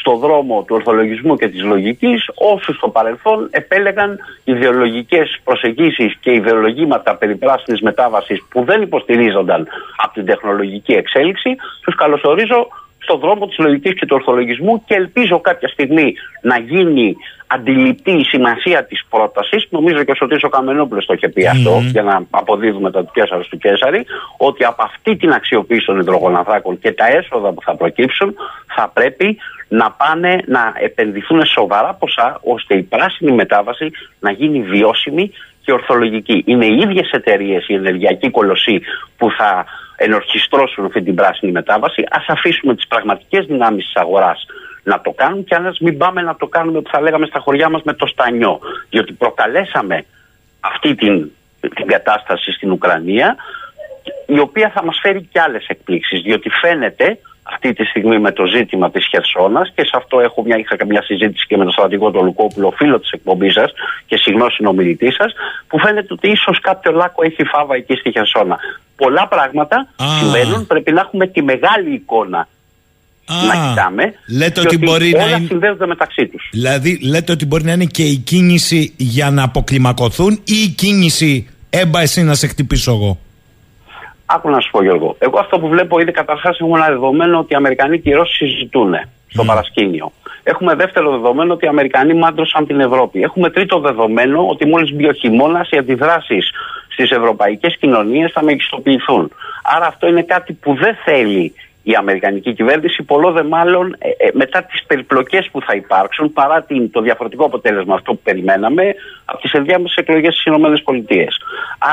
[0.08, 7.16] στο δρόμο του ορθολογισμού και της λογικής όσους στο παρελθόν επέλεγαν ιδεολογικές προσεγγίσεις και ιδεολογήματα
[7.16, 12.68] περί πράσινης μετάβασης που δεν υποστηρίζονταν από την τεχνολογική εξέλιξη τους καλωσορίζω
[13.08, 17.16] στο δρόμο της λογικής και του ορθολογισμού και ελπίζω κάποια στιγμή να γίνει
[17.47, 21.80] αντιληπτή η σημασία της πρότασης νομίζω και ο Σωτής ο Καμενόπουλος το είχε πει αυτό
[21.91, 24.05] για να αποδίδουμε τα του Κέσσαρα του Κέσσαρη
[24.38, 28.36] ότι από αυτή την αξιοποίηση των υδρογοναθράκων και τα έσοδα που θα προκύψουν
[28.76, 29.38] θα πρέπει
[29.68, 35.32] να πάνε να επενδυθούν σοβαρά ποσά ώστε η πράσινη μετάβαση να γίνει βιώσιμη
[35.62, 36.43] και ορθολογική.
[36.45, 38.82] Είναι οι ίδιες εταιρείες, η ενεργειακή κολοσσή
[39.18, 39.66] που θα
[39.98, 42.04] ενορχιστρώσουν αυτή την πράσινη μετάβαση.
[42.10, 44.45] Ας αφήσουμε τις πραγματικές δυνάμεις της αγοράς
[44.84, 47.70] να το κάνουν και αν μην πάμε να το κάνουμε που θα λέγαμε στα χωριά
[47.70, 48.60] μας με το στανιό.
[48.89, 50.06] Διότι προκαλέσαμε
[50.60, 53.36] αυτή την, την κατάσταση στην Ουκρανία
[54.26, 57.18] η οποία θα μας φέρει και άλλες εκπλήξεις διότι φαίνεται
[57.54, 61.02] αυτή τη στιγμή με το ζήτημα της Χερσόνας και σε αυτό έχω μια, είχα μια
[61.02, 63.72] συζήτηση και με τον στρατηγό του Λουκόπουλο, φίλο της εκπομπής σας
[64.06, 65.34] και συγγνώμη συνομιλητή σας,
[65.68, 68.58] που φαίνεται ότι ίσως κάποιο λάκκο έχει φάβα εκεί στη Χερσόνα.
[68.95, 69.88] Πολλά πράγματα
[70.20, 72.48] συμβαίνουν, πρέπει να έχουμε τη μεγάλη εικόνα
[73.28, 74.14] να κοιτάμε.
[74.38, 75.48] Λέτε ότι μπορεί όλα να είναι...
[75.48, 76.50] συνδέονται μεταξύ τους.
[76.52, 81.50] Δηλαδή, λέτε ότι μπορεί να είναι και η κίνηση για να αποκλιμακωθούν ή η κίνηση
[81.70, 83.20] έμπα εσύ να σε χτυπήσω εγώ.
[84.30, 85.15] Άκου να σου πω Γιώργο.
[85.19, 88.34] Εγώ αυτό που βλέπω είναι καταρχάς έχουμε ένα δεδομένο ότι οι Αμερικανοί και οι Ρώσοι
[88.34, 88.95] συζητούν
[89.28, 90.11] στο παρασκήνιο.
[90.43, 93.21] Έχουμε δεύτερο δεδομένο ότι οι Αμερικανοί μάντρωσαν την Ευρώπη.
[93.21, 96.49] Έχουμε τρίτο δεδομένο ότι μόλις μπει ο χειμώνας οι αντιδράσεις
[96.88, 99.32] στις ευρωπαϊκές κοινωνίες θα μεγιστοποιηθούν.
[99.63, 101.53] Άρα αυτό είναι κάτι που δεν θέλει
[101.84, 106.61] η Αμερικανική κυβέρνηση, πολλό δε μάλλον ε, ε, μετά τις περιπλοκές που θα υπάρξουν παρά
[106.61, 111.28] την, το διαφορετικό αποτέλεσμα αυτό που περιμέναμε από τις ενδιάμεσες εκλογές στις ΗΠΑ.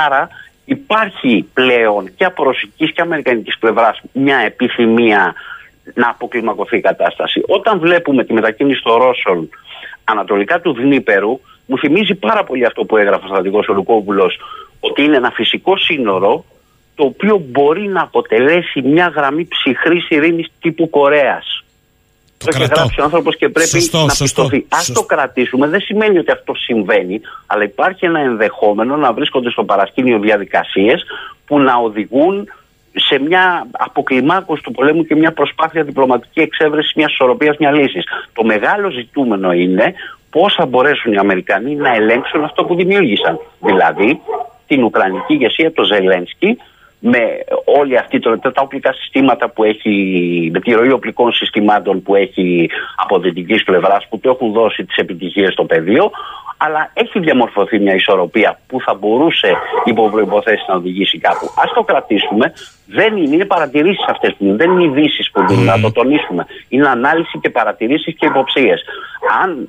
[0.07, 0.28] Άρα
[0.65, 5.35] υπάρχει πλέον και από ρωσικής και αμερικανικής πλευράς μια επιθυμία
[5.95, 7.43] να αποκλιμακωθεί η κατάσταση.
[7.47, 9.49] Όταν βλέπουμε τη μετακίνηση των Ρώσων
[10.05, 14.39] ανατολικά του Δνήπερου, μου θυμίζει πάρα πολύ αυτό που έγραφε ο στρατηγός Ολουκόπουλος,
[14.81, 16.45] ότι είναι ένα φυσικό σύνορο
[16.95, 21.64] το οποίο μπορεί να αποτελέσει μια γραμμή ψυχρής ειρήνης τύπου Κορέας.
[22.45, 24.66] Το, το έχει γράψει ο άνθρωπος και πρέπει σωστό, να σωστό, πιστωθεί.
[24.68, 25.66] Α το κρατήσουμε.
[25.66, 31.05] Δεν σημαίνει ότι αυτό συμβαίνει, αλλά υπάρχει ένα ενδεχόμενο να βρίσκονται στο παρασκήνιο διαδικασίες
[31.47, 32.49] που να οδηγούν
[32.95, 38.05] σε μια αποκλιμάκωση του πολέμου και μια προσπάθεια διπλωματική εξέβρεση μιας ισορροπίας, μιας λύσης.
[38.32, 39.95] Το μεγάλο ζητούμενο είναι
[40.30, 43.38] πώς θα μπορέσουν οι Αμερικανοί να ελέγξουν αυτό που δημιούργησαν.
[43.61, 44.20] Δηλαδή
[44.66, 46.59] την Ουκρανική ηγεσία, το Ζελένσκι,
[47.07, 49.93] με όλη αυτή το, τα οπλικά συστήματα που έχει,
[50.53, 54.97] με τη ροή οπλικών συστημάτων που έχει από δυτικής πλευράς που του έχουν δώσει τις
[54.97, 56.11] επιτυχίες στο πεδίο,
[56.57, 61.45] αλλά έχει διαμορφωθεί μια ισορροπία που θα μπορούσε υπό προποθέσει να οδηγήσει κάπου.
[61.45, 62.53] Α το κρατήσουμε.
[62.87, 64.57] Δεν είναι, είναι παρατηρήσεις αυτές που είναι.
[64.57, 66.47] Δεν είναι ειδήσεις που δίνουν, να το τονίσουμε.
[66.69, 68.85] Είναι ανάλυση και παρατηρήσεις και υποψίες.
[69.43, 69.69] Αν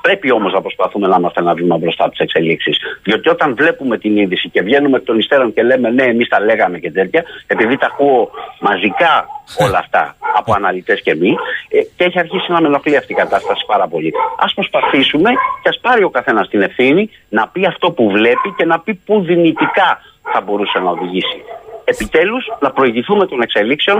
[0.00, 2.78] πρέπει όμως να προσπαθούμε να είμαστε ένα βήμα μπροστά από τις εξελίξεις.
[3.02, 6.40] Διότι όταν βλέπουμε την είδηση και βγαίνουμε εκ των υστέρων και λέμε ναι, εμείς τα
[6.40, 11.34] λέγαμε και τέτοια, επειδή τα ακούω μαζικά όλα αυτά από αναλυτές και μη,
[11.68, 14.12] ε, και έχει αρχίσει να με ενοχλεί αυτή η κατάσταση πάρα πολύ.
[14.38, 15.30] Α προσπαθήσουμε
[15.62, 18.94] και ας πάρει ο καθένας την ευθύνη να πει αυτό που βλέπει και να πει
[18.94, 20.00] πού δυνητικά
[20.32, 21.38] θα μπορούσε να οδηγήσει.
[21.84, 23.98] Επιτέλους, να προηγηθούμε των εξελίξεων,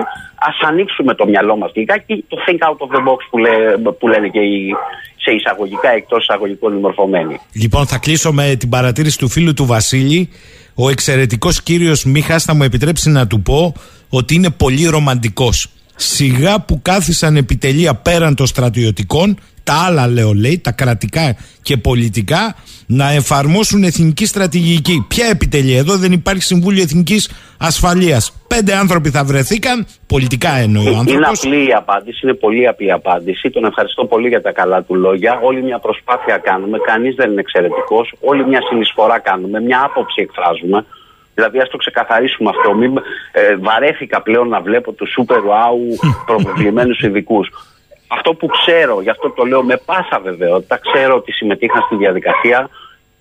[0.49, 4.09] ας ανοίξουμε το μυαλό μας λιγάκι, το think out of the box που, λέ, που
[4.09, 4.75] λένε και οι,
[5.17, 7.41] σε εισαγωγικά εκτός εισαγωγικών μορφωμένοι.
[7.53, 10.31] Λοιπόν, θα κλείσω με την παρατήρηση του φίλου του Βασίλη.
[10.79, 13.75] Ο εξαιρετικός κύριος Μίχας θα μου επιτρέψει να του πω
[14.09, 15.69] ότι είναι πολύ ρομαντικός.
[15.97, 22.55] Σιγά που κάθισαν επιτελεία πέραν των στρατιωτικών, τα άλλα λέω λέει, τα κρατικά και πολιτικά,
[22.87, 25.05] να εφαρμόσουν εθνική στρατηγική.
[25.09, 28.33] Ποια επιτελεία, εδώ δεν υπάρχει Συμβούλιο Εθνικής Ασφαλείας.
[28.49, 31.43] Πέντε άνθρωποι θα βρεθήκαν, πολιτικά εννοεί ο άνθρωπος.
[31.43, 33.51] Είναι απλή η απάντηση, είναι πολύ απλή η απάντηση.
[33.51, 35.39] Τον ευχαριστώ πολύ για τα καλά του λόγια.
[35.43, 38.15] Όλη μια προσπάθεια κάνουμε, κανείς δεν είναι εξαιρετικός.
[38.21, 40.85] Όλη μια συνεισφορά κάνουμε, μια άποψη εκφράζουμε.
[41.35, 42.75] Δηλαδή, ας το ξεκαθαρίσουμε αυτό.
[42.75, 42.97] Μην,
[43.33, 45.77] ε, βαρέθηκα πλέον να βλέπω τους super wow
[46.27, 47.49] προβεβλημένου ειδικούς.
[48.09, 52.69] Αυτό που ξέρω, γι' αυτό το λέω με πάσα βεβαιότητα, ξέρω ότι συμμετείχαν στη διαδικασία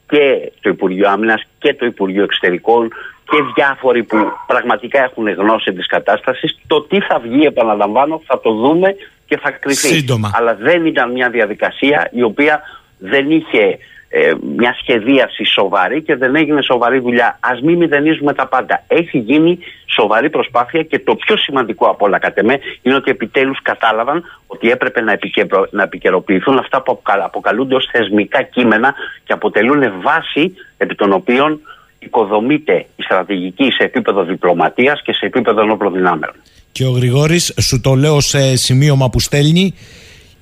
[0.07, 2.87] και το Υπουργείο Άμυνας και το Υπουργείο Εξωτερικών
[3.29, 4.17] και διάφοροι που
[4.47, 6.59] πραγματικά έχουν γνώση της κατάστασης.
[6.67, 8.95] Το τι θα βγει, επαναλαμβάνω, θα το δούμε
[9.27, 9.87] και θα κρυφεί.
[9.87, 10.31] Σύντομα.
[10.33, 12.61] Αλλά δεν ήταν μια διαδικασία η οποία
[12.97, 13.77] δεν είχε
[14.17, 17.39] ε, μια σχεδίαση σοβαρή και δεν έγινε σοβαρή δουλειά.
[17.39, 18.83] Α μην μηδενίζουμε τα πάντα.
[18.87, 23.61] Έχει γίνει σοβαρή προσπάθεια και το πιο σημαντικό από όλα, κατ' εμέ, είναι ότι επιτέλους
[23.61, 25.67] κατάλαβαν ότι έπρεπε να, επικαιρο...
[25.71, 28.93] να επικαιροποιηθούν αυτά που αποκαλούνται ως θεσμικά κείμενα
[29.23, 31.59] και αποτελούν βάση επί των οποίων
[31.99, 36.33] οικοδομείται η στρατηγική σε επίπεδο διπλωματίας και σε επίπεδο ενόπλων δυνάμεων.
[36.71, 39.73] Και ο Γρηγόρης, σου το λέω σε σημείωμα που στέλνει,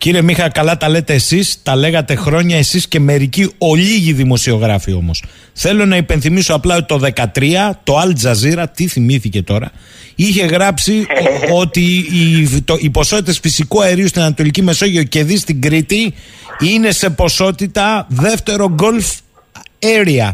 [0.04, 5.24] Κύριε Μίχα, καλά τα λέτε εσείς, τα λέγατε χρόνια εσείς και μερικοί ολίγοι δημοσιογράφοι όμως.
[5.54, 9.72] Θέλω να υπενθυμίσω απλά ότι το 2013 το Al Jazeera, τι θυμήθηκε τώρα,
[10.16, 11.06] είχε γράψει
[11.62, 16.14] ότι οι, το, οι ποσότητες φυσικού αερίου στην Ανατολική Μεσόγειο και δει στην Κρήτη
[16.60, 19.12] είναι σε ποσότητα δεύτερο Gulf
[19.80, 20.30] area.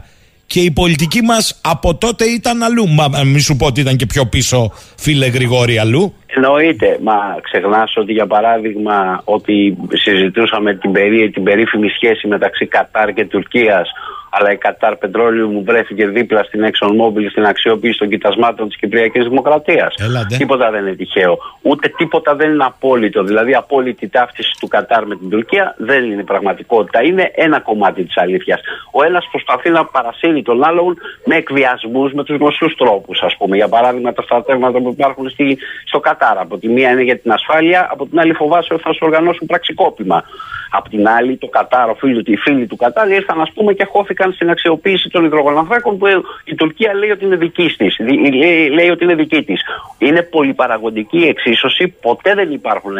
[0.53, 2.88] Και η πολιτική μας από τότε ήταν αλλού.
[2.88, 6.13] Μα μη σου πω ότι ήταν και πιο πίσω, φίλε Γρηγόρη, αλλού.
[6.26, 6.97] Εννοείται.
[7.01, 13.26] Μα ξεχνάς ότι για παράδειγμα ότι συζητούσαμε την, περί, την περίφημη σχέση μεταξύ Κατάρ και
[13.26, 13.89] Τουρκίας
[14.30, 18.77] αλλά η Κατάρ Πετρόλιο μου βρέθηκε δίπλα στην Exxon Mobil στην αξιοποίηση των κοιτασμάτων της
[18.77, 19.93] Κυπριακής Δημοκρατίας.
[20.38, 21.38] Τίποτα δεν είναι τυχαίο.
[21.61, 23.23] Ούτε τίποτα δεν είναι απόλυτο.
[23.23, 27.03] Δηλαδή, απόλυτη ταύτιση του Κατάρ με την Τουρκία δεν είναι πραγματικότητα.
[27.03, 28.61] Είναι ένα κομμάτι της αλήθειας.
[28.91, 33.56] Ο ένας προσπαθεί να παρασύρει τον άλλον με εκβιασμούς, με τους γνωστούς τρόπους, ας πούμε.
[33.56, 36.38] Για παράδειγμα, τα στρατεύματα που υπάρχουν στη, στο Κατάρ.
[36.38, 39.47] Από τη μία είναι για την ασφάλεια, από την άλλη φοβάσαι ότι θα σου οργανώσουν
[39.47, 40.23] πραξικόπημα.
[40.72, 43.85] Από την άλλη, το Κατάρ, ο φίλοι, οι φίλοι του Κατάρ ήρθαν, ας πούμε, και
[43.85, 46.06] χώθηκαν στην αξιοποίηση των υδρογοναθράκων που
[46.44, 48.00] η Τουρκία λέει ότι είναι δική της.
[48.00, 49.62] Λέει, λέει ότι είναι δική της.
[49.98, 52.96] Είναι πολυπαραγωγική εξίσωση, ποτέ δεν υπάρχουν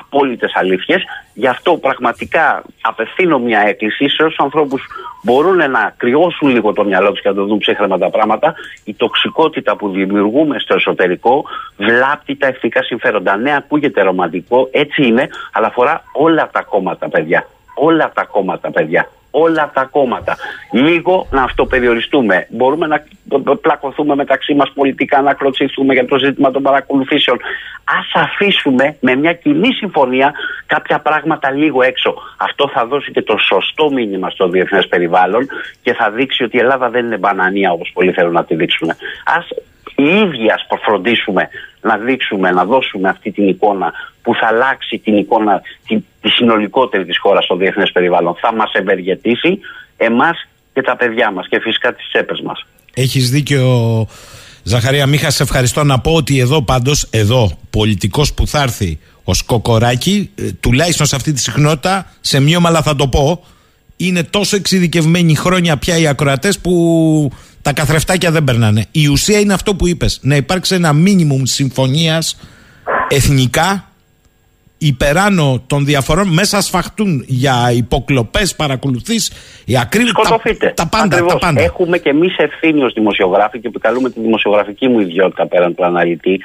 [0.00, 1.04] απόλυτες αλήθειες.
[1.34, 4.82] Γι' αυτό πραγματικά απευθύνω μια έκκληση σε όσους ανθρώπους
[5.22, 8.54] μπορούν να κρυώσουν λίγο το μυαλό τους και να το δουν ψύχρεμα τα πράγματα.
[8.84, 11.44] Η τοξικότητα που δημιουργούμε στο εσωτερικό
[11.76, 13.36] βλάπτει τα ευτικά συμφέροντα.
[13.36, 17.46] Ναι, ακούγεται ρομαντικό, έτσι είναι, αλλά αφορά όλα τα κόμματα, παιδιά.
[17.74, 20.36] Όλα τα κόμματα, παιδιά όλα τα κόμματα.
[20.72, 22.46] Λίγο να αυτοπεριοριστούμε.
[22.50, 23.04] Μπορούμε να
[23.56, 27.36] πλακωθούμε μεταξύ μας πολιτικά, να κλωτσιστούμε για το ζήτημα των παρακολουθήσεων.
[27.84, 30.32] Α αφήσουμε με μια κοινή συμφωνία
[30.66, 32.14] κάποια πράγματα λίγο έξω.
[32.36, 35.48] Αυτό θα δώσει και το σωστό μήνυμα στο διεθνές περιβάλλον
[35.82, 38.90] και θα δείξει ότι η Ελλάδα δεν είναι μπανανία όπως πολλοί θέλουν να τη δείξουν.
[38.90, 38.94] Α
[39.96, 41.48] οι ίδιοι ας φροντίσουμε
[41.80, 43.92] να δείξουμε, να δώσουμε αυτή την εικόνα
[44.22, 48.34] που θα αλλάξει την εικόνα, τη, τη συνολικότερη της χώρας στο διεθνές περιβάλλον.
[48.40, 49.58] Θα μας ευεργετήσει
[49.96, 52.66] εμάς και τα παιδιά μας και φυσικά τις τσέπες μας.
[52.94, 53.66] Έχεις δίκιο
[54.62, 59.34] Ζαχαρία Μίχα, σε ευχαριστώ να πω ότι εδώ πάντως, εδώ, πολιτικός που θα έρθει ο
[59.34, 63.44] Σκοκοράκη, ε, τουλάχιστον σε αυτή τη συχνότητα, σε μείωμα αλλά θα το πω,
[63.96, 67.32] είναι τόσο εξειδικευμένοι χρόνια πια οι ακροατές που
[67.62, 68.86] τα καθρεφτάκια δεν περνάνε.
[68.90, 70.18] Η ουσία είναι αυτό που είπες.
[70.22, 72.38] Να υπάρξει ένα μίνιμουμ συμφωνίας
[73.08, 73.92] εθνικά
[74.78, 79.32] υπεράνω των διαφορών μέσα σφαχτούν για υποκλοπές, παρακολουθήσει,
[79.64, 80.12] η ακρίβεια.
[80.12, 81.62] Τα, τα, πάντα, τα πάντα.
[81.62, 86.40] Έχουμε και εμείς ευθύνη ως δημοσιογράφοι και επικαλούμε τη δημοσιογραφική μου ιδιότητα πέραν του αναλυτή.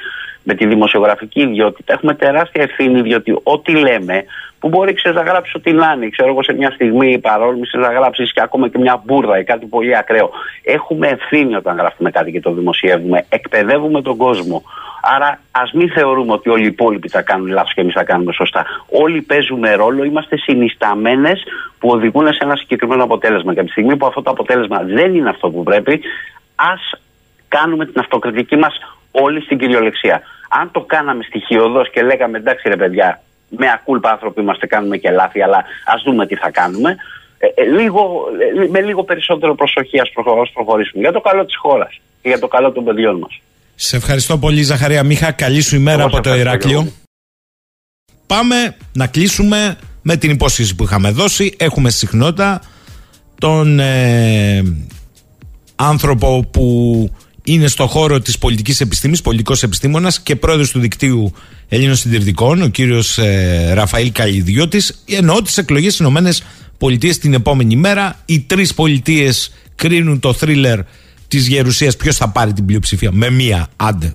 [0.50, 4.24] Με τη δημοσιογραφική ιδιότητα έχουμε τεράστια ευθύνη διότι ό,τι λέμε
[4.58, 6.08] που μπορεί ξέρεις, να γράψει ό,τι να είναι.
[6.08, 9.66] Ξέρω εγώ σε μια στιγμή παρόλμηση να γράψεις και ακόμα και μια μπουρδα ή κάτι
[9.66, 10.30] πολύ ακραίο.
[10.62, 13.24] Έχουμε ευθύνη όταν γράφουμε κάτι και το δημοσιεύουμε.
[13.28, 14.62] Εκπαιδεύουμε τον κόσμο.
[15.02, 18.32] Άρα ας μην θεωρούμε ότι όλοι οι υπόλοιποι θα κάνουν λάθος και εμείς θα κάνουμε
[18.32, 18.66] σωστά.
[18.88, 21.42] Όλοι παίζουμε ρόλο, είμαστε συνισταμένες
[21.78, 23.52] που οδηγούν σε ένα συγκεκριμένο αποτέλεσμα.
[23.52, 26.00] Και από τη στιγμή που αυτό το αποτέλεσμα δεν είναι αυτό που πρέπει,
[26.54, 26.92] ας
[27.48, 28.74] κάνουμε την αυτοκριτική μας
[29.10, 30.22] όλοι στην κυριολεξία.
[30.48, 35.10] Αν το κάναμε στοιχειοδός και λέγαμε εντάξει ρε παιδιά, με ακούλπα άνθρωποι είμαστε, κάνουμε και
[35.10, 36.96] λάθη, αλλά ας δούμε τι θα κάνουμε.
[37.38, 38.24] Ε, ε, λίγο,
[38.64, 40.10] ε, με λίγο περισσότερο προσοχή ας
[40.52, 43.40] προχωρήσουμε για το καλό της χώρας και για το καλό των παιδιών μας.
[43.74, 46.92] Σε ευχαριστώ πολύ Ζαχαρία Μίχα, καλή σου ημέρα από το Ηράκλειο.
[48.26, 51.56] Πάμε να κλείσουμε με την υπόσχεση που είχαμε δώσει.
[51.58, 52.62] Έχουμε συχνότητα
[53.38, 53.80] τον
[55.76, 57.10] άνθρωπο που
[57.52, 61.32] είναι στο χώρο της πολιτικής επιστήμης, πολιτικός επιστήμονας και πρόεδρος του δικτύου
[61.68, 66.42] Ελλήνων Συντηρητικών, ο κύριος ε, Ραφαήλ Καλλιδιώτης, εννοώ τις εκλογές στις Ηνωμένες
[66.78, 68.22] Πολιτείες την επόμενη μέρα.
[68.24, 70.80] Οι τρεις πολιτείες κρίνουν το θρίλερ
[71.28, 74.14] της Γερουσίας ποιος θα πάρει την πλειοψηφία με μία άντε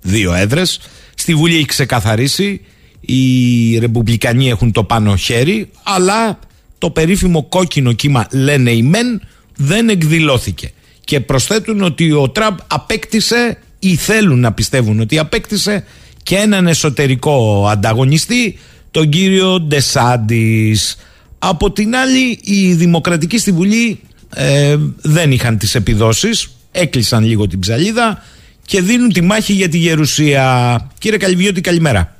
[0.00, 0.80] δύο έδρες.
[1.14, 2.60] Στη Βουλή έχει ξεκαθαρίσει,
[3.00, 6.38] οι Ρεπουμπλικανοί έχουν το πάνω χέρι, αλλά
[6.78, 9.22] το περίφημο κόκκινο κύμα λένε οι μεν
[9.56, 10.72] δεν εκδηλώθηκε
[11.04, 15.84] και προσθέτουν ότι ο Τραμπ απέκτησε ή θέλουν να πιστεύουν ότι απέκτησε
[16.22, 18.58] και έναν εσωτερικό ανταγωνιστή,
[18.90, 20.96] τον κύριο Ντεσάντης.
[21.38, 24.00] Από την άλλη, οι δημοκρατικοί στη Βουλή
[24.34, 28.22] ε, δεν είχαν τις επιδόσεις, έκλεισαν λίγο την ψαλίδα
[28.66, 30.90] και δίνουν τη μάχη για τη γερουσία.
[30.98, 32.16] Κύριε Καλυβιώτη, καλημέρα.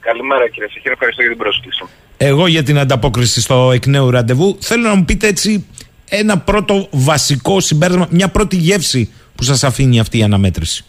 [0.00, 1.84] Καλημέρα κύριε Σεχίρο, ευχαριστώ για την πρόσκληση.
[2.16, 5.66] Εγώ για την ανταπόκριση στο εκ νέου ραντεβού θέλω να μου πείτε έτσι
[6.10, 10.84] ένα πρώτο βασικό συμπέρασμα, μια πρώτη γεύση που σας αφήνει αυτή η αναμέτρηση.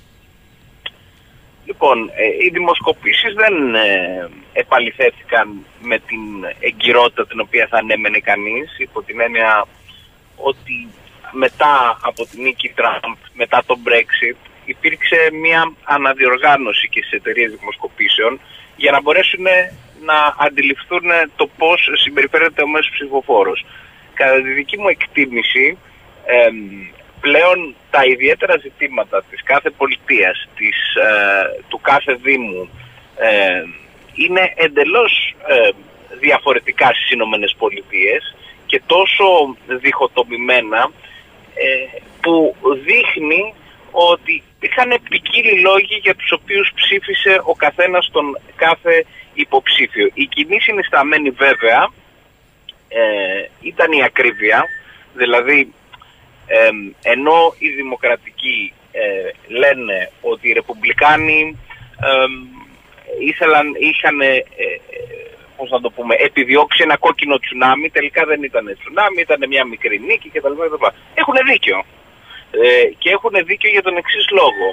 [1.65, 6.19] Λοιπόν, ε, οι δημοσκοπήσεις δεν ε, επαληθέθηκαν με την
[6.59, 9.67] εγκυρότητα την οποία θα ανέμενε κανείς, υπό την έννοια
[10.35, 10.87] ότι
[11.31, 18.39] μετά από την νίκη Τραμπ, μετά το Brexit, υπήρξε μια αναδιοργάνωση και στις εταιρείες δημοσκοπήσεων
[18.75, 19.45] για να μπορέσουν
[20.09, 23.65] να αντιληφθούν το πώς συμπεριφέρεται ο μέσος ψηφοφόρος.
[24.21, 25.77] Κατά τη δική μου εκτίμηση,
[27.21, 32.69] πλέον τα ιδιαίτερα ζητήματα της κάθε πολιτείας, της, ε, του κάθε δήμου,
[33.17, 33.63] ε,
[34.13, 35.69] είναι εντελώς ε,
[36.19, 38.35] διαφορετικά στις Ηνωμένες Πολιτείες
[38.65, 39.25] και τόσο
[39.67, 40.91] διχοτομημένα
[42.21, 43.53] που δείχνει
[43.91, 50.09] ότι είχαν ποικίλοι λόγοι για τους οποίους ψήφισε ο καθένας τον κάθε υποψήφιο.
[50.13, 51.89] Η κοινή συνισταμένη βέβαια
[53.61, 54.65] ήταν η ακρίβεια,
[55.13, 55.73] δηλαδή
[57.01, 61.57] ενώ οι δημοκρατικοί ε, λένε ότι οι ρεπουμπλικάνοι
[63.19, 64.43] ήθελαν, είχαν, ε, ε,
[65.57, 69.99] πώς να το πούμε, επιδιώξει ένα κόκκινο τσουνάμι, τελικά δεν ήταν τσουνάμι, ήταν μια μικρή
[69.99, 70.53] νίκη κτλ.
[71.13, 71.85] Έχουν δίκιο.
[72.51, 74.67] Ε, και έχουν δίκιο για τον εξής λόγο.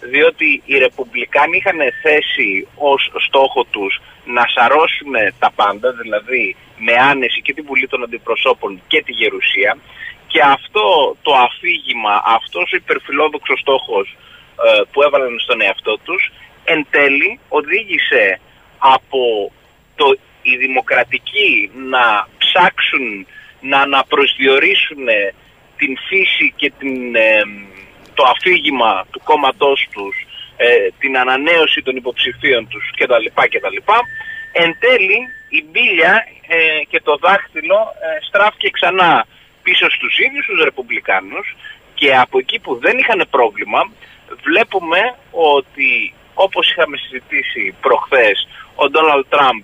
[0.00, 7.42] Διότι οι Ρεπουμπλικάνοι είχαν θέσει ως στόχο τους να σαρώσουν τα πάντα, δηλαδή με άνεση
[7.42, 9.76] και την Βουλή των Αντιπροσώπων και τη Γερουσία
[10.34, 14.16] και αυτό το αφήγημα, αυτός ο υπερφιλόδοξος στόχος
[14.66, 16.32] ε, που έβαλαν στον εαυτό τους,
[16.64, 18.40] εν τέλει οδήγησε
[18.78, 19.52] από
[19.94, 23.26] το οι δημοκρατικοί να ψάξουν
[23.60, 25.06] να αναπροσδιορίσουν
[25.76, 27.42] την φύση και την, ε,
[28.14, 30.26] το αφήγημα του κόμματός τους,
[30.56, 33.26] ε, την ανανέωση των υποψηφίων τους κτλ.
[33.34, 33.92] κτλ.
[34.52, 36.26] Εν τέλει η μπίλια
[36.88, 37.78] και το δάχτυλο
[38.28, 39.26] στράφηκε ξανά
[39.62, 41.56] πίσω στους ίδιους τους Ρεπουμπλικάνους
[41.94, 43.90] και από εκεί που δεν είχαν πρόβλημα
[44.42, 49.62] βλέπουμε ότι όπως είχαμε συζητήσει προχθές ο Ντόναλτ Τραμπ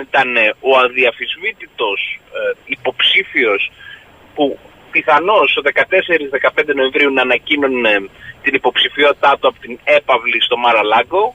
[0.00, 0.30] ήταν
[0.60, 3.72] ο αδιαφυσβήτητος ε, υποψήφιος
[4.34, 4.58] που
[4.96, 5.62] πιθανώς το
[6.60, 7.94] 14-15 Νοεμβρίου να ανακοίνωνε
[8.42, 11.34] την υποψηφιότητά του από την έπαυλη στο Μαραλάγκο.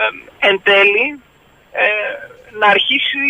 [0.00, 1.06] Ε, εν τέλει
[1.72, 1.86] ε,
[2.60, 3.26] να αρχίσει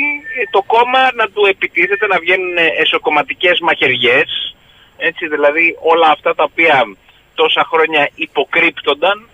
[0.50, 4.56] το κόμμα να του επιτίθεται, να βγαίνουν εσωκομματικές μαχαιριές,
[4.96, 6.96] έτσι δηλαδή όλα αυτά τα οποία
[7.34, 9.28] τόσα χρόνια υποκρύπτονταν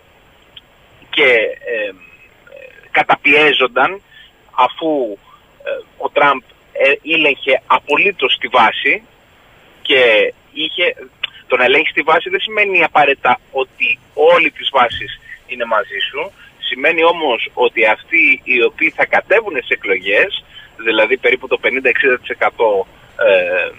[1.10, 1.28] και
[1.72, 1.92] ε,
[2.90, 4.02] καταπιέζονταν
[4.66, 5.18] αφού
[5.64, 6.40] ε, ο Τραμπ
[6.72, 9.02] ε, ήλεγχε απολύτως τη βάση
[9.86, 10.94] και είχε,
[11.46, 16.32] το να ελέγχεις τη βάση δεν σημαίνει απαραίτητα ότι όλοι τις βάσεις είναι μαζί σου,
[16.68, 20.44] Σημαίνει όμως ότι αυτοί οι οποίοι θα κατέβουν σε εκλογές,
[20.76, 21.66] δηλαδή περίπου το 50-60%
[23.26, 23.70] ε,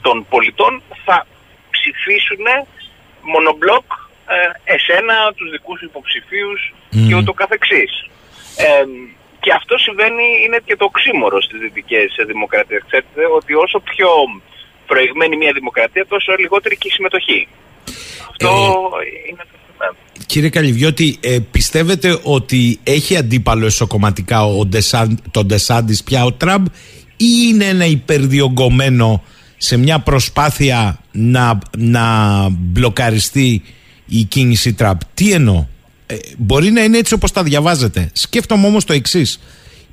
[0.00, 1.26] των πολιτών, θα
[1.70, 2.46] ψηφίσουν
[3.22, 3.84] μονομπλοκ
[4.26, 6.74] ε, εσένα, τους δικούς υποψηφίους
[7.08, 7.92] και ούτω καθεξής.
[8.56, 8.84] Ε,
[9.40, 12.82] και αυτό συμβαίνει, είναι και το οξύμορο στις δυτικές δημοκρατίες.
[12.86, 14.10] Ξέρετε ότι όσο πιο
[14.90, 17.40] προηγμένη μια δημοκρατία, τόσο λιγότερη και η συμμετοχή.
[18.30, 18.48] Αυτό
[19.02, 19.44] ε, είναι
[20.26, 26.66] Κύριε Καλυβιώτη, ε, πιστεύετε ότι έχει αντίπαλο εσωκομματικά ο Ντεσάν, τον Ντεσάντης πια ο Τραμπ
[27.16, 29.22] ή είναι ένα υπερδιογκωμένο
[29.56, 32.04] σε μια προσπάθεια να, να
[32.50, 33.62] μπλοκαριστεί
[34.06, 35.66] η κίνηση Τραμπ; Τι εννοώ;
[36.06, 38.10] Ε, μπορεί να είναι έτσι όπως τα διαβάζετε.
[38.12, 39.40] Σκέφτομαι όμως το εξής.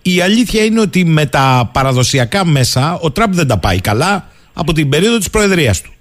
[0.01, 4.73] Η αλήθεια είναι ότι με τα παραδοσιακά μέσα ο Τραμπ δεν τα πάει καλά από
[4.73, 5.93] την περίοδο της προεδρίας του.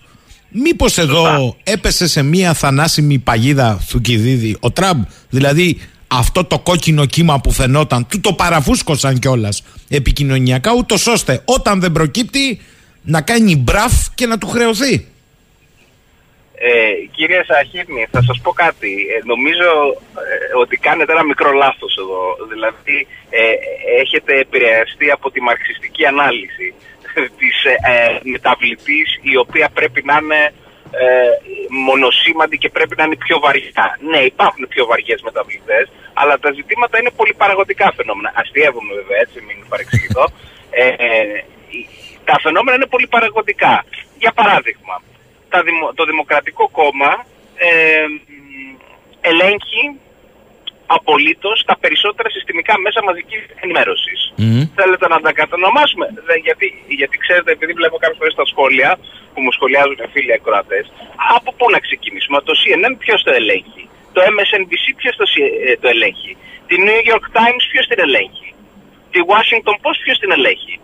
[0.49, 7.41] Μήπως εδώ έπεσε σε μια θανάσιμη παγίδα Θουκυδίδη ο Τραμπ, δηλαδή αυτό το κόκκινο κύμα
[7.41, 12.61] που φαινόταν, του το παραφούσκωσαν κιόλας επικοινωνιακά, ούτως ώστε όταν δεν προκύπτει
[13.03, 15.07] να κάνει μπραφ και να του χρεωθεί.
[16.55, 18.93] Ε, κύριε Σαχίνη, θα σας πω κάτι.
[19.15, 19.71] Ε, νομίζω
[20.25, 22.21] ε, ότι κάνετε ένα μικρό λάθος εδώ.
[22.53, 23.43] Δηλαδή, ε,
[24.03, 26.75] έχετε επηρεαστεί από τη μαρξιστική ανάλυση
[27.15, 30.53] της ε, ε, μεταβλητής η οποία πρέπει να είναι
[30.91, 31.31] ε,
[31.87, 33.99] μονοσήμαντη και πρέπει να είναι πιο βαριά.
[34.11, 38.33] Ναι, υπάρχουν πιο βαριές μεταβλητές, αλλά τα ζητήματα είναι πολύ παραγωγικά φαινόμενα.
[38.35, 40.25] Αστείευομαι βέβαια, έτσι μην παρεξηγηθώ.
[40.71, 40.87] Ε,
[42.25, 43.85] τα φαινόμενα είναι πολύ παραγωγικά.
[44.19, 45.03] Για παράδειγμα,
[45.95, 47.27] το Δημοκρατικό Κόμμα
[47.57, 48.05] ε,
[49.21, 49.85] ελέγχει
[50.87, 54.21] απολύτως τα περισσότερα συστημικά μέσα μαζικής ενημέρωσης.
[54.79, 56.67] Θέλετε να τα κατανομάσουμε; Δεν, γιατί,
[57.01, 58.91] γιατί ξέρετε, επειδή βλέπω κάποιες φορές στα σχόλια
[59.33, 60.85] που μου σχολιάζουν φίλοι ακροατές,
[61.37, 63.85] από πού να ξεκινήσουμε; Το CNN ποιος το ελέγχει;
[64.15, 65.25] Το MSNBC ποιος το,
[65.69, 66.33] ε, το ελέγχει;
[66.69, 68.49] Τη New York Times ποιος την ελέγχει;
[69.13, 70.77] Τη Washington Post ποιος την ελέγχει;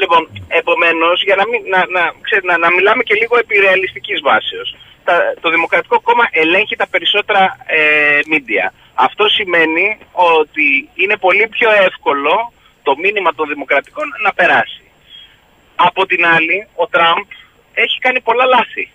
[0.00, 2.02] Λοιπόν, επομένως, για να, μην, να, να,
[2.48, 4.76] να, να μιλάμε και λίγο επί ρεαλιστικής βάσεως.
[5.40, 8.66] Το Δημοκρατικό Κόμμα ελέγχει τα περισσότερα ε, media.
[9.00, 12.52] Αυτό σημαίνει ότι είναι πολύ πιο εύκολο
[12.82, 14.84] το μήνυμα των Δημοκρατικών να περάσει.
[15.76, 17.26] Από την άλλη, ο Τραμπ
[17.74, 18.90] έχει κάνει πολλά λάθη.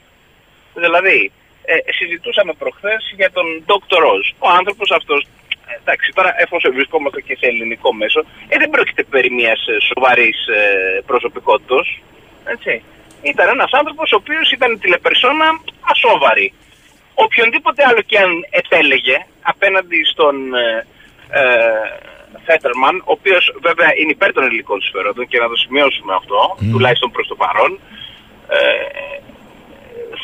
[0.73, 1.31] Δηλαδή,
[1.65, 4.01] ε, συζητούσαμε προχθές για τον Dr.
[4.13, 4.25] Oz.
[4.39, 5.27] Ο άνθρωπος αυτός,
[5.67, 9.75] ε, εντάξει, τώρα εφόσον βρισκόμαστε και σε ελληνικό μέσο, ε, δεν πρόκειται περί μιας ε,
[9.89, 11.87] σοβαρής ε, προσωπικότητας.
[12.43, 12.83] Έτσι.
[13.21, 15.47] Ήταν ένας άνθρωπος ο οποίος ήταν τηλεπερσόνα
[15.91, 16.53] ασόβαρη
[17.13, 20.85] οποιονδήποτε άλλο και αν επέλεγε απέναντι στον ε,
[21.29, 21.43] ε,
[22.45, 27.11] Φέτερμαν, ο οποίος βέβαια είναι υπέρ των ελληνικών συμφερόντων και να το σημειώσουμε αυτό, τουλάχιστον
[27.11, 27.79] προς το παρόν,
[28.47, 28.59] ε,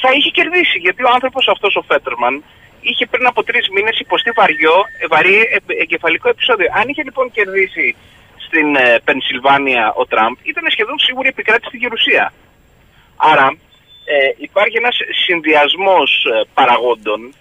[0.01, 0.77] θα είχε κερδίσει.
[0.77, 2.43] Γιατί ο άνθρωπος αυτός ο Φέτερμαν
[2.81, 4.77] είχε πριν από τρεις μήνες υποστεί βαριό,
[5.09, 5.37] βαρύ
[5.81, 6.67] εγκεφαλικό επεισόδιο.
[6.79, 7.95] Αν είχε λοιπόν κερδίσει
[8.45, 12.33] στην ε, Πενσιλβάνια ο Τραμπ, ήταν σχεδόν σίγουρη επικράτηση στη Γερουσία.
[13.15, 13.47] Άρα
[14.11, 17.33] ε, υπάρχει ένας συνδυασμός ε, παραγόντων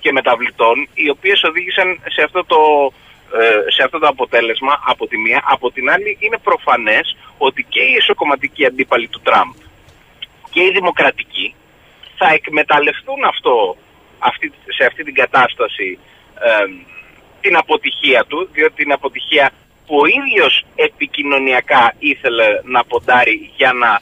[0.00, 2.92] και μεταβλητών οι οποίες οδήγησαν σε αυτό, το,
[3.38, 5.42] ε, σε αυτό το αποτέλεσμα από τη μία.
[5.44, 9.52] Από την άλλη είναι προφανές ότι και οι εσωκομματικοί αντίπαλοι του Τραμπ
[10.50, 11.54] και οι δημοκρατικοί
[12.16, 13.76] θα εκμεταλλευτούν αυτό,
[14.18, 15.98] αυτή, σε αυτή την κατάσταση
[17.40, 19.50] την αποτυχία του, διότι την αποτυχία
[19.86, 24.00] που ο ίδιος επικοινωνιακά ήθελε να ποντάρει για να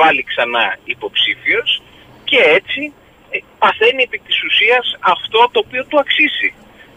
[0.00, 1.82] βάλει ξανά υποψήφιος
[2.24, 2.82] και έτσι
[3.30, 6.50] ε, παθαίνει επί της ουσίας αυτό το οποίο του αξίζει.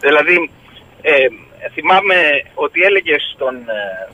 [0.04, 0.36] Δηλαδή,
[1.02, 1.26] ε,
[1.74, 2.18] θυμάμαι
[2.54, 3.54] ότι έλεγε στον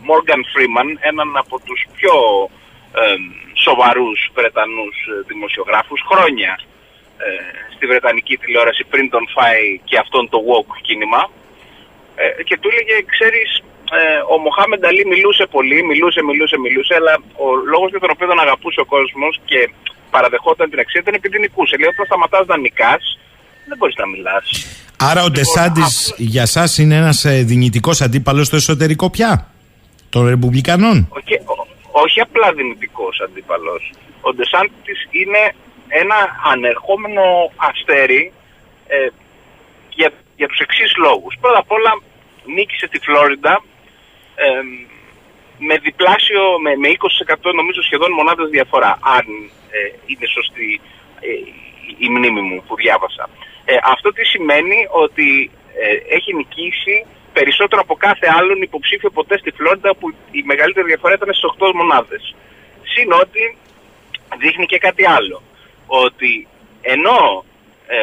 [0.06, 2.14] Μόργαν ε, Φρίμαν, έναν από τους πιο
[3.00, 3.16] ε,
[3.64, 6.60] σοβαρούς Βρετανούς ε, δημοσιογράφους, χρόνια
[7.74, 11.30] στη Βρετανική τηλεόραση πριν τον φάει και αυτόν το walk κίνημα
[12.44, 13.62] και του έλεγε, ξέρεις,
[14.00, 14.02] ε,
[14.32, 18.40] ο Μοχάμεντ Αλή μιλούσε πολύ, μιλούσε, μιλούσε, μιλούσε, αλλά ο λόγος για τον οποίο τον
[18.40, 19.70] αγαπούσε ο κόσμος και
[20.10, 21.76] παραδεχόταν την αξία ήταν επειδή νικούσε.
[21.76, 23.18] Λέει όταν σταματάς να νικάς,
[23.68, 24.44] δεν μπορείς να μιλάς.
[24.98, 29.50] Άρα ο Ντεσάντης για εσά είναι ένας ε, δυνητικός αντίπαλος στο εσωτερικό πια
[30.08, 31.34] των Ρεπουμπλικανών; Όχι,
[32.04, 33.92] όχι απλά δυνητικός αντίπαλος.
[34.20, 35.42] Ο Ντεσάντης είναι
[35.88, 36.18] ένα
[36.52, 37.22] ανερχόμενο
[37.56, 38.32] αστέρι
[38.86, 39.08] ε,
[39.90, 41.36] για, για τους εξής λόγους.
[41.40, 41.92] Πρώτα απ' όλα
[42.54, 43.62] νίκησε τη Φλόριντα
[45.58, 49.26] με διπλάσιο, με, με 20% νομίζω σχεδόν μονάδες διαφορά, αν
[49.70, 50.80] ε, είναι σωστή
[51.20, 51.28] ε,
[51.98, 53.28] η μνήμη μου που διάβασα.
[53.64, 55.50] Ε, αυτό τι σημαίνει ότι
[56.08, 61.34] έχει νικήσει περισσότερο από κάθε άλλον υποψήφιο ποτέ στη Φλόριντα που η μεγαλύτερη διαφορά ήταν
[61.34, 62.34] στις 8 μονάδες.
[62.82, 63.56] Συν ότι
[64.38, 65.42] δείχνει και κάτι άλλο.
[65.86, 66.46] Ότι
[66.80, 67.44] ενώ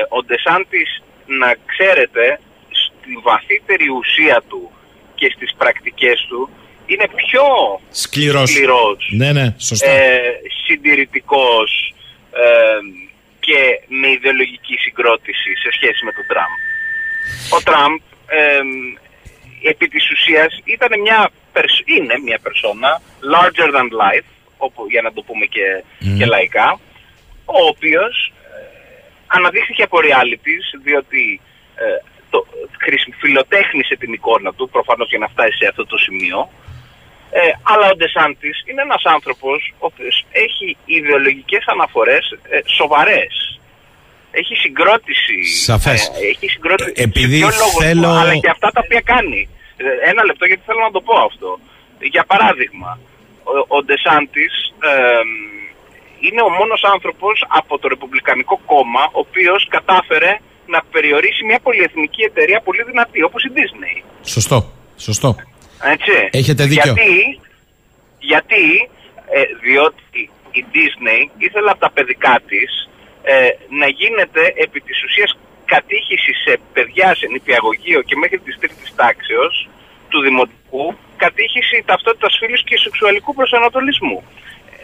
[0.09, 2.39] ο Ντεσάντης να ξέρετε
[2.69, 4.71] στη βαθύτερη ουσία του
[5.15, 6.49] και στις πρακτικές του
[6.85, 7.45] είναι πιο
[7.91, 9.89] σκληρός, σκληρός ναι, ναι, σωστά.
[9.89, 10.21] Ε,
[10.65, 11.93] συντηρητικός
[12.31, 12.79] ε,
[13.39, 16.53] και με ιδεολογική συγκρότηση σε σχέση με τον Τραμπ.
[17.57, 17.95] Ο Τραμπ
[18.27, 18.61] ε,
[19.69, 21.29] επί της ουσίας ήταν μια,
[21.85, 23.01] είναι μια περσόνα
[23.33, 25.83] larger than life, όπου, για να το πούμε και,
[26.17, 26.79] και λαϊκά,
[27.45, 28.59] ο οποίος ε,
[29.27, 31.41] αναδείχθηκε από reality διότι
[32.35, 36.39] ε, το, φιλοτέχνησε την εικόνα του, προφανώς για να φτάσει σε αυτό το σημείο.
[37.41, 43.59] Ε, αλλά ο Ντεσάντης είναι ένας άνθρωπος ο οποίος έχει ιδεολογικές αναφορές ε, σοβαρές.
[44.31, 45.37] Έχει συγκρότηση.
[45.43, 46.01] Σαφές.
[46.07, 46.91] Ε, έχει συγκρότηση.
[46.95, 47.39] Ε, επειδή
[47.81, 48.09] θέλω...
[48.09, 49.49] αλλά και αυτά τα οποία κάνει.
[49.77, 51.59] Ε, ένα λεπτό γιατί θέλω να το πω αυτό.
[52.13, 52.99] Για παράδειγμα,
[53.43, 54.53] ο, ο Ντεσάντης
[56.25, 60.31] είναι ο μόνος άνθρωπος από το Ρεπουμπλικανικό κόμμα ο οποίος κατάφερε
[60.67, 64.03] να περιορίσει μια πολυεθνική εταιρεία πολύ δυνατή όπως η Disney.
[64.23, 65.35] Σωστό, σωστό.
[65.83, 66.29] Έτσι.
[66.31, 66.93] Έχετε δίκιο.
[66.93, 67.39] Γιατί,
[68.19, 68.89] γιατί
[69.29, 72.89] ε, διότι η Disney ήθελε από τα παιδικά της
[73.23, 78.95] ε, να γίνεται επί της ουσίας κατήχηση σε παιδιά σε νηπιαγωγείο και μέχρι της τρίτης
[78.95, 79.69] τάξεως
[80.09, 80.85] του δημοτικού
[81.17, 84.23] κατήχηση ταυτότητας φίλους και σεξουαλικού προσανατολισμού.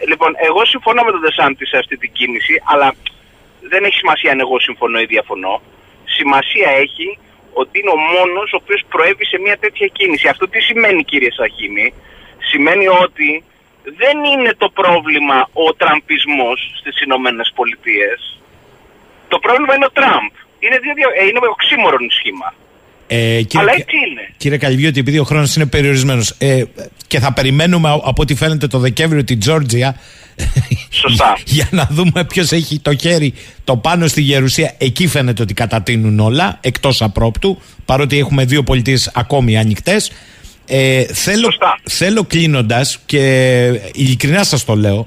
[0.00, 2.94] Ε, λοιπόν, εγώ συμφωνώ με τον Δεσάντη σε αυτή την κίνηση, αλλά
[3.68, 5.62] δεν έχει σημασία αν εγώ συμφωνώ ή διαφωνώ.
[6.04, 7.18] Σημασία έχει
[7.52, 10.28] ότι είναι ο μόνος ο οποίος προέβη σε μια τέτοια κίνηση.
[10.28, 11.94] Αυτό τι σημαίνει κύριε Σαχίνη.
[12.50, 13.44] Σημαίνει ότι
[13.84, 18.40] δεν είναι το πρόβλημα ο τραμπισμός στις Ηνωμένες Πολιτείες.
[19.28, 20.30] Το πρόβλημα είναι ο Τραμπ.
[20.58, 22.54] Είναι, δύο, δύο, ε, είναι οξύμορον σχήμα.
[23.14, 24.28] Ε, κύριε, Αλλά έτσι είναι.
[24.36, 26.62] Κύριε Καλυβιώτη, επειδή ο χρόνος είναι περιορισμένος ε,
[27.06, 29.96] και θα περιμένουμε από ό,τι φαίνεται το Δεκέμβριο την Τζόρτζια.
[30.90, 31.38] Σωστά.
[31.56, 33.34] για να δούμε ποιος έχει το χέρι
[33.64, 34.74] το πάνω στη Γερουσία.
[34.78, 40.12] Εκεί φαίνεται ότι κατατείνουν όλα, εκτός απρόπτου, παρότι έχουμε δύο πολιτείες ακόμη ανοιχτές.
[40.66, 41.48] Ε, θέλω,
[41.82, 43.64] θέλω κλείνοντας και
[43.94, 45.06] ειλικρινά σας το λέω,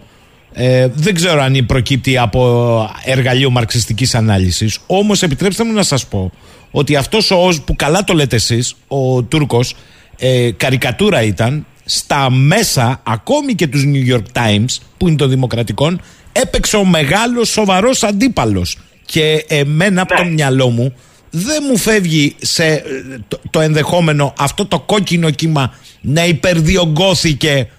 [0.54, 6.32] ε, δεν ξέρω αν προκύπτει από εργαλείο μαρξιστικής ανάλυσης όμως επιτρέψτε μου να σας πω
[6.78, 9.76] ότι αυτός ο ΟΣ που καλά το λέτε εσείς ο Τούρκος
[10.18, 16.02] ε, καρικατούρα ήταν στα μέσα ακόμη και τους New York Times που είναι των δημοκρατικών
[16.32, 20.30] έπαιξε ο μεγάλος σοβαρός αντίπαλος και εμένα από το ναι.
[20.30, 20.94] μυαλό μου
[21.30, 22.84] δεν μου φεύγει σε
[23.28, 27.70] το, το ενδεχόμενο αυτό το κόκκινο κύμα να υπερδιογκώθηκε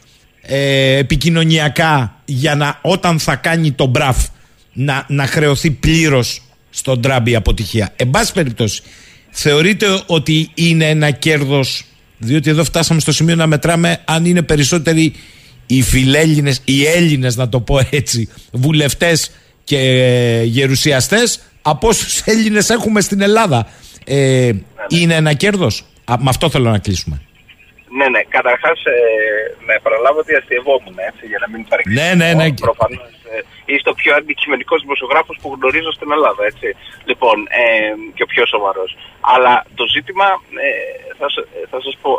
[0.42, 4.16] ε, επικοινωνιακά για να όταν θα κάνει το μπραφ
[4.72, 6.40] να, να χρεωθεί πλήρως
[6.76, 7.92] στον Τραμπ η αποτυχία.
[7.96, 8.82] Εν πάση περιπτώσει,
[9.30, 11.84] θεωρείτε ότι είναι ένα κέρδος,
[12.18, 15.12] διότι εδώ φτάσαμε στο σημείο να μετράμε αν είναι περισσότεροι
[15.66, 19.30] οι φιλέλληνες, οι Έλληνες, να το πω έτσι, βουλευτές
[19.64, 19.78] και
[20.44, 23.68] γερουσιαστές από όσους Έλληνες έχουμε στην Ελλάδα.
[24.04, 24.50] Ε,
[24.88, 27.20] είναι ένα κέρδος; Με αυτό θέλω να κλείσουμε.
[27.98, 28.22] Ναι, ναι.
[28.36, 28.96] Καταρχάς, ε,
[29.66, 32.02] να επαναλάβω ότι αστειευόμουν έτσι, για να μην παρεξηγήσω.
[32.02, 32.46] Ναι, ναι, ναι.
[32.66, 33.38] Προφανώς ε,
[33.70, 36.68] είσαι ο πιο αντικειμενικός δημοσιογράφος που γνωρίζω στην Ελλάδα, έτσι.
[37.10, 37.64] Λοιπόν, ε,
[38.14, 38.90] και ο πιο σοβαρός.
[39.32, 40.28] Αλλά το ζήτημα,
[40.66, 40.70] ε,
[41.18, 41.26] θα,
[41.70, 42.10] θα σας πω.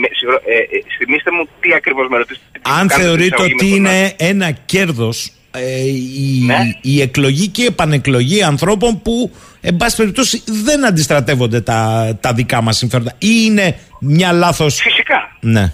[0.00, 0.08] Με,
[0.54, 2.46] ε, ε, θυμήστε μου τι ακριβώς με ρωτήσετε.
[2.78, 5.18] Αν θεωρείτε ότι είναι ένα κέρδος
[5.54, 6.58] ε, η, ναι.
[6.80, 9.30] η εκλογή και η επανεκλογή ανθρώπων που
[9.60, 14.80] εν πάση περιπτώσει δεν αντιστρατεύονται τα, τα δικά μας συμφέροντα ή είναι μια λάθος...
[14.80, 15.36] Φυσικά.
[15.40, 15.72] Ναι.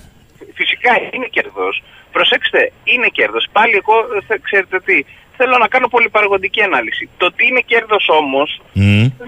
[0.55, 1.82] Φυσικά είναι κερδός.
[2.12, 3.46] Προσέξτε, είναι κέρδος.
[3.52, 3.94] Πάλι εγώ
[4.42, 5.05] ξέρετε τι,
[5.36, 7.09] θέλω να κάνω πολύ παραγωγική ανάλυση.
[7.16, 8.60] Το τι είναι κέρδος όμως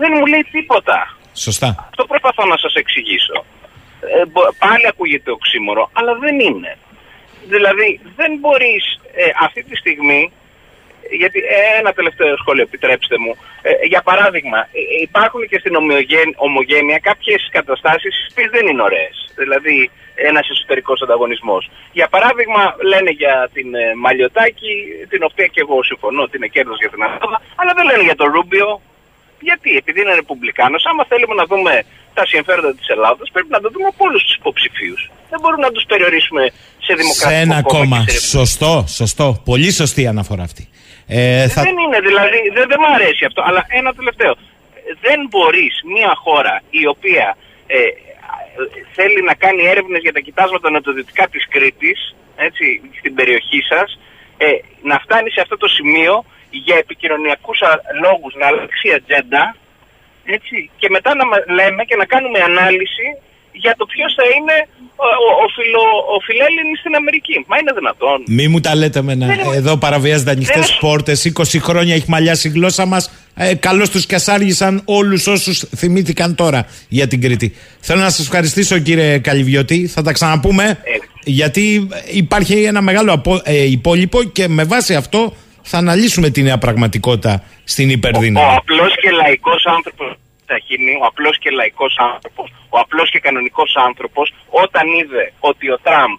[0.00, 1.16] δεν μου λέει τίποτα.
[1.34, 1.68] Σωστά.
[1.90, 3.44] Αυτό προσπαθώ να σας εξηγήσω.
[4.00, 4.22] Ε,
[4.58, 6.78] πάλι ακούγεται οξύμορο, αλλά δεν είναι.
[7.48, 10.32] Δηλαδή δεν μπορείς ε, αυτή τη στιγμή
[11.10, 13.32] γιατί ε, ένα τελευταίο σχόλιο, επιτρέψτε μου.
[13.62, 15.74] Ε, για παράδειγμα, ε, υπάρχουν και στην
[16.36, 19.16] ομογένεια κάποιες καταστάσεις που δεν είναι ωραίες.
[19.36, 21.70] Δηλαδή, ένας εσωτερικός ανταγωνισμός.
[21.92, 22.62] Για παράδειγμα,
[22.92, 23.68] λένε για την
[24.02, 24.74] Μαλιωτάκη,
[25.08, 28.16] την οποία και εγώ συμφωνώ ότι είναι κέρδος για την Ελλάδα, αλλά δεν λένε για
[28.20, 28.80] τον Ρούμπιο.
[29.40, 31.82] Γιατί, επειδή είναι Ρεπουμπλικάνος, άμα θέλουμε να δούμε
[32.14, 35.10] τα συμφέροντα της Ελλάδα, πρέπει να το δούμε από όλους τους υποψηφίους.
[35.30, 36.42] Δεν μπορούμε να τους περιορίσουμε
[36.86, 38.04] σε δημοκρατικό Σε ένα κόμμα.
[38.08, 39.42] Σωστό, σωστό.
[39.44, 40.68] Πολύ σωστή αναφορά αυτή.
[41.12, 41.62] Ε, θα...
[41.62, 43.42] Δεν είναι δηλαδή, δεν, δεν μου αρέσει αυτό.
[43.46, 44.34] Αλλά ένα τελευταίο.
[45.00, 47.76] Δεν μπορείς μια χώρα η οποία ε,
[48.92, 53.98] θέλει να κάνει έρευνες για τα κοιτάσματα νοτιοδυτικά της Κρήτης, έτσι, στην περιοχή σας,
[54.36, 54.46] ε,
[54.82, 57.60] να φτάνει σε αυτό το σημείο για επικοινωνιακούς
[58.02, 59.56] λόγους να αλλάξει η ατζέντα,
[60.24, 61.24] έτσι, και μετά να
[61.54, 63.06] λέμε και να κάνουμε ανάλυση
[63.52, 64.56] για το ποιος θα είναι
[64.96, 65.08] ο,
[65.44, 65.82] ο, φιλο,
[66.14, 67.44] ο φιλέλληνης στην Αμερική.
[67.48, 68.24] Μα είναι δυνατόν.
[68.26, 69.16] Μη μου τα λέτε με
[69.54, 71.32] Εδώ παραβιάζονται ανοιχτές πόρτες.
[71.38, 73.10] 20 χρόνια έχει μαλλιάσει η γλώσσα μας.
[73.34, 77.54] Ε, Καλώς τους κασάργησαν όλους όσους θυμήθηκαν τώρα για την Κρήτη.
[77.80, 79.86] Θέλω να σας ευχαριστήσω κύριε Καλυβιώτη.
[79.86, 80.64] Θα τα ξαναπούμε.
[80.64, 80.96] Ε.
[81.24, 87.42] Γιατί υπάρχει ένα μεγάλο ε, υπόλοιπο και με βάση αυτό θα αναλύσουμε τη νέα πραγματικότητα
[87.64, 88.46] στην υπερδύναμη.
[88.46, 90.16] Ο, ο απλός και λαϊκός άνθρωπος
[91.02, 96.18] ο απλός και λαϊκός άνθρωπος, ο απλός και κανονικός άνθρωπος, όταν είδε ότι ο Τραμπ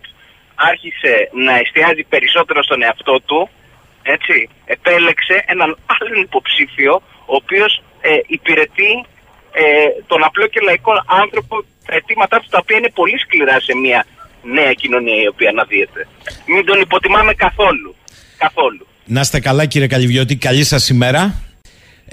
[0.56, 1.14] άρχισε
[1.46, 3.50] να εστιάζει περισσότερο στον εαυτό του,
[4.04, 6.94] έτσι, επέλεξε έναν άλλον υποψήφιο,
[7.32, 8.92] ο οποίος ε, υπηρετεί
[9.52, 9.64] ε,
[10.08, 10.94] τον απλό και λαϊκό
[11.24, 11.56] άνθρωπο
[11.86, 14.06] τα αιτήματά του, τα οποία είναι πολύ σκληρά σε μια
[14.44, 16.08] νέα κοινωνία η οποία αναδύεται.
[16.48, 17.96] Μην τον υποτιμάμε καθόλου.
[18.38, 18.88] Καθόλου.
[19.06, 21.51] Να είστε καλά κύριε Καλυβιώτη, καλή σας ημέρα.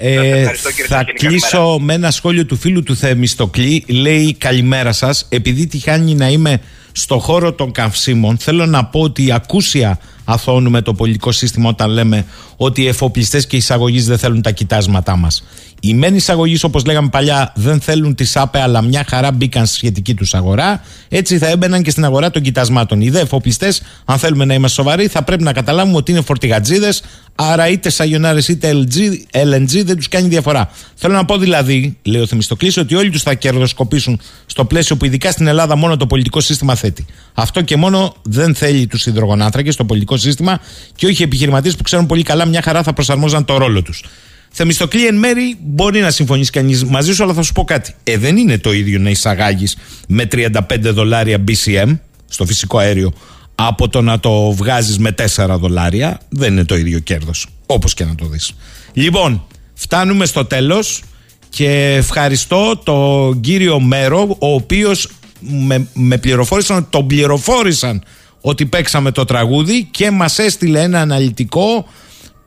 [0.01, 0.51] Ε,
[0.87, 3.83] θα κλείσω με ένα σχόλιο του φίλου του Θεμιστοκλή.
[3.87, 5.25] Λέει καλημέρα σας.
[5.29, 6.61] Επειδή τυχάνει να είμαι
[6.91, 12.25] στο χώρο των καυσίμων, θέλω να πω ότι ακούσια αθώνουμε το πολιτικό σύστημα όταν λέμε
[12.57, 15.43] ότι οι εφοπλιστές και οι εισαγωγείς δεν θέλουν τα κοιτάσματά μας.
[15.81, 19.75] Οι μεν εισαγωγείς, όπως λέγαμε παλιά, δεν θέλουν τη ΣΑΠΕ, αλλά μια χαρά μπήκαν στη
[19.75, 20.81] σχετική τους αγορά.
[21.09, 23.01] Έτσι θα έμπαιναν και στην αγορά των κοιτασμάτων.
[23.01, 27.03] Οι δε εφοπλιστές, αν θέλουμε να είμαστε σοβαροί, θα πρέπει να καταλάβουμε ότι είναι φορτηγατζίδες,
[27.35, 28.97] άρα είτε σαγιονάρε είτε LG,
[29.31, 30.69] LNG δεν τους κάνει διαφορά.
[30.95, 35.05] Θέλω να πω δηλαδή, λέει ο Θεμιστοκλής, ότι όλοι τους θα κερδοσκοπήσουν στο πλαίσιο που
[35.05, 37.05] ειδικά στην Ελλάδα μόνο το πολιτικό σύστημα θέτει.
[37.33, 40.59] Αυτό και μόνο δεν θέλει τους υδρογονάνθρακες στο πολιτικό σύστημα
[40.95, 44.03] και όχι επιχειρηματίες που ξέρουν πολύ καλά μια χαρά θα προσαρμόζαν το ρόλο τους.
[44.51, 47.93] Θεμιστοκλή εν μέρη μπορεί να συμφωνήσει κανείς μαζί σου, αλλά θα σου πω κάτι.
[48.03, 49.77] Ε, δεν είναι το ίδιο να εισαγάγεις
[50.07, 53.13] με 35 δολάρια BCM στο φυσικό αέριο
[53.55, 56.19] από το να το βγάζεις με 4 δολάρια.
[56.29, 57.47] Δεν είναι το ίδιο κέρδος.
[57.65, 58.51] Όπως και να το δεις.
[58.93, 61.03] Λοιπόν, φτάνουμε στο τέλος.
[61.49, 65.09] και ευχαριστώ τον κύριο Μέρο ο οποίος
[65.39, 68.03] με, με πληροφόρησαν, τον πληροφόρησαν
[68.41, 71.87] ότι παίξαμε το τραγούδι και μας έστειλε ένα αναλυτικό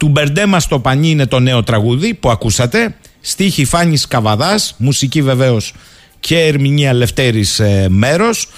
[0.02, 5.74] του Μπερντέμα στο πανί είναι το νέο τραγούδι που ακούσατε στίχη Φάνης Καβαδάς μουσική βεβαίως
[6.20, 8.48] και ερμηνεία Λευτέρης ε, Μέρος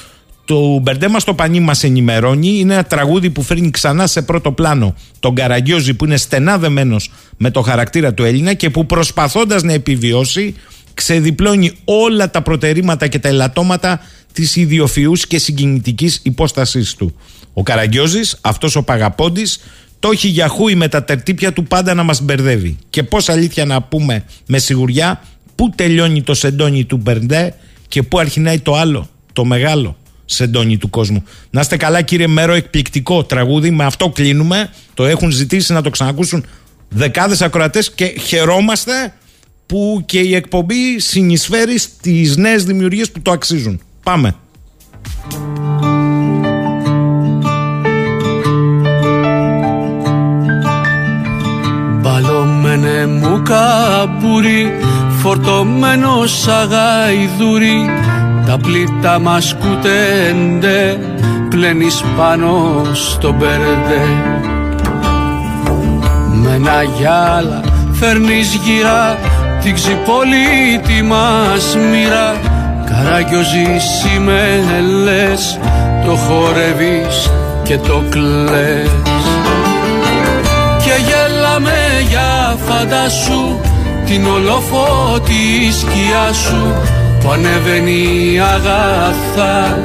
[0.44, 2.58] το Μπερντέμα στο πανί μας ενημερώνει.
[2.58, 6.96] Είναι ένα τραγούδι που φέρνει ξανά σε πρώτο πλάνο τον Καραγκιόζη που είναι στενά δεμένο
[7.36, 10.54] με το χαρακτήρα του Έλληνα και που προσπαθώντας να επιβιώσει
[10.94, 14.00] ξεδιπλώνει όλα τα προτερήματα και τα ελαττώματα
[14.32, 17.14] της ιδιοφυούς και συγκινητικής υπόστασής του.
[17.52, 19.42] Ο Καραγκιόζης, αυτός ο Παγαπώντη,
[20.04, 22.78] το έχει για χούι με τα τερτύπια του πάντα να μας μπερδεύει.
[22.90, 25.22] Και πώς αλήθεια να πούμε με σιγουριά,
[25.54, 27.54] πού τελειώνει το σεντόνι του Μπερντέ
[27.88, 31.24] και πού αρχινάει το άλλο, το μεγάλο σεντόνι του κόσμου.
[31.50, 34.70] Να είστε καλά κύριε Μέρο, εκπληκτικό τραγούδι, με αυτό κλείνουμε.
[34.94, 36.44] Το έχουν ζητήσει να το ξανακούσουν
[36.88, 39.14] δεκάδες ακροατές και χαιρόμαστε
[39.66, 43.80] που και η εκπομπή συνεισφέρει στις νέες δημιουργίες που το αξίζουν.
[44.02, 44.34] Πάμε.
[52.74, 54.72] Μπαλωμένε μου καμπούρι
[55.22, 57.90] φορτωμένος σαγαϊδούρι
[58.46, 60.98] τα πλήτα μας κουτέντε
[61.48, 64.06] πλένεις πάνω στο μπερδέ.
[66.42, 67.60] Με ένα γυάλα
[67.92, 69.18] φέρνεις γυρά
[69.62, 72.36] την ξυπολίτη μας μοίρα.
[72.84, 73.52] Καράγιος
[75.04, 75.58] λες
[76.06, 77.30] το χορεύεις
[77.62, 78.90] και το κλαις.
[80.84, 81.72] Και γέλαμε
[82.08, 82.33] για
[82.66, 83.60] φαντάσου
[84.06, 86.74] την ολοφώτη σκιά σου
[87.20, 89.78] που ανεβαίνει αγαθά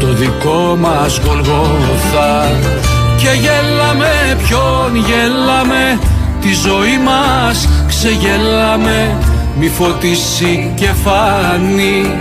[0.00, 2.50] το δικό μας Γολγοθά
[3.16, 5.98] και γέλαμε ποιον γέλαμε
[6.40, 9.16] τη ζωή μας ξεγέλαμε
[9.58, 12.16] μη φωτίσει και φάνει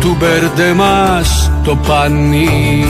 [0.00, 2.84] του μπερντε μας το πανί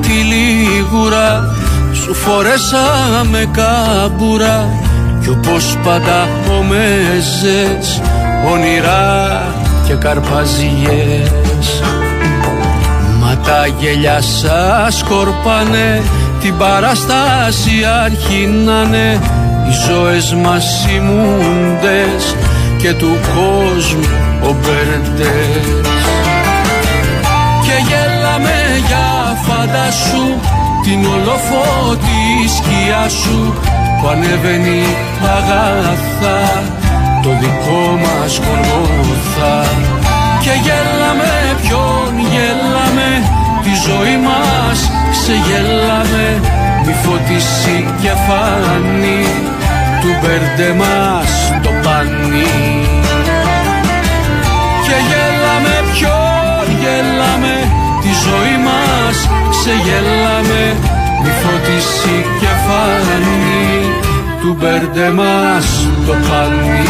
[0.00, 1.54] τη λιγούρα
[1.92, 4.68] Σου φορέσαμε κάμπουρα
[5.22, 6.28] Κι όπως πάντα
[6.58, 8.00] ομέζες
[8.52, 9.42] Όνειρα
[9.86, 11.82] και καρπαζιές.
[13.20, 16.02] Μα τα γέλια σας σκορπάνε
[16.40, 17.70] Την παραστάση
[18.04, 19.20] αρχίνανε
[19.68, 22.36] Οι ζωές μας ημούντες
[22.78, 24.08] Και του κόσμου
[24.42, 24.54] ο
[29.74, 30.40] μπερντές σου
[30.82, 33.54] την ολοφώτη σκιά σου
[34.00, 34.82] που ανεβαίνει
[35.36, 36.62] αγαθά
[37.22, 39.56] το δικό μας κορμόθα
[40.40, 43.08] και γέλαμε ποιον γέλαμε
[43.62, 46.26] τη ζωή μας ξεγέλαμε.
[46.86, 49.24] Μη φωτίσει και φάνη
[50.00, 51.30] του μπερντε μας
[51.62, 52.84] το πανί
[54.84, 57.53] και γέλαμε ποιον γέλαμε τη ζωή
[59.14, 60.76] μας ξεγέλαμε
[61.22, 63.84] μη φωτίσει και φάνη
[64.40, 66.82] του μπερντε μας το πανί